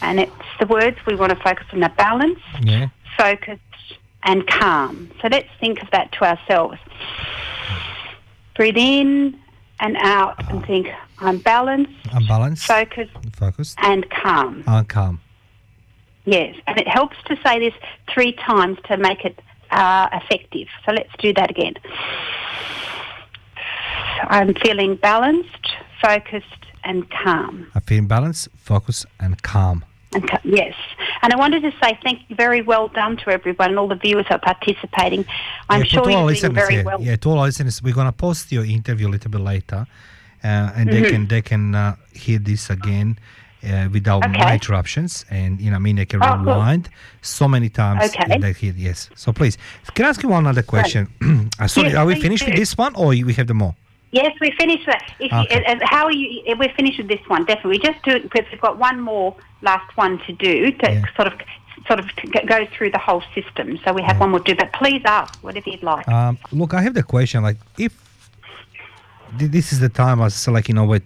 And 0.00 0.20
it's 0.20 0.32
the 0.60 0.66
words 0.66 0.98
we 1.06 1.14
want 1.16 1.30
to 1.30 1.36
focus 1.42 1.66
on: 1.72 1.80
the 1.80 1.88
balance, 1.90 2.40
Yeah. 2.62 2.88
focused, 3.16 3.60
and 4.22 4.46
calm. 4.46 5.10
So 5.20 5.28
let's 5.28 5.48
think 5.60 5.82
of 5.82 5.90
that 5.90 6.12
to 6.12 6.24
ourselves. 6.24 6.78
Breathe 8.56 8.76
in 8.76 9.38
and 9.80 9.96
out 9.98 10.34
and 10.50 10.64
think, 10.64 10.88
I'm 11.18 11.38
balanced, 11.38 11.92
I'm 12.12 12.26
balanced, 12.26 12.64
focused, 12.66 13.12
focused, 13.32 13.76
and 13.82 14.08
calm. 14.10 14.64
I'm 14.66 14.84
calm. 14.84 15.20
Yes, 16.24 16.56
and 16.66 16.78
it 16.78 16.88
helps 16.88 17.16
to 17.26 17.36
say 17.44 17.58
this 17.58 17.74
three 18.12 18.32
times 18.32 18.78
to 18.84 18.96
make 18.96 19.24
it 19.24 19.40
uh, 19.70 20.08
effective. 20.12 20.68
So 20.86 20.92
let's 20.92 21.10
do 21.18 21.34
that 21.34 21.50
again. 21.50 21.74
I'm 24.22 24.54
feeling 24.54 24.96
balanced, 24.96 25.74
focused, 26.00 26.46
and 26.84 27.10
calm. 27.10 27.66
I 27.74 27.80
feel 27.80 28.04
balanced, 28.04 28.48
focused, 28.56 29.06
and 29.20 29.42
calm. 29.42 29.84
And 30.14 30.30
yes, 30.44 30.74
and 31.22 31.32
I 31.32 31.36
wanted 31.36 31.62
to 31.62 31.72
say 31.82 31.98
thank 32.02 32.20
you 32.28 32.36
very 32.36 32.62
well 32.62 32.88
done 32.88 33.16
to 33.18 33.30
everyone 33.30 33.70
and 33.70 33.78
all 33.78 33.88
the 33.88 33.96
viewers 33.96 34.26
who 34.28 34.34
are 34.34 34.38
participating. 34.38 35.24
I'm 35.68 35.80
yeah, 35.80 35.84
sure 35.86 36.04
to 36.04 36.10
you're 36.10 36.34
doing 36.34 36.54
very 36.54 36.76
yeah, 36.76 36.82
well. 36.84 37.00
yeah, 37.00 37.16
to 37.16 37.30
all 37.30 37.42
listeners, 37.42 37.82
we're 37.82 37.94
gonna 37.94 38.12
post 38.12 38.52
your 38.52 38.64
interview 38.64 39.08
a 39.08 39.12
little 39.14 39.30
bit 39.30 39.40
later, 39.40 39.86
uh, 40.42 40.46
and 40.46 40.88
Mm-hmm. 40.88 41.02
they 41.02 41.10
can 41.10 41.26
they 41.26 41.42
can 41.42 41.74
uh, 41.74 41.96
hear 42.12 42.38
this 42.38 42.70
again 42.70 43.18
uh, 43.64 43.88
without 43.92 44.24
Okay. 44.24 44.52
interruptions, 44.54 45.24
and 45.30 45.60
you 45.60 45.70
know, 45.70 45.76
I 45.76 45.80
mean, 45.80 45.96
they 45.96 46.06
can 46.06 46.22
Oh, 46.22 46.26
cool. 46.36 46.44
rewind 46.54 46.90
so 47.22 47.48
many 47.48 47.68
times. 47.70 48.04
Okay. 48.04 48.32
and 48.34 48.42
they 48.42 48.52
hear 48.52 48.74
yes. 48.76 49.10
So 49.16 49.32
please, 49.32 49.56
can 49.94 50.04
I 50.04 50.08
ask 50.10 50.22
you 50.22 50.28
one 50.28 50.46
other 50.46 50.62
question? 50.62 51.08
uh, 51.58 51.66
sorry, 51.66 51.88
Yes, 51.88 51.96
are 51.96 52.06
we 52.06 52.20
finished 52.20 52.46
with 52.46 52.56
this 52.56 52.76
one, 52.78 52.94
or 52.94 53.08
we 53.08 53.32
have 53.34 53.46
the 53.46 53.54
more? 53.54 53.74
Yes, 54.14 54.32
we 54.40 54.52
finished 54.52 54.86
that. 54.86 55.02
If 55.18 55.32
Okay. 55.32 55.58
you, 55.58 55.64
uh, 55.72 55.78
how 55.94 56.04
are 56.04 56.12
you? 56.12 56.28
We're 56.56 56.72
finished 56.80 56.98
with 56.98 57.08
this 57.08 57.24
one, 57.26 57.44
definitely. 57.44 57.78
We 57.78 57.84
just 57.90 58.00
do 58.04 58.12
it 58.12 58.22
because 58.22 58.44
we've 58.52 58.60
got 58.68 58.78
one 58.78 59.00
more 59.00 59.34
last 59.62 59.90
one 59.96 60.18
to 60.26 60.32
do 60.32 60.70
to 60.82 60.86
Yeah. 60.92 61.02
sort 61.16 61.28
of 61.30 61.34
sort 61.88 61.98
of 61.98 62.06
go- 62.34 62.46
goes 62.54 62.68
through 62.74 62.90
the 62.92 63.02
whole 63.06 63.22
system. 63.34 63.66
So 63.84 63.92
we 63.92 64.02
have 64.08 64.20
one 64.20 64.30
more 64.30 64.38
to 64.40 64.48
do. 64.52 64.56
But 64.62 64.72
please 64.72 65.02
ask 65.04 65.30
whatever 65.42 65.68
you'd 65.68 65.82
like. 65.82 66.06
Um, 66.08 66.38
look, 66.52 66.72
I 66.74 66.80
have 66.86 66.94
the 66.94 67.02
question. 67.02 67.42
Like, 67.42 67.58
if 67.86 67.92
this 69.36 69.72
is 69.72 69.80
the 69.80 69.88
time, 69.88 70.20
as 70.20 70.46
like 70.46 70.68
you 70.68 70.74
know, 70.74 70.84
with 70.84 71.02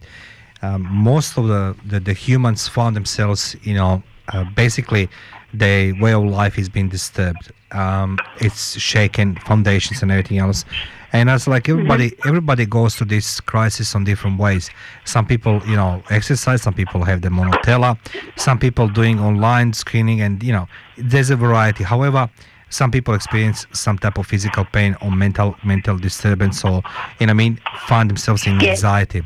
um, 0.61 0.83
most 1.11 1.39
of 1.39 1.45
the, 1.53 1.75
the 1.91 1.99
the 2.01 2.13
humans 2.13 2.69
found 2.69 2.95
themselves, 2.95 3.57
you 3.63 3.75
know, 3.75 4.03
uh, 4.35 4.45
basically, 4.55 5.09
their 5.55 5.95
way 6.03 6.13
of 6.13 6.25
life 6.25 6.59
is 6.59 6.69
being 6.69 6.91
disturbed. 6.91 7.51
Um, 7.73 8.19
it's 8.47 8.79
shaken, 8.79 9.37
foundations 9.47 10.03
and 10.03 10.11
everything 10.11 10.39
else. 10.39 10.67
And 11.13 11.31
it's 11.31 11.47
like 11.47 11.65
mm-hmm. 11.65 11.73
everybody, 11.73 12.13
everybody 12.27 12.67
goes 12.67 12.95
through 12.95 13.09
this 13.09 13.41
crisis 13.41 13.95
on 13.95 14.05
different 14.05 14.39
ways. 14.39 14.71
Some 15.05 15.27
people, 15.27 15.63
you 15.67 15.77
know, 15.77 16.03
exercise. 16.11 16.63
Some 16.63 16.75
people 16.75 17.05
have 17.05 17.23
the 17.23 17.29
monotella. 17.29 17.99
Some 18.37 18.59
people 18.59 18.89
doing 18.89 19.19
online 19.19 19.73
screening, 19.73 20.21
and 20.21 20.43
you 20.43 20.53
know, 20.53 20.67
there's 20.99 21.31
a 21.31 21.37
variety. 21.37 21.85
However, 21.85 22.29
some 22.71 22.91
people 22.91 23.15
experience 23.15 23.67
some 23.73 23.99
type 23.99 24.19
of 24.19 24.27
physical 24.27 24.65
pain 24.67 24.97
or 25.01 25.11
mental 25.11 25.57
mental 25.65 25.97
disturbance 25.97 26.65
or 26.65 26.83
you 27.19 27.27
know 27.27 27.31
I 27.31 27.35
mean 27.35 27.59
find 27.87 28.11
themselves 28.11 28.47
in 28.47 28.61
Yes. 28.61 28.79
anxiety. 28.79 29.23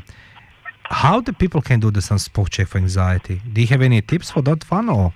How 0.85 1.21
the 1.21 1.33
people 1.33 1.61
can 1.61 1.79
do 1.79 1.91
the 1.91 2.01
sun 2.01 2.19
spot 2.19 2.51
check 2.51 2.67
for 2.67 2.77
anxiety? 2.77 3.41
Do 3.51 3.61
you 3.61 3.67
have 3.67 3.81
any 3.81 4.01
tips 4.01 4.31
for 4.31 4.41
that 4.43 4.69
one 4.71 4.89
or 4.89 5.11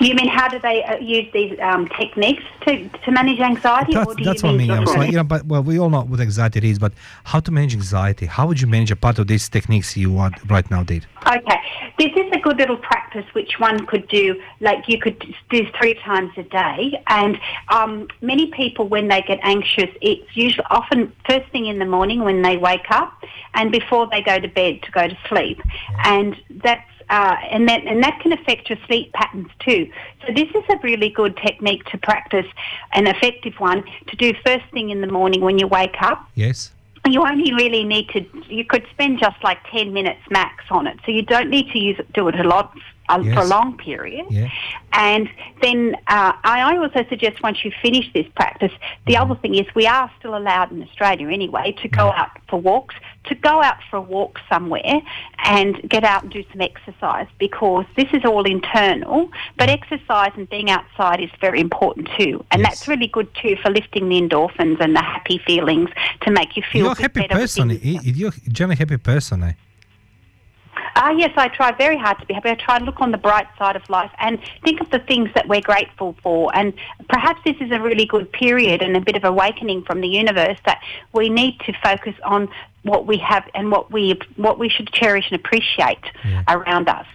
You 0.00 0.14
mean 0.14 0.28
how 0.28 0.48
do 0.48 0.58
they 0.58 0.84
uh, 0.84 0.96
use 0.98 1.26
these 1.32 1.58
um, 1.60 1.88
techniques 1.88 2.42
to, 2.66 2.88
to 2.88 3.10
manage 3.10 3.40
anxiety? 3.40 3.94
that's, 3.94 4.06
or 4.06 4.14
do 4.14 4.24
that's 4.24 4.42
you 4.42 4.48
what 4.48 4.54
I 4.54 4.58
mean. 4.58 4.70
I 4.70 4.80
was 4.80 4.94
like, 4.94 5.10
you 5.10 5.16
know, 5.16 5.24
but 5.24 5.46
well, 5.46 5.62
we 5.62 5.78
all 5.78 5.90
know 5.90 6.02
what 6.02 6.20
anxiety 6.20 6.70
is, 6.70 6.78
but 6.78 6.92
how 7.24 7.40
to 7.40 7.50
manage 7.50 7.74
anxiety? 7.74 8.26
How 8.26 8.46
would 8.46 8.60
you 8.60 8.66
manage 8.66 8.90
a 8.90 8.96
part 8.96 9.18
of 9.18 9.26
these 9.26 9.48
techniques 9.48 9.96
you 9.96 10.18
are 10.18 10.30
right 10.48 10.70
now 10.70 10.82
did? 10.82 11.06
Okay, 11.26 11.60
this 11.98 12.12
is 12.16 12.30
a 12.32 12.38
good 12.38 12.58
little 12.58 12.76
practice 12.76 13.24
which 13.32 13.58
one 13.58 13.84
could 13.86 14.06
do. 14.08 14.40
Like 14.60 14.88
you 14.88 14.98
could 14.98 15.34
do 15.50 15.66
three 15.78 15.94
times 15.94 16.32
a 16.36 16.42
day, 16.44 17.02
and 17.08 17.38
um, 17.68 18.08
many 18.20 18.48
people 18.48 18.88
when 18.88 19.08
they 19.08 19.22
get 19.22 19.40
anxious, 19.42 19.90
it's 20.00 20.36
usually 20.36 20.66
often 20.70 21.12
first 21.28 21.50
thing 21.50 21.66
in 21.66 21.78
the 21.78 21.86
morning 21.86 22.20
when 22.20 22.42
they 22.42 22.56
wake 22.56 22.90
up, 22.90 23.12
and 23.54 23.72
before 23.72 24.08
they 24.10 24.22
go 24.22 24.38
to 24.38 24.48
bed 24.48 24.82
to 24.82 24.90
go 24.90 25.08
to 25.08 25.18
sleep, 25.28 25.60
and 26.04 26.36
that's. 26.62 26.88
Uh, 27.08 27.36
and 27.50 27.68
that 27.68 27.84
and 27.84 28.02
that 28.02 28.18
can 28.20 28.32
affect 28.32 28.68
your 28.68 28.78
sleep 28.86 29.12
patterns 29.12 29.48
too. 29.60 29.90
So 30.26 30.32
this 30.34 30.48
is 30.48 30.64
a 30.68 30.76
really 30.82 31.08
good 31.08 31.36
technique 31.36 31.84
to 31.86 31.98
practice, 31.98 32.46
an 32.92 33.06
effective 33.06 33.54
one 33.58 33.84
to 34.08 34.16
do 34.16 34.32
first 34.44 34.64
thing 34.72 34.90
in 34.90 35.00
the 35.00 35.06
morning 35.06 35.40
when 35.40 35.58
you 35.58 35.66
wake 35.66 35.96
up 36.00 36.28
Yes. 36.34 36.72
you 37.08 37.22
only 37.22 37.52
really 37.54 37.84
need 37.84 38.08
to 38.10 38.24
you 38.48 38.64
could 38.64 38.84
spend 38.90 39.18
just 39.18 39.42
like 39.42 39.58
10 39.70 39.92
minutes 39.92 40.20
max 40.30 40.64
on 40.70 40.86
it 40.86 40.98
so 41.04 41.12
you 41.12 41.22
don't 41.22 41.50
need 41.50 41.70
to 41.72 41.78
use 41.78 41.98
it 41.98 42.12
do 42.12 42.26
it 42.28 42.38
a 42.38 42.44
lot 42.44 42.76
uh, 43.08 43.22
for 43.34 43.40
a 43.40 43.44
long 43.46 43.76
period 43.76 44.26
Yeah. 44.30 44.48
and 44.92 45.28
then 45.62 45.94
uh, 46.08 46.32
I, 46.44 46.76
also 46.76 47.04
suggest 47.08 47.42
once 47.42 47.64
you 47.64 47.72
finish 47.82 48.06
this 48.12 48.26
practice 48.34 48.72
the 49.06 49.14
Mm-hmm. 49.14 49.30
other 49.30 49.40
thing 49.40 49.54
is 49.54 49.66
we 49.74 49.86
are 49.86 50.10
still 50.18 50.36
allowed 50.36 50.70
in 50.72 50.82
australia 50.82 51.28
anyway 51.28 51.72
to 51.82 51.88
go 51.88 52.06
out 52.20 52.30
for 52.48 52.60
walks 52.60 52.94
to 53.24 53.34
go 53.34 53.60
out 53.62 53.76
for 53.90 53.96
a 53.96 54.00
walk 54.00 54.38
somewhere 54.48 55.00
and 55.44 55.70
get 55.88 56.04
out 56.04 56.22
and 56.24 56.30
do 56.32 56.44
some 56.52 56.60
exercise 56.60 57.26
because 57.38 57.84
this 57.96 58.06
is 58.12 58.24
all 58.24 58.44
internal 58.44 59.30
but 59.58 59.68
exercise 59.68 60.32
and 60.36 60.48
being 60.50 60.70
outside 60.70 61.20
is 61.20 61.30
very 61.40 61.60
important 61.60 62.08
too 62.18 62.44
and 62.50 62.60
Yes. 62.60 62.68
that's 62.80 62.88
really 62.88 63.06
good 63.08 63.28
too 63.42 63.56
for 63.62 63.70
lifting 63.70 64.08
the 64.08 64.20
endorphins 64.20 64.78
and 64.80 64.94
the 64.96 65.02
happy 65.02 65.38
feelings 65.46 65.90
to 66.22 66.30
make 66.30 66.56
you 66.56 66.62
feel 66.70 66.84
You're 66.84 66.92
a 66.92 67.02
happy 67.02 67.26
person. 67.28 67.70
You're 67.82 68.30
a 68.30 68.50
generally 68.50 68.76
happy 68.76 68.96
person. 68.96 69.42
Eh? 69.42 69.52
Ah, 70.98 71.10
yes, 71.10 71.32
I 71.36 71.48
try 71.48 71.72
very 71.72 71.98
hard 71.98 72.18
to 72.20 72.26
be 72.26 72.32
happy. 72.32 72.48
I 72.48 72.54
try 72.54 72.76
and 72.76 72.86
look 72.86 73.00
on 73.02 73.10
the 73.12 73.18
bright 73.18 73.46
side 73.58 73.76
of 73.76 73.88
life 73.90 74.10
and 74.18 74.38
think 74.64 74.80
of 74.80 74.88
the 74.90 74.98
things 74.98 75.28
that 75.34 75.46
we're 75.46 75.60
grateful 75.60 76.16
for. 76.22 76.50
And 76.56 76.72
perhaps 77.10 77.40
this 77.44 77.56
is 77.60 77.70
a 77.70 77.80
really 77.80 78.06
good 78.06 78.32
period 78.32 78.80
and 78.80 78.96
a 78.96 79.00
bit 79.02 79.14
of 79.14 79.24
awakening 79.24 79.82
from 79.82 80.00
the 80.00 80.08
universe 80.08 80.58
that 80.64 80.80
we 81.12 81.28
need 81.28 81.60
to 81.66 81.72
focus 81.82 82.14
on 82.24 82.48
what 82.82 83.06
we 83.06 83.18
have 83.18 83.44
and 83.54 83.70
what 83.70 83.92
we 83.92 84.18
what 84.36 84.58
we 84.58 84.68
should 84.70 84.90
cherish 84.92 85.26
and 85.30 85.38
appreciate 85.38 86.04
Yeah. 86.24 86.42
around 86.48 86.88
us. 86.88 87.06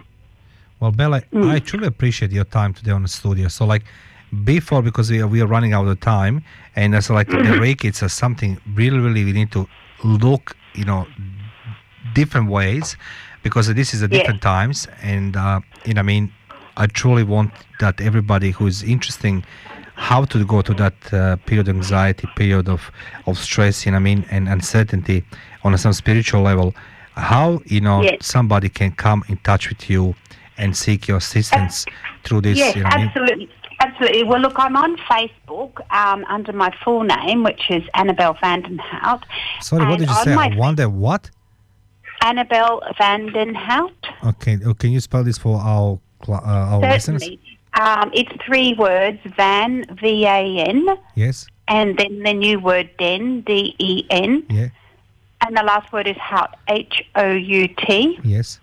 Well, 0.79 0.91
Bella, 0.91 1.21
Mm. 1.33 1.49
I 1.51 1.57
truly 1.59 1.87
appreciate 1.87 2.31
your 2.31 2.43
time 2.59 2.73
today 2.73 2.91
on 2.91 3.01
the 3.01 3.07
studio. 3.19 3.47
So, 3.47 3.65
like, 3.65 3.83
before 4.43 4.81
because 4.83 5.09
we 5.09 5.21
are, 5.23 5.27
we 5.27 5.41
are 5.41 5.47
running 5.47 5.73
out 5.73 5.87
of 5.87 5.99
time, 5.99 6.43
and 6.75 6.93
it's 6.93 7.09
like 7.09 7.29
Mm-hmm. 7.29 7.51
the 7.51 7.57
Reiki, 7.65 7.85
it's 7.85 8.03
a 8.03 8.09
something 8.09 8.57
really, 8.75 8.99
really 8.99 9.23
we 9.25 9.33
need 9.33 9.51
to 9.53 9.67
look, 10.03 10.55
you 10.75 10.85
know, 10.85 11.07
different 12.13 12.47
ways 12.49 12.95
because 13.43 13.73
this 13.73 13.93
is 13.93 14.01
a 14.01 14.07
different 14.07 14.41
times, 14.41 14.87
and 15.01 15.35
uh, 15.35 15.59
you 15.85 15.93
know, 15.93 15.99
I 15.99 16.03
mean, 16.03 16.31
I 16.77 16.87
truly 16.87 17.23
want 17.23 17.51
that 17.79 17.99
everybody 18.01 18.51
who 18.51 18.67
is 18.67 18.83
interesting 18.83 19.43
how 19.95 20.25
to 20.25 20.43
go 20.45 20.61
to 20.61 20.73
that 20.75 21.13
uh, 21.13 21.35
period 21.45 21.67
of 21.67 21.75
anxiety, 21.75 22.27
period 22.35 22.67
of, 22.67 22.91
of 23.27 23.37
stress, 23.37 23.85
you 23.85 23.91
know, 23.91 23.97
I 23.97 23.99
mean, 23.99 24.25
and 24.31 24.49
uncertainty 24.49 25.23
on 25.63 25.77
some 25.77 25.93
spiritual 25.93 26.41
level, 26.41 26.73
how 27.15 27.61
you 27.65 27.81
know 27.81 28.01
Yes. 28.01 28.25
somebody 28.25 28.69
can 28.69 28.91
come 28.91 29.23
in 29.27 29.37
touch 29.37 29.69
with 29.69 29.89
you 29.89 30.15
and 30.57 30.75
seek 30.75 31.07
your 31.07 31.17
assistance 31.17 31.85
through 32.23 32.41
this. 32.41 32.57
Yes, 32.57 32.75
you 32.75 32.83
know 32.83 32.89
I 32.89 32.97
mean? 32.97 33.07
absolutely. 33.07 33.49
Absolutely. 33.79 34.23
Well, 34.25 34.39
look, 34.39 34.53
I'm 34.57 34.75
on 34.77 34.95
Facebook 35.09 35.81
um, 35.91 36.23
under 36.29 36.53
my 36.53 36.71
full 36.83 37.03
name, 37.03 37.43
which 37.43 37.63
is 37.71 37.81
Annabelle 37.95 38.35
Vandenhout. 38.35 39.23
Sorry, 39.59 39.85
what 39.87 39.97
did 39.97 40.07
you 40.07 40.15
say? 40.15 40.35
my- 40.35 40.51
I 40.53 40.55
wonder 40.55 40.87
what? 40.87 41.31
Annabelle 42.21 42.81
Vandenhout. 42.99 43.91
Okay, 44.25 44.57
oh, 44.65 44.73
can 44.73 44.91
you 44.91 44.99
spell 44.99 45.23
this 45.23 45.37
for 45.37 45.57
our 45.59 45.99
uh, 46.27 46.33
our 46.33 46.79
listeners? 46.79 47.27
Um, 47.79 48.11
it's 48.13 48.31
three 48.45 48.73
words, 48.73 49.19
Van, 49.37 49.85
V-A-N, 50.01 50.87
Yes. 51.15 51.47
and 51.69 51.97
then 51.97 52.19
the 52.19 52.33
new 52.33 52.59
word 52.59 52.89
Den, 52.99 53.41
D-E-N, 53.41 54.43
Yeah. 54.49 54.67
and 55.45 55.55
the 55.57 55.63
last 55.63 55.91
word 55.93 56.05
is 56.05 56.17
Hout, 56.17 56.55
H-O-U-T. 56.67 58.19
Yes. 58.23 58.59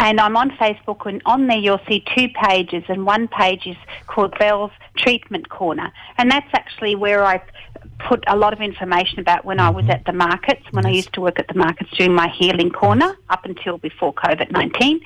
And 0.00 0.20
I'm 0.20 0.36
on 0.36 0.50
Facebook, 0.50 1.06
and 1.06 1.22
on 1.26 1.46
there 1.46 1.56
you'll 1.58 1.80
see 1.88 2.04
two 2.16 2.28
pages, 2.28 2.82
and 2.88 3.06
one 3.06 3.28
page 3.28 3.66
is 3.66 3.76
called 4.08 4.36
Belle's 4.38 4.72
Treatment 4.96 5.48
Corner, 5.48 5.92
and 6.18 6.30
that's 6.30 6.50
actually 6.54 6.96
where 6.96 7.24
I 7.24 7.40
put 7.98 8.22
a 8.26 8.36
lot 8.36 8.52
of 8.52 8.60
information 8.60 9.20
about 9.20 9.44
when 9.44 9.60
I 9.60 9.70
was 9.70 9.84
at 9.88 10.04
the 10.04 10.12
markets, 10.12 10.62
when 10.70 10.86
I 10.86 10.90
used 10.90 11.12
to 11.14 11.20
work 11.20 11.38
at 11.38 11.48
the 11.48 11.54
markets 11.54 11.90
doing 11.96 12.14
my 12.14 12.28
healing 12.28 12.70
corner 12.70 13.16
up 13.30 13.44
until 13.44 13.78
before 13.78 14.12
COVID 14.14 14.50
19. 14.50 15.00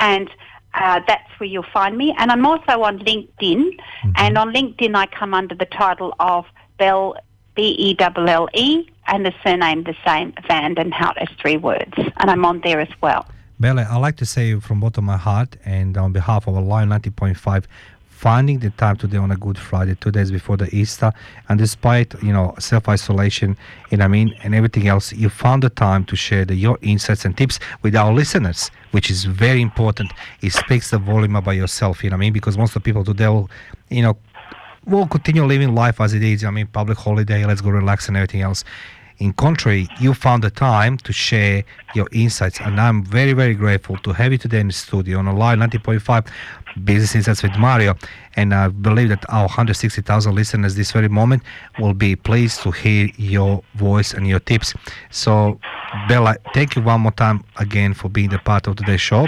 And 0.00 0.30
uh, 0.74 1.00
that's 1.06 1.28
where 1.38 1.48
you'll 1.48 1.64
find 1.72 1.96
me. 1.96 2.14
And 2.18 2.30
I'm 2.30 2.46
also 2.46 2.82
on 2.82 2.98
LinkedIn, 3.00 3.78
and 4.16 4.38
on 4.38 4.52
LinkedIn 4.52 4.94
I 4.94 5.06
come 5.06 5.34
under 5.34 5.54
the 5.54 5.64
title 5.64 6.14
of 6.20 6.44
Belle, 6.78 7.16
B 7.54 7.74
E 7.78 7.96
L 7.98 8.28
L 8.28 8.48
E, 8.54 8.88
and 9.06 9.26
the 9.26 9.34
surname 9.42 9.84
the 9.84 9.96
same, 10.06 10.32
Vandenhout 10.48 11.16
as 11.16 11.28
three 11.40 11.56
words. 11.56 11.94
And 11.96 12.30
I'm 12.30 12.44
on 12.44 12.60
there 12.60 12.80
as 12.80 12.90
well. 13.00 13.26
Bella, 13.60 13.88
I'd 13.90 13.98
like 13.98 14.16
to 14.18 14.26
say 14.26 14.54
from 14.60 14.78
bottom 14.78 15.04
of 15.04 15.06
my 15.06 15.16
heart 15.16 15.56
and 15.64 15.96
on 15.96 16.12
behalf 16.12 16.46
of 16.46 16.54
Lion 16.54 16.90
90.5, 16.90 17.64
finding 18.18 18.58
the 18.58 18.70
time 18.70 18.96
today 18.96 19.16
on 19.16 19.30
a 19.30 19.36
Good 19.36 19.56
Friday, 19.56 19.94
two 19.94 20.10
days 20.10 20.32
before 20.32 20.56
the 20.56 20.68
Easter, 20.74 21.12
and 21.48 21.56
despite 21.56 22.20
you 22.20 22.32
know 22.32 22.52
self-isolation, 22.58 23.56
you 23.90 23.98
know 23.98 24.04
I 24.04 24.08
mean, 24.08 24.34
and 24.42 24.56
everything 24.56 24.88
else, 24.88 25.12
you 25.12 25.28
found 25.28 25.62
the 25.62 25.70
time 25.70 26.04
to 26.06 26.16
share 26.16 26.44
the, 26.44 26.56
your 26.56 26.78
insights 26.82 27.24
and 27.24 27.36
tips 27.36 27.60
with 27.82 27.94
our 27.94 28.12
listeners, 28.12 28.72
which 28.90 29.08
is 29.08 29.24
very 29.24 29.62
important. 29.62 30.12
It 30.42 30.52
speaks 30.52 30.90
the 30.90 30.98
volume 30.98 31.36
about 31.36 31.52
yourself, 31.52 32.02
you 32.02 32.10
know 32.10 32.16
I 32.16 32.18
mean, 32.18 32.32
because 32.32 32.58
most 32.58 32.74
of 32.74 32.82
the 32.82 32.86
people 32.88 33.04
today, 33.04 33.28
will, 33.28 33.48
you 33.88 34.02
know, 34.02 34.16
will 34.84 35.06
continue 35.06 35.44
living 35.44 35.76
life 35.76 36.00
as 36.00 36.12
it 36.12 36.24
is. 36.24 36.42
I 36.44 36.50
mean, 36.50 36.66
public 36.66 36.98
holiday, 36.98 37.44
let's 37.46 37.60
go 37.60 37.70
relax 37.70 38.08
and 38.08 38.16
everything 38.16 38.40
else. 38.40 38.64
In 39.18 39.32
contrary, 39.32 39.88
you 39.98 40.14
found 40.14 40.44
the 40.44 40.50
time 40.50 40.96
to 40.98 41.12
share 41.12 41.64
your 41.92 42.06
insights, 42.12 42.60
and 42.60 42.80
I'm 42.80 43.04
very, 43.04 43.32
very 43.32 43.54
grateful 43.54 43.96
to 43.98 44.12
have 44.12 44.30
you 44.30 44.38
today 44.38 44.60
in 44.60 44.68
the 44.68 44.72
studio 44.72 45.18
on 45.18 45.26
Alive 45.26 45.58
90.5 45.58 46.28
Business 46.84 47.16
Insights 47.16 47.42
with 47.42 47.56
Mario. 47.58 47.96
And 48.36 48.54
I 48.54 48.68
believe 48.68 49.08
that 49.08 49.24
our 49.28 49.46
160,000 49.46 50.32
listeners 50.32 50.76
this 50.76 50.92
very 50.92 51.08
moment 51.08 51.42
will 51.80 51.94
be 51.94 52.14
pleased 52.14 52.62
to 52.62 52.70
hear 52.70 53.08
your 53.16 53.64
voice 53.74 54.14
and 54.14 54.28
your 54.28 54.38
tips. 54.38 54.74
So, 55.10 55.58
Bella, 56.08 56.36
thank 56.54 56.76
you 56.76 56.82
one 56.82 57.00
more 57.00 57.12
time 57.12 57.42
again 57.56 57.94
for 57.94 58.08
being 58.08 58.28
the 58.28 58.38
part 58.38 58.68
of 58.68 58.76
today's 58.76 59.00
show. 59.00 59.26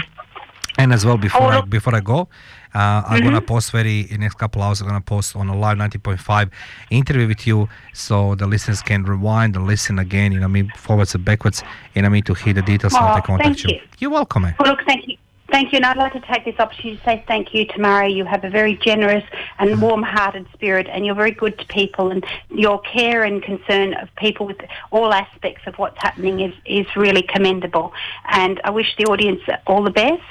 And 0.77 0.93
as 0.93 1.05
well, 1.05 1.17
before 1.17 1.53
oh, 1.53 1.59
I, 1.59 1.61
before 1.61 1.93
I 1.93 1.99
go, 1.99 2.29
uh, 2.73 3.03
I'm 3.07 3.23
gonna 3.23 3.41
post 3.41 3.71
very 3.71 4.01
in 4.11 4.21
next 4.21 4.35
couple 4.35 4.61
hours. 4.61 4.81
I'm 4.81 4.87
gonna 4.87 5.01
post 5.01 5.35
on 5.35 5.49
Alive 5.49 5.77
90.5 5.77 6.49
interview 6.89 7.27
with 7.27 7.45
you, 7.45 7.67
so 7.93 8.35
the 8.35 8.47
listeners 8.47 8.81
can 8.81 9.03
rewind 9.03 9.55
and 9.55 9.67
listen 9.67 9.99
again. 9.99 10.31
You 10.31 10.39
know, 10.39 10.45
I 10.45 10.49
mean 10.49 10.71
forwards 10.77 11.15
and 11.15 11.25
backwards. 11.25 11.63
You 11.95 12.01
know, 12.01 12.07
I 12.07 12.11
mean 12.11 12.23
to 12.23 12.33
hear 12.33 12.53
the 12.53 12.61
details 12.61 12.93
how 12.93 13.11
Oh, 13.11 13.15
they 13.15 13.21
contact 13.21 13.43
thank 13.61 13.63
you. 13.63 13.75
you. 13.75 13.81
You're 13.99 14.11
welcome. 14.11 14.43
Well, 14.43 14.69
look, 14.69 14.79
thank 14.85 15.07
you. 15.07 15.17
Thank 15.51 15.73
you. 15.73 15.77
And 15.77 15.85
I'd 15.85 15.97
like 15.97 16.13
to 16.13 16.21
take 16.21 16.45
this 16.45 16.57
opportunity 16.59 16.95
to 16.97 17.03
say 17.03 17.25
thank 17.27 17.53
you 17.53 17.65
to 17.65 17.77
Murray. 17.81 18.13
You 18.13 18.23
have 18.23 18.45
a 18.45 18.49
very 18.49 18.75
generous 18.77 19.25
and 19.59 19.81
warm 19.81 20.01
hearted 20.01 20.47
spirit, 20.53 20.87
and 20.89 21.05
you're 21.05 21.13
very 21.13 21.31
good 21.31 21.59
to 21.59 21.65
people. 21.65 22.09
And 22.09 22.25
your 22.49 22.79
care 22.79 23.23
and 23.25 23.43
concern 23.43 23.93
of 23.95 24.07
people 24.15 24.45
with 24.47 24.61
all 24.91 25.13
aspects 25.13 25.63
of 25.67 25.75
what's 25.75 26.01
happening 26.01 26.39
is, 26.39 26.53
is 26.65 26.85
really 26.95 27.21
commendable. 27.23 27.91
And 28.29 28.61
I 28.63 28.69
wish 28.69 28.95
the 28.97 29.03
audience 29.07 29.41
all 29.67 29.83
the 29.83 29.91
best. 29.91 30.21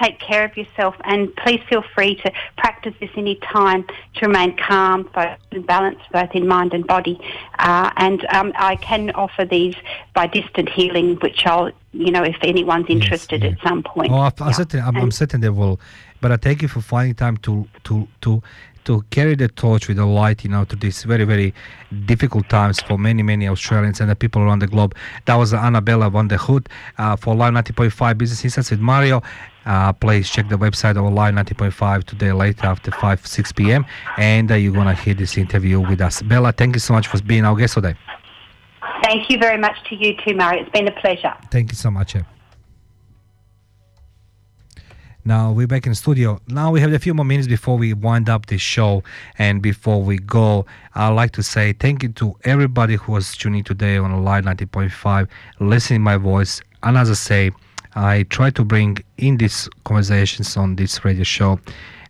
Take 0.00 0.18
care 0.18 0.44
of 0.44 0.56
yourself, 0.56 0.94
and 1.04 1.34
please 1.36 1.60
feel 1.68 1.82
free 1.94 2.14
to 2.16 2.32
practice 2.56 2.94
this 3.00 3.10
any 3.16 3.36
time 3.36 3.84
to 4.14 4.26
remain 4.26 4.56
calm, 4.56 5.04
focused, 5.14 5.42
and 5.52 5.66
balanced 5.66 6.04
both 6.12 6.30
in 6.34 6.46
mind 6.46 6.74
and 6.74 6.86
body. 6.86 7.20
Uh, 7.58 7.90
and 7.96 8.26
um, 8.32 8.52
I 8.56 8.76
can 8.76 9.10
offer 9.10 9.44
these 9.44 9.74
by 10.14 10.26
distant 10.26 10.68
healing, 10.68 11.16
which 11.16 11.46
I'll, 11.46 11.70
you 11.92 12.10
know, 12.10 12.22
if 12.22 12.36
anyone's 12.42 12.86
interested 12.88 13.42
yeah. 13.42 13.50
at 13.50 13.58
some 13.66 13.82
point. 13.82 14.12
Oh, 14.12 14.16
I, 14.16 14.32
I 14.40 14.46
Yeah. 14.46 14.52
certain, 14.52 14.80
I'm, 14.80 14.96
I'm 14.96 15.10
certain 15.10 15.40
they 15.40 15.50
will. 15.50 15.80
But 16.20 16.32
I 16.32 16.36
thank 16.36 16.62
you 16.62 16.68
for 16.68 16.80
finding 16.80 17.14
time 17.14 17.36
to 17.38 17.68
to 17.84 18.08
to 18.22 18.42
to 18.84 19.02
carry 19.10 19.34
the 19.34 19.48
torch 19.48 19.86
with 19.86 19.98
the 19.98 20.06
light, 20.06 20.42
you 20.44 20.50
know, 20.50 20.64
to 20.64 20.74
these 20.74 21.04
very 21.04 21.24
very 21.24 21.54
difficult 22.06 22.48
times 22.48 22.80
for 22.80 22.98
many 22.98 23.22
many 23.22 23.46
Australians 23.46 24.00
and 24.00 24.10
the 24.10 24.16
people 24.16 24.42
around 24.42 24.60
the 24.60 24.66
globe. 24.66 24.94
That 25.26 25.36
was 25.36 25.54
Annabella 25.54 26.10
Van 26.10 26.28
der 26.28 26.38
Hood 26.38 26.68
uh, 26.96 27.14
for 27.14 27.36
Live 27.36 27.52
90.5 27.52 28.18
Business 28.18 28.44
Insights 28.44 28.70
with 28.70 28.80
Mario. 28.80 29.22
Uh, 29.68 29.92
please 29.92 30.30
check 30.30 30.48
the 30.48 30.56
website 30.56 30.96
of 30.96 31.12
Live 31.12 31.34
90.5 31.34 32.04
today 32.04 32.32
later 32.32 32.66
after 32.66 32.90
5 32.90 33.26
6 33.26 33.52
p.m. 33.52 33.84
and 34.16 34.50
uh, 34.50 34.54
you're 34.54 34.72
gonna 34.72 34.94
hear 34.94 35.12
this 35.12 35.36
interview 35.36 35.78
with 35.78 36.00
us. 36.00 36.22
Bella, 36.22 36.52
thank 36.52 36.74
you 36.74 36.80
so 36.80 36.94
much 36.94 37.06
for 37.06 37.20
being 37.22 37.44
our 37.44 37.54
guest 37.54 37.74
today. 37.74 37.94
Thank 39.02 39.28
you 39.28 39.38
very 39.38 39.58
much 39.58 39.76
to 39.90 39.94
you 39.94 40.14
too, 40.24 40.34
Mary. 40.34 40.60
It's 40.60 40.70
been 40.70 40.88
a 40.88 41.00
pleasure. 41.00 41.34
Thank 41.50 41.70
you 41.70 41.76
so 41.76 41.90
much. 41.90 42.16
eh. 42.16 42.22
Now 45.24 45.52
we're 45.52 45.66
back 45.66 45.84
in 45.84 45.92
the 45.92 45.96
studio. 45.96 46.40
Now 46.48 46.70
we 46.70 46.80
have 46.80 46.90
a 46.94 46.98
few 46.98 47.12
more 47.12 47.26
minutes 47.26 47.46
before 47.46 47.76
we 47.76 47.92
wind 47.92 48.30
up 48.30 48.46
this 48.46 48.62
show, 48.62 49.02
and 49.38 49.60
before 49.60 50.02
we 50.02 50.16
go, 50.16 50.64
I'd 50.94 51.10
like 51.10 51.32
to 51.32 51.42
say 51.42 51.74
thank 51.74 52.02
you 52.02 52.08
to 52.12 52.34
everybody 52.44 52.96
who 52.96 53.12
was 53.12 53.36
tuning 53.36 53.64
today 53.64 53.98
on 53.98 54.24
Live 54.24 54.44
90.5, 54.44 55.28
listening 55.60 56.00
my 56.00 56.16
voice. 56.16 56.62
And 56.82 56.96
as 56.96 57.10
I 57.10 57.14
say, 57.14 57.50
I 57.98 58.22
try 58.30 58.50
to 58.50 58.64
bring 58.64 58.98
in 59.16 59.38
these 59.38 59.68
conversations 59.82 60.56
on 60.56 60.76
this 60.76 61.04
radio 61.04 61.24
show 61.24 61.58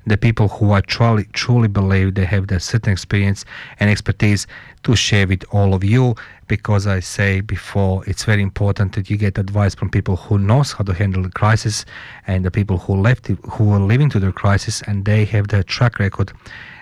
the 0.07 0.18
people 0.18 0.49
who 0.49 0.72
I 0.72 0.82
truly 0.82 1.24
truly 1.32 1.68
believe 1.68 2.14
they 2.14 2.26
have 2.26 2.49
the 2.49 2.61
certain 2.61 2.93
experience 2.93 3.45
and 3.80 3.91
expertise 3.91 4.47
to 4.82 4.95
share 4.95 5.26
with 5.26 5.45
all 5.51 5.72
of 5.72 5.82
you 5.82 6.14
because 6.47 6.86
I 6.86 7.01
say 7.01 7.41
before 7.41 8.05
it's 8.07 8.24
very 8.24 8.43
important 8.43 8.95
that 8.97 9.09
you 9.09 9.16
get 9.16 9.39
advice 9.39 9.74
from 9.74 9.89
people 9.89 10.16
who 10.16 10.39
knows 10.39 10.72
how 10.72 10.84
to 10.84 10.93
handle 10.93 11.22
the 11.22 11.30
crisis 11.30 11.86
and 12.26 12.45
the 12.45 12.51
people 12.51 12.76
who 12.78 12.95
left 12.95 13.30
it, 13.30 13.39
who 13.53 13.72
are 13.72 13.80
living 13.80 14.11
through 14.11 14.22
the 14.22 14.32
crisis 14.32 14.82
and 14.82 15.07
they 15.07 15.24
have 15.26 15.49
the 15.49 15.64
track 15.64 15.99
record 15.99 16.32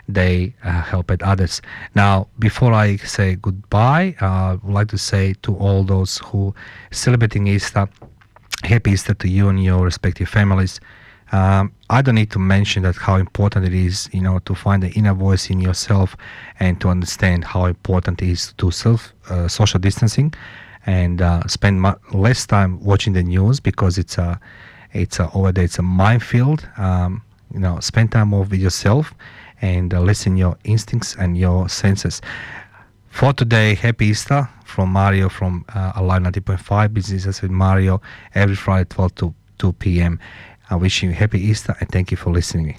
they 0.09 0.55
uh, 0.63 0.83
help 0.83 1.11
at 1.11 1.21
others. 1.23 1.61
Now, 1.97 2.29
before 2.39 2.73
I 2.73 2.97
say 2.97 3.35
goodbye, 3.35 4.15
uh, 4.21 4.27
I 4.27 4.59
would 4.63 4.73
like 4.73 4.89
to 4.89 4.99
say 4.99 5.35
to 5.43 5.57
all 5.57 5.83
those 5.83 6.19
who 6.19 6.55
celebrating 6.93 7.49
Easter, 7.49 7.89
happy 8.67 8.93
Easter 8.93 9.15
to 9.15 9.29
you 9.29 9.49
and 9.49 9.63
your 9.63 9.85
respective 9.85 10.29
families. 10.29 10.81
Um, 11.33 11.73
I 11.91 12.03
don't 12.03 12.15
need 12.15 12.31
to 12.33 12.39
mention 12.39 12.83
that 12.85 12.97
how 12.97 13.17
important 13.17 13.67
it 13.67 13.75
is, 13.75 14.09
you 14.13 14.21
know, 14.21 14.39
to 14.41 14.55
find 14.55 14.83
the 14.83 14.91
inner 14.91 15.15
voice 15.15 15.51
in 15.51 15.61
yourself 15.61 16.17
and 16.61 16.81
to 16.81 16.89
understand 16.89 17.45
how 17.45 17.65
important 17.65 18.23
it 18.23 18.29
is 18.29 18.53
to 18.59 18.71
self 18.71 19.13
uh, 19.29 19.49
social 19.49 19.81
distancing 19.81 20.33
and 20.87 21.21
uh, 21.21 21.43
spend 21.49 21.83
mu- 21.83 21.95
less 22.13 22.47
time 22.47 22.81
watching 22.81 23.13
the 23.13 23.23
news 23.23 23.59
because 23.59 23.99
it's 23.99 24.19
a 24.19 24.39
it's 24.93 25.19
a 25.19 25.31
over 25.33 25.51
there 25.53 25.65
it's 25.65 25.79
a 25.79 25.83
minefield. 25.83 26.69
Um, 26.77 27.23
you 27.53 27.61
know, 27.61 27.79
spend 27.81 28.13
time 28.13 28.29
more 28.29 28.45
with 28.45 28.61
yourself 28.61 29.13
and 29.63 29.95
uh, 29.95 30.01
listen 30.01 30.37
your 30.37 30.57
instincts 30.65 31.17
and 31.17 31.37
your 31.37 31.69
senses. 31.69 32.21
For 33.17 33.33
today, 33.33 33.75
happy 33.75 34.09
Easter 34.09 34.47
from 34.67 34.91
Mario 34.91 35.31
from 35.31 35.65
uh, 35.75 35.93
Alive 35.95 36.21
90.5 36.21 36.93
Businesses 36.93 37.41
with 37.41 37.51
Mario 37.51 38.03
every 38.35 38.55
Friday 38.55 38.85
12 38.91 39.15
to 39.15 39.35
2 39.57 39.73
p.m. 39.73 40.21
I 40.69 40.77
wish 40.77 41.03
you 41.03 41.13
happy 41.13 41.41
Easter 41.41 41.75
and 41.81 41.89
thank 41.89 42.11
you 42.11 42.19
for 42.19 42.31
listening. 42.31 42.79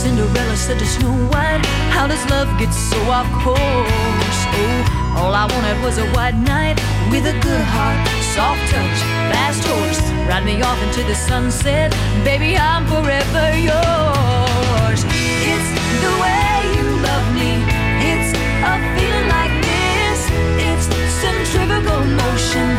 Cinderella 0.00 0.56
said 0.56 0.78
to 0.78 0.86
Snow 0.86 1.12
White, 1.28 1.60
How 1.92 2.06
does 2.06 2.24
love 2.30 2.48
get 2.58 2.72
so 2.72 2.96
off 3.12 3.28
course? 3.44 4.40
Oh, 4.56 5.20
all 5.20 5.34
I 5.34 5.44
wanted 5.44 5.76
was 5.84 5.98
a 5.98 6.08
white 6.16 6.36
knight 6.36 6.80
with 7.12 7.26
a 7.26 7.36
good 7.44 7.60
heart, 7.60 8.00
soft 8.32 8.64
touch, 8.72 8.98
fast 9.28 9.60
horse. 9.60 10.00
Ride 10.24 10.46
me 10.46 10.62
off 10.62 10.80
into 10.84 11.04
the 11.04 11.14
sunset, 11.14 11.92
baby, 12.24 12.56
I'm 12.56 12.86
forever 12.88 13.52
yours. 13.60 15.04
It's 15.52 15.70
the 16.00 16.12
way 16.16 16.48
you 16.80 16.88
love 17.04 17.26
me, 17.36 17.60
it's 18.00 18.32
a 18.72 18.80
feeling 18.96 19.28
like 19.28 19.52
this. 19.68 20.20
It's 20.64 20.88
centrifugal 21.20 22.00
motion, 22.24 22.72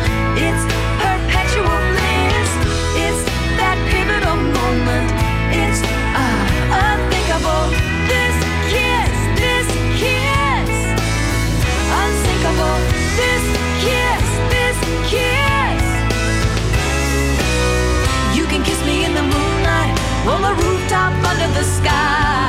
the 21.62 21.68
sky. 21.68 22.41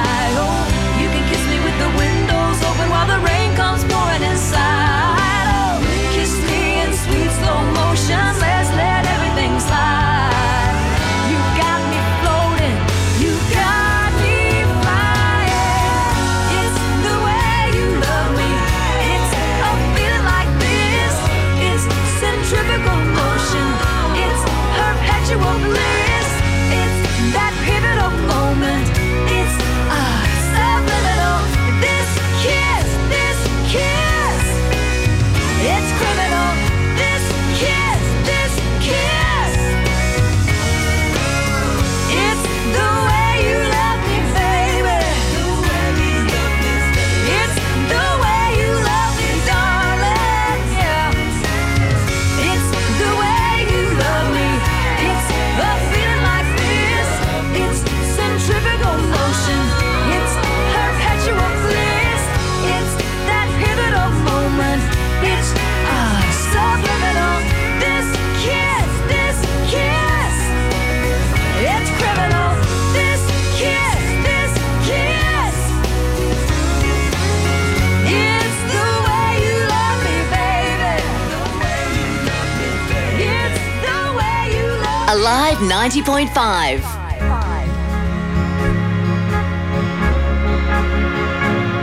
Alive 85.14 85.59
90.5. 85.59 86.82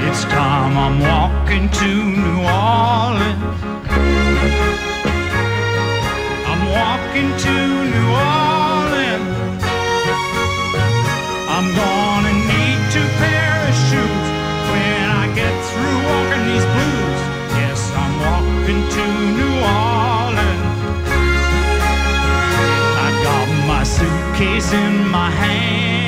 It's 0.09 0.24
time 0.24 0.76
I'm 0.76 0.99
walking 0.99 1.68
to 1.68 1.91
New 2.22 2.39
Orleans. 2.43 3.61
I'm 6.51 6.62
walking 6.74 7.31
to 7.45 7.55
New 7.95 8.09
Orleans. 8.35 9.62
I'm 11.55 11.68
gonna 11.83 12.35
need 12.51 12.81
two 12.91 13.09
shoes 13.87 14.26
when 14.72 15.07
I 15.09 15.33
get 15.37 15.55
through 15.68 15.99
walking 16.11 16.45
these 16.51 16.66
blues. 16.74 17.20
Yes, 17.62 17.81
I'm 17.95 18.12
walking 18.26 18.83
to 18.97 19.05
New 19.39 19.55
Orleans. 19.62 19.89
Suitcase 24.01 24.72
in 24.72 25.11
my 25.11 25.30
hand. 25.30 25.99